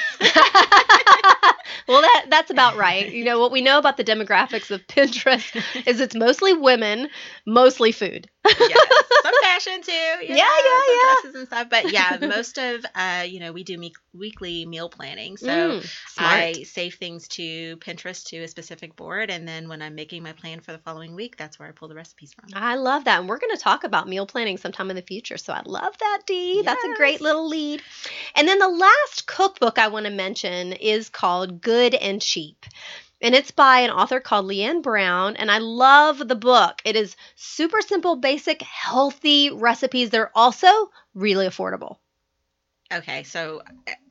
that 2.01 2.25
that's 2.29 2.51
about 2.51 2.75
right. 2.75 3.09
You 3.09 3.23
know 3.23 3.39
what 3.39 3.51
we 3.51 3.61
know 3.61 3.77
about 3.77 3.95
the 3.95 4.03
demographics 4.03 4.71
of 4.71 4.85
Pinterest 4.87 5.87
is 5.87 6.01
it's 6.01 6.15
mostly 6.15 6.51
women, 6.51 7.07
mostly 7.45 7.93
food. 7.93 8.29
Yes, 8.45 9.03
some 9.23 9.33
fashion 9.43 9.81
too. 9.81 9.91
Yeah, 9.91 10.35
know, 10.35 10.35
yeah, 10.35 10.79
some 10.85 10.95
yeah. 10.95 11.13
Dresses 11.21 11.35
and 11.35 11.47
stuff, 11.47 11.69
but 11.69 11.91
yeah, 11.91 12.17
most 12.27 12.57
of 12.57 12.85
uh, 12.95 13.25
you 13.27 13.39
know, 13.39 13.51
we 13.51 13.63
do 13.63 13.77
me- 13.77 13.93
weekly 14.13 14.65
meal 14.65 14.89
planning, 14.89 15.37
so. 15.37 15.47
Mm. 15.47 15.89
I 16.19 16.63
save 16.63 16.95
things 16.95 17.27
to 17.29 17.77
Pinterest 17.77 18.25
to 18.27 18.37
a 18.43 18.47
specific 18.47 18.95
board, 18.95 19.29
and 19.29 19.47
then 19.47 19.69
when 19.69 19.81
I'm 19.81 19.95
making 19.95 20.23
my 20.23 20.33
plan 20.33 20.59
for 20.59 20.71
the 20.71 20.77
following 20.79 21.15
week, 21.15 21.37
that's 21.37 21.57
where 21.57 21.67
I 21.67 21.71
pull 21.71 21.87
the 21.87 21.95
recipes 21.95 22.33
from. 22.33 22.49
I 22.53 22.75
love 22.75 23.05
that. 23.05 23.19
And 23.19 23.29
we're 23.29 23.39
going 23.39 23.55
to 23.55 23.61
talk 23.61 23.83
about 23.83 24.07
meal 24.07 24.25
planning 24.25 24.57
sometime 24.57 24.89
in 24.89 24.95
the 24.95 25.01
future. 25.01 25.37
So 25.37 25.53
I 25.53 25.61
love 25.65 25.97
that, 25.97 26.21
Dee. 26.27 26.61
That's 26.63 26.83
a 26.83 26.95
great 26.95 27.21
little 27.21 27.47
lead. 27.47 27.81
And 28.35 28.47
then 28.47 28.59
the 28.59 28.67
last 28.69 29.27
cookbook 29.27 29.79
I 29.79 29.87
want 29.87 30.05
to 30.05 30.11
mention 30.11 30.73
is 30.73 31.09
called 31.09 31.61
Good 31.61 31.95
and 31.95 32.21
Cheap. 32.21 32.65
And 33.21 33.35
it's 33.35 33.51
by 33.51 33.79
an 33.81 33.91
author 33.91 34.19
called 34.19 34.45
Leanne 34.45 34.81
Brown. 34.81 35.35
And 35.35 35.51
I 35.51 35.57
love 35.57 36.25
the 36.25 36.35
book. 36.35 36.81
It 36.85 36.95
is 36.95 37.15
super 37.35 37.81
simple, 37.81 38.15
basic, 38.15 38.61
healthy 38.61 39.49
recipes. 39.49 40.09
They're 40.09 40.31
also 40.35 40.67
really 41.13 41.47
affordable. 41.47 41.97
Okay, 42.91 43.23
so 43.23 43.61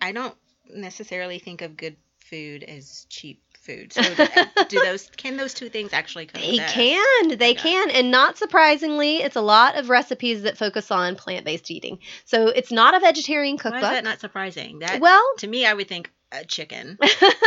I- 0.00 0.12
don't 0.12 0.36
necessarily 0.70 1.38
think 1.38 1.62
of 1.62 1.76
good 1.76 1.96
food 2.20 2.62
as 2.62 3.06
cheap 3.08 3.42
food. 3.58 3.92
So 3.92 4.02
do, 4.68 4.80
those 4.80 5.10
can 5.16 5.36
those 5.36 5.54
two 5.54 5.68
things 5.68 5.92
actually 5.92 6.26
They 6.26 6.58
can. 6.58 7.28
They 7.28 7.52
Okay. 7.52 7.54
can. 7.54 7.90
And 7.90 8.10
not 8.10 8.38
surprisingly, 8.38 9.18
it's 9.18 9.36
a 9.36 9.40
lot 9.40 9.76
of 9.76 9.88
recipes 9.88 10.42
that 10.42 10.58
focus 10.58 10.90
on 10.90 11.16
plant 11.16 11.44
based 11.44 11.70
eating. 11.70 11.98
So 12.24 12.48
it's 12.48 12.70
not 12.70 12.94
a 12.94 13.00
vegetarian 13.00 13.56
cookbook. 13.56 13.82
Why 13.82 13.88
is 13.88 13.96
that 13.96 14.04
not 14.04 14.20
surprising? 14.20 14.78
That 14.80 15.00
well, 15.00 15.22
to 15.38 15.46
me, 15.46 15.66
I 15.66 15.74
would 15.74 15.88
think 15.88 16.10
uh, 16.32 16.44
chicken. 16.44 16.98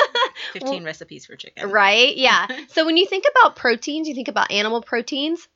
Fifteen 0.54 0.84
recipes 0.84 1.26
for 1.26 1.36
chicken. 1.36 1.70
Right? 1.70 2.16
Yeah. 2.16 2.48
so 2.70 2.86
when 2.86 2.98
you 2.98 3.06
think 3.06 3.26
about 3.30 3.56
proteins, 3.56 4.08
you 4.08 4.16
think 4.16 4.28
about 4.28 4.52
animal 4.52 4.82
proteins. 4.82 5.48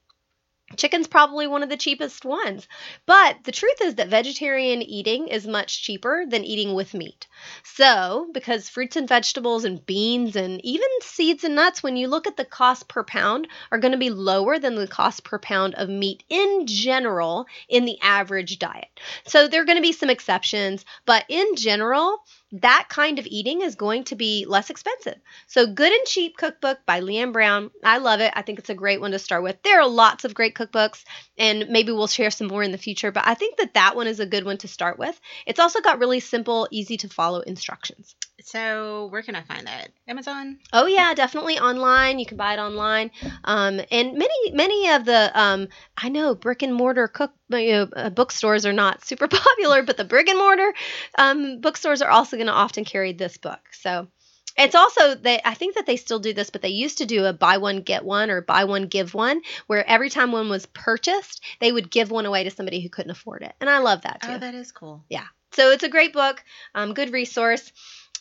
Chicken's 0.76 1.08
probably 1.08 1.46
one 1.46 1.62
of 1.62 1.70
the 1.70 1.78
cheapest 1.78 2.26
ones. 2.26 2.68
But 3.06 3.44
the 3.44 3.52
truth 3.52 3.82
is 3.84 3.96
that 3.96 4.08
vegetarian 4.08 4.82
eating 4.82 5.28
is 5.28 5.46
much 5.46 5.84
cheaper 5.84 6.26
than 6.28 6.44
eating 6.44 6.74
with 6.74 6.96
meat. 6.96 7.28
So, 7.64 8.30
because 8.34 8.68
fruits 8.68 8.96
and 8.96 9.08
vegetables 9.08 9.64
and 9.64 9.86
beans 9.86 10.36
and 10.36 10.60
even 10.66 10.90
seeds 11.02 11.44
and 11.44 11.56
nuts, 11.56 11.84
when 11.84 11.98
you 11.98 12.08
look 12.08 12.26
at 12.26 12.36
the 12.36 12.46
cost 12.46 12.88
per 12.88 13.04
pound, 13.04 13.48
are 13.72 13.78
going 13.78 13.92
to 13.92 13.98
be 13.98 14.10
lower 14.10 14.58
than 14.58 14.74
the 14.74 14.88
cost 14.88 15.24
per 15.24 15.38
pound 15.38 15.76
of 15.76 15.88
meat 15.88 16.24
in 16.30 16.66
general 16.66 17.46
in 17.70 17.86
the 17.86 18.00
average 18.02 18.58
diet. 18.58 19.00
So, 19.28 19.48
there 19.48 19.62
are 19.62 19.66
going 19.66 19.78
to 19.78 19.84
be 19.84 19.94
some 19.94 20.10
exceptions, 20.10 20.84
but 21.06 21.26
in 21.30 21.56
general, 21.56 22.24
that 22.62 22.88
kind 22.90 23.20
of 23.20 23.26
eating 23.28 23.62
is 23.62 23.76
going 23.76 24.06
to 24.06 24.16
be 24.16 24.46
less 24.48 24.70
expensive. 24.70 25.16
So, 25.48 25.68
Good 25.68 25.92
and 25.92 26.06
Cheap 26.06 26.38
Cookbook 26.38 26.80
by 26.86 27.02
Leanne 27.02 27.34
Brown. 27.34 27.72
I 27.84 27.98
love 27.98 28.22
it. 28.22 28.32
I 28.36 28.42
think 28.42 28.60
it's 28.60 28.70
a 28.70 28.76
great 28.76 29.02
one 29.02 29.12
to 29.12 29.20
start 29.20 29.44
with. 29.44 29.62
There 29.64 29.82
are 29.82 29.88
lots 29.88 30.24
of 30.24 30.34
great 30.34 30.56
cookbooks, 30.56 31.04
and 31.38 31.68
maybe 31.70 31.92
we'll 31.92 32.08
share 32.08 32.32
some 32.32 32.48
more 32.48 32.64
in 32.64 32.72
the 32.72 32.78
future, 32.78 33.12
but 33.12 33.28
I 33.28 33.34
think 33.34 33.58
that 33.58 33.74
that 33.74 33.96
one 33.96 34.08
is 34.08 34.20
a 34.20 34.26
good 34.26 34.46
one 34.46 34.58
to 34.60 34.68
start 34.68 34.98
with. 34.98 35.20
It's 35.46 35.60
also 35.60 35.82
got 35.82 36.00
really 36.00 36.20
simple, 36.20 36.68
easy 36.72 36.98
to 36.98 37.10
follow 37.10 37.42
instructions. 37.42 38.16
So 38.46 39.08
where 39.08 39.24
can 39.24 39.34
I 39.34 39.42
find 39.42 39.66
that? 39.66 39.90
Amazon. 40.08 40.60
Oh 40.72 40.86
yeah, 40.86 41.16
definitely 41.16 41.58
online. 41.58 42.20
You 42.20 42.28
can 42.28 42.38
buy 42.38 42.54
it 42.54 42.60
online, 42.60 43.10
um, 43.44 43.82
and 43.90 44.14
many 44.14 44.52
many 44.54 44.92
of 44.92 45.04
the 45.04 45.32
um, 45.34 45.68
I 45.98 46.10
know 46.10 46.36
brick 46.36 46.62
and 46.62 46.76
mortar 46.76 47.08
cook 47.08 47.34
you 47.50 47.72
know, 47.72 47.90
uh, 47.96 48.12
bookstores 48.12 48.68
are 48.68 48.74
not 48.74 49.04
super 49.06 49.28
popular, 49.28 49.82
but 49.82 49.98
the 49.98 50.06
brick 50.06 50.30
and 50.30 50.38
mortar 50.38 50.74
um, 51.18 51.60
bookstores 51.60 52.04
are 52.04 52.12
also 52.12 52.38
going 52.38 52.46
to 52.46 52.54
often 52.54 52.86
carry 52.86 53.14
this 53.14 53.38
book. 53.38 53.62
So 53.72 54.10
it's 54.56 54.76
also 54.76 55.16
they 55.16 55.42
I 55.44 55.56
think 55.56 55.74
that 55.74 55.88
they 55.88 55.98
still 55.98 56.20
do 56.20 56.32
this, 56.32 56.52
but 56.52 56.62
they 56.62 56.70
used 56.70 57.00
to 57.00 57.08
do 57.08 57.26
a 57.26 57.34
buy 57.34 57.58
one 57.58 57.82
get 57.82 58.06
one 58.06 58.30
or 58.30 58.42
buy 58.42 58.66
one 58.66 58.86
give 58.86 59.16
one, 59.16 59.42
where 59.66 59.84
every 59.90 60.12
time 60.12 60.32
one 60.32 60.50
was 60.50 60.68
purchased, 60.68 61.44
they 61.60 61.72
would 61.72 61.90
give 61.90 62.12
one 62.12 62.28
away 62.28 62.44
to 62.44 62.52
somebody 62.52 62.80
who 62.84 62.90
couldn't 62.90 63.10
afford 63.12 63.42
it, 63.42 63.56
and 63.60 63.72
I 63.72 63.80
love 63.80 64.04
that 64.04 64.22
too. 64.22 64.34
Oh, 64.34 64.38
that 64.38 64.54
is 64.54 64.72
cool. 64.72 65.04
Yeah, 65.10 65.26
so 65.54 65.72
it's 65.72 65.84
a 65.84 65.90
great 65.90 66.14
book, 66.14 66.44
um, 66.76 66.94
good 66.94 67.12
resource. 67.12 67.72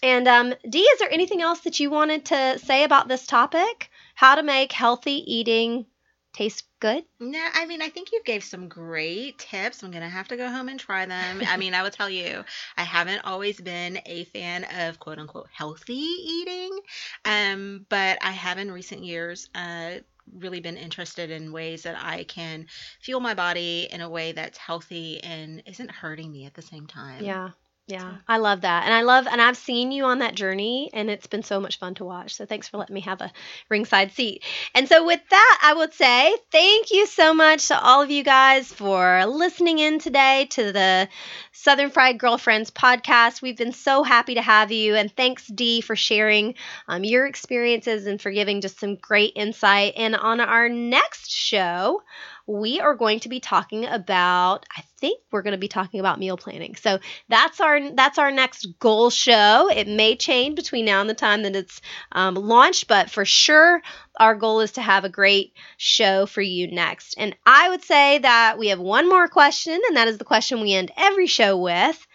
And 0.05 0.29
um, 0.29 0.55
Dee, 0.69 0.81
is 0.81 0.99
there 0.99 1.11
anything 1.11 1.41
else 1.41 1.61
that 1.61 1.81
you 1.81 1.89
wanted 1.89 2.27
to 2.27 2.59
say 2.59 2.85
about 2.85 3.09
this 3.09 3.27
topic? 3.27 3.89
How 4.15 4.35
to 4.35 4.43
make 4.43 4.71
healthy 4.71 5.25
eating 5.27 5.87
taste 6.35 6.65
good? 6.79 7.05
No, 7.21 7.43
I 7.55 7.65
mean, 7.65 7.81
I 7.81 7.89
think 7.89 8.13
you 8.13 8.21
gave 8.23 8.45
some 8.45 8.69
great 8.69 9.39
tips. 9.39 9.83
I'm 9.83 9.91
going 9.91 10.03
to 10.03 10.09
have 10.11 10.29
to 10.29 10.37
go 10.37 10.51
home 10.51 10.69
and 10.69 10.79
try 10.79 11.07
them. 11.07 11.41
I 11.49 11.57
mean, 11.57 11.73
I 11.73 11.83
will 11.83 11.91
tell 11.91 12.11
you, 12.11 12.45
I 12.77 12.83
haven't 12.83 13.25
always 13.25 13.59
been 13.59 13.99
a 14.05 14.25
fan 14.25 14.67
of 14.79 15.01
quote 15.01 15.19
unquote 15.19 15.49
healthy 15.51 15.95
eating, 15.95 16.79
um, 17.25 17.87
but 17.89 18.19
I 18.21 18.33
have 18.33 18.59
in 18.59 18.71
recent 18.71 19.05
years 19.05 19.49
uh, 19.55 20.01
really 20.39 20.61
been 20.61 20.77
interested 20.77 21.31
in 21.31 21.51
ways 21.51 21.85
that 21.85 21.97
I 21.99 22.25
can 22.25 22.67
fuel 23.01 23.21
my 23.21 23.33
body 23.33 23.89
in 23.91 24.03
a 24.03 24.11
way 24.11 24.33
that's 24.33 24.59
healthy 24.59 25.25
and 25.25 25.63
isn't 25.65 25.91
hurting 25.91 26.31
me 26.31 26.45
at 26.45 26.53
the 26.53 26.63
same 26.63 26.87
time. 26.87 27.25
Yeah. 27.25 27.51
Yeah, 27.87 28.15
I 28.27 28.39
love 28.39 28.63
that. 28.63 28.85
And 28.87 28.95
I 28.95 29.03
love, 29.03 29.27
and 29.27 29.43
I've 29.43 29.59
seen 29.59 29.93
you 29.93 30.05
on 30.05 30.21
that 30.21 30.35
journey, 30.35 30.89
and 30.95 31.11
it's 31.11 31.27
been 31.27 31.43
so 31.43 31.61
much 31.61 31.79
fun 31.79 31.95
to 31.97 32.05
watch. 32.07 32.35
So 32.35 32.47
thanks 32.47 32.67
for 32.67 32.79
letting 32.79 32.95
me 32.95 33.03
have 33.03 33.21
a 33.21 33.31
ringside 33.69 34.13
seat. 34.13 34.43
And 34.75 34.89
so, 34.89 35.05
with 35.05 35.21
that, 35.29 35.61
I 35.63 35.75
would 35.75 35.93
say 35.93 36.35
thank 36.51 36.91
you 36.93 37.07
so 37.07 37.35
much 37.35 37.69
to 37.69 37.79
all 37.79 38.01
of 38.01 38.11
you 38.11 38.25
guys 38.25 38.73
for 38.73 39.27
listening 39.27 39.81
in 39.81 39.99
today 39.99 40.47
to 40.53 40.73
the 40.73 41.11
Southern 41.53 41.91
Fried 41.91 42.19
Girlfriends 42.19 42.71
podcast. 42.71 43.43
We've 43.43 43.57
been 43.57 43.73
so 43.73 44.03
happy 44.03 44.37
to 44.37 44.43
have 44.43 44.73
you. 44.73 44.95
And 44.95 45.15
thanks, 45.15 45.47
Dee, 45.47 45.83
for 45.83 45.95
sharing 45.95 46.55
um, 46.89 47.05
your 47.05 47.27
experiences 47.27 48.07
and 48.07 48.19
for 48.19 48.31
giving 48.31 48.63
just 48.63 48.81
some 48.81 48.97
great 48.97 49.35
insight. 49.37 49.93
And 49.97 50.17
on 50.17 50.41
our 50.41 50.71
next 50.71 51.31
show, 51.31 52.03
we 52.47 52.81
are 52.81 52.95
going 52.95 53.21
to 53.21 53.29
be 53.29 53.41
talking 53.41 53.87
about 53.87 54.67
I 54.77 54.83
think 54.99 55.21
we're 55.33 55.43
going 55.43 55.53
to 55.53 55.59
be 55.59 55.69
talking 55.69 56.01
about 56.01 56.19
meal 56.19 56.37
planning. 56.37 56.77
So 56.77 56.99
that's 57.29 57.61
our 57.61 57.91
that's 57.93 58.19
our 58.19 58.31
next 58.31 58.67
goal 58.79 59.11
show. 59.11 59.69
It 59.71 59.89
may 59.89 60.17
change 60.17 60.57
between 60.57 60.85
now 60.85 61.01
and 61.01 61.09
the 61.09 61.15
time 61.15 61.43
that 61.43 61.57
it's 61.57 61.81
um, 62.13 62.35
launched, 62.35 62.87
but 62.89 63.11
for 63.11 63.25
sure 63.25 63.83
our 64.19 64.35
goal 64.35 64.61
is 64.61 64.73
to 64.73 64.83
have 64.83 65.05
a 65.05 65.09
great 65.09 65.55
show 65.77 66.27
for 66.27 66.43
you 66.43 66.71
next. 66.71 67.15
And 67.19 67.35
I 67.47 67.71
would 67.71 67.83
say 67.83 68.19
that 68.19 68.59
we 68.59 68.69
have 68.69 68.81
one 68.81 69.09
more 69.09 69.29
question, 69.29 69.81
and 69.89 69.97
that 69.97 70.09
is 70.09 70.19
the 70.19 70.25
question 70.25 70.61
we 70.61 70.75
end 70.75 70.93
every 70.97 71.27
show 71.27 71.57
with. 71.57 72.07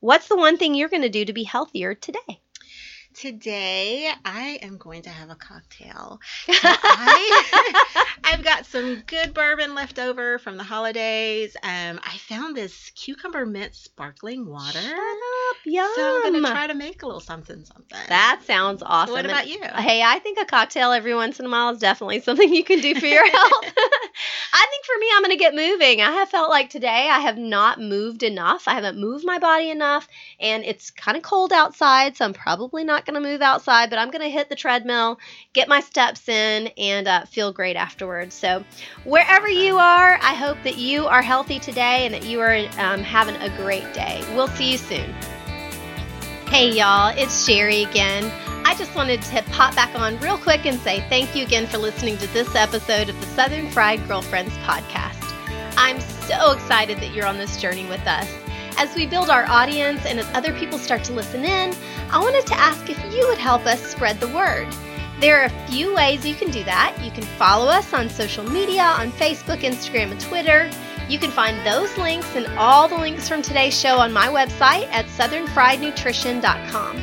What's 0.00 0.28
the 0.28 0.36
one 0.36 0.58
thing 0.58 0.74
you're 0.74 0.88
going 0.88 1.02
to 1.02 1.08
do 1.08 1.24
to 1.24 1.32
be 1.32 1.42
healthier 1.42 1.94
today? 1.94 2.40
Today, 3.20 4.08
I 4.24 4.60
am 4.62 4.76
going 4.76 5.02
to 5.02 5.10
have 5.10 5.28
a 5.28 5.34
cocktail. 5.34 6.20
I, 6.48 8.06
I've 8.24 8.44
got 8.44 8.64
some 8.64 9.02
good 9.08 9.34
bourbon 9.34 9.74
left 9.74 9.98
over 9.98 10.38
from 10.38 10.56
the 10.56 10.62
holidays. 10.62 11.56
Um, 11.64 11.98
I 12.00 12.16
found 12.28 12.56
this 12.56 12.92
cucumber 12.94 13.44
mint 13.44 13.74
sparkling 13.74 14.46
water. 14.46 14.78
Shut 14.78 14.92
up, 14.92 15.56
yum. 15.66 15.90
So 15.96 16.16
I'm 16.24 16.32
going 16.32 16.44
to 16.44 16.48
try 16.48 16.68
to 16.68 16.74
make 16.74 17.02
a 17.02 17.06
little 17.06 17.20
something, 17.20 17.64
something. 17.64 17.98
that 18.08 18.42
sounds 18.46 18.84
awesome. 18.86 19.12
What 19.14 19.24
And- 19.24 19.32
about 19.32 19.48
you? 19.48 19.58
Hey, 19.62 20.00
I 20.00 20.20
think 20.20 20.38
a 20.38 20.44
cocktail 20.44 20.92
every 20.92 21.16
once 21.16 21.40
in 21.40 21.46
a 21.46 21.50
while 21.50 21.70
is 21.70 21.80
definitely 21.80 22.20
something 22.20 22.54
you 22.54 22.62
can 22.62 22.78
do 22.80 22.94
for 22.94 23.06
your 23.06 23.28
health. 23.30 23.64
I 24.52 24.66
think 24.70 24.84
for 24.84 24.98
me, 24.98 25.06
I'm 25.14 25.22
going 25.22 25.36
to 25.36 25.36
get 25.36 25.54
moving. 25.54 26.00
I 26.00 26.10
have 26.12 26.30
felt 26.30 26.50
like 26.50 26.70
today 26.70 27.08
I 27.10 27.20
have 27.20 27.36
not 27.36 27.80
moved 27.80 28.22
enough. 28.22 28.66
I 28.66 28.74
haven't 28.74 28.98
moved 28.98 29.24
my 29.24 29.38
body 29.38 29.70
enough, 29.70 30.08
and 30.40 30.64
it's 30.64 30.90
kind 30.90 31.16
of 31.16 31.22
cold 31.22 31.52
outside, 31.52 32.16
so 32.16 32.24
I'm 32.24 32.32
probably 32.32 32.84
not 32.84 33.04
going 33.04 33.14
to 33.14 33.28
move 33.28 33.42
outside, 33.42 33.90
but 33.90 33.98
I'm 33.98 34.10
going 34.10 34.22
to 34.22 34.30
hit 34.30 34.48
the 34.48 34.56
treadmill, 34.56 35.18
get 35.52 35.68
my 35.68 35.80
steps 35.80 36.28
in, 36.28 36.68
and 36.78 37.06
uh, 37.06 37.24
feel 37.26 37.52
great 37.52 37.76
afterwards. 37.76 38.34
So, 38.34 38.64
wherever 39.04 39.48
you 39.48 39.76
are, 39.76 40.18
I 40.22 40.34
hope 40.34 40.56
that 40.64 40.78
you 40.78 41.06
are 41.06 41.22
healthy 41.22 41.58
today 41.58 42.06
and 42.06 42.14
that 42.14 42.24
you 42.24 42.40
are 42.40 42.56
um, 42.78 43.02
having 43.02 43.36
a 43.36 43.54
great 43.56 43.92
day. 43.92 44.24
We'll 44.34 44.48
see 44.48 44.72
you 44.72 44.78
soon. 44.78 45.14
Hey, 46.48 46.70
y'all, 46.70 47.12
it's 47.16 47.44
Sherry 47.44 47.82
again. 47.82 48.24
I 48.68 48.74
just 48.74 48.94
wanted 48.94 49.22
to 49.22 49.42
pop 49.44 49.74
back 49.74 49.98
on 49.98 50.18
real 50.18 50.36
quick 50.36 50.66
and 50.66 50.78
say 50.80 51.00
thank 51.08 51.34
you 51.34 51.42
again 51.42 51.66
for 51.66 51.78
listening 51.78 52.18
to 52.18 52.26
this 52.34 52.54
episode 52.54 53.08
of 53.08 53.18
the 53.18 53.26
Southern 53.28 53.70
Fried 53.70 54.06
Girlfriends 54.06 54.52
podcast. 54.58 55.34
I'm 55.78 55.98
so 56.00 56.52
excited 56.52 56.98
that 56.98 57.14
you're 57.14 57.24
on 57.24 57.38
this 57.38 57.58
journey 57.58 57.86
with 57.86 58.06
us. 58.06 58.30
As 58.76 58.94
we 58.94 59.06
build 59.06 59.30
our 59.30 59.46
audience 59.46 60.04
and 60.04 60.20
as 60.20 60.26
other 60.36 60.52
people 60.52 60.78
start 60.78 61.02
to 61.04 61.14
listen 61.14 61.46
in, 61.46 61.74
I 62.10 62.18
wanted 62.18 62.46
to 62.48 62.58
ask 62.58 62.90
if 62.90 63.02
you 63.10 63.26
would 63.28 63.38
help 63.38 63.64
us 63.64 63.80
spread 63.80 64.20
the 64.20 64.28
word. 64.28 64.68
There 65.18 65.40
are 65.40 65.46
a 65.46 65.66
few 65.70 65.94
ways 65.94 66.26
you 66.26 66.34
can 66.34 66.50
do 66.50 66.62
that. 66.64 66.94
You 67.02 67.10
can 67.10 67.24
follow 67.24 67.68
us 67.68 67.94
on 67.94 68.10
social 68.10 68.44
media 68.44 68.82
on 68.82 69.12
Facebook, 69.12 69.60
Instagram, 69.60 70.10
and 70.10 70.20
Twitter. 70.20 70.70
You 71.08 71.18
can 71.18 71.30
find 71.30 71.66
those 71.66 71.96
links 71.96 72.36
and 72.36 72.46
all 72.58 72.86
the 72.86 72.98
links 72.98 73.30
from 73.30 73.40
today's 73.40 73.80
show 73.80 73.96
on 73.96 74.12
my 74.12 74.26
website 74.26 74.88
at 74.92 75.06
southernfriednutrition.com. 75.06 77.02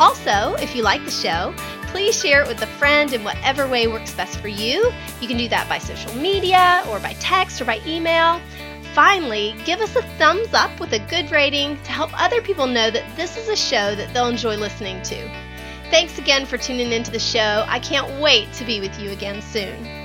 Also, 0.00 0.54
if 0.54 0.74
you 0.74 0.82
like 0.82 1.04
the 1.04 1.10
show, 1.10 1.54
please 1.88 2.20
share 2.20 2.42
it 2.42 2.48
with 2.48 2.60
a 2.62 2.66
friend 2.66 3.12
in 3.12 3.22
whatever 3.22 3.68
way 3.68 3.86
works 3.86 4.12
best 4.14 4.40
for 4.40 4.48
you. 4.48 4.90
You 5.20 5.28
can 5.28 5.36
do 5.36 5.48
that 5.48 5.68
by 5.68 5.78
social 5.78 6.12
media 6.14 6.84
or 6.88 6.98
by 6.98 7.12
text 7.20 7.60
or 7.60 7.64
by 7.64 7.80
email. 7.86 8.40
Finally, 8.94 9.54
give 9.64 9.80
us 9.80 9.94
a 9.96 10.02
thumbs 10.18 10.52
up 10.52 10.78
with 10.80 10.92
a 10.92 10.98
good 10.98 11.30
rating 11.30 11.76
to 11.82 11.90
help 11.90 12.10
other 12.20 12.42
people 12.42 12.66
know 12.66 12.90
that 12.90 13.16
this 13.16 13.36
is 13.36 13.48
a 13.48 13.56
show 13.56 13.94
that 13.94 14.12
they'll 14.12 14.28
enjoy 14.28 14.56
listening 14.56 15.00
to. 15.02 15.28
Thanks 15.90 16.18
again 16.18 16.46
for 16.46 16.58
tuning 16.58 16.92
into 16.92 17.12
the 17.12 17.18
show. 17.18 17.64
I 17.68 17.78
can't 17.78 18.20
wait 18.20 18.52
to 18.54 18.64
be 18.64 18.80
with 18.80 18.98
you 18.98 19.10
again 19.10 19.40
soon. 19.42 20.03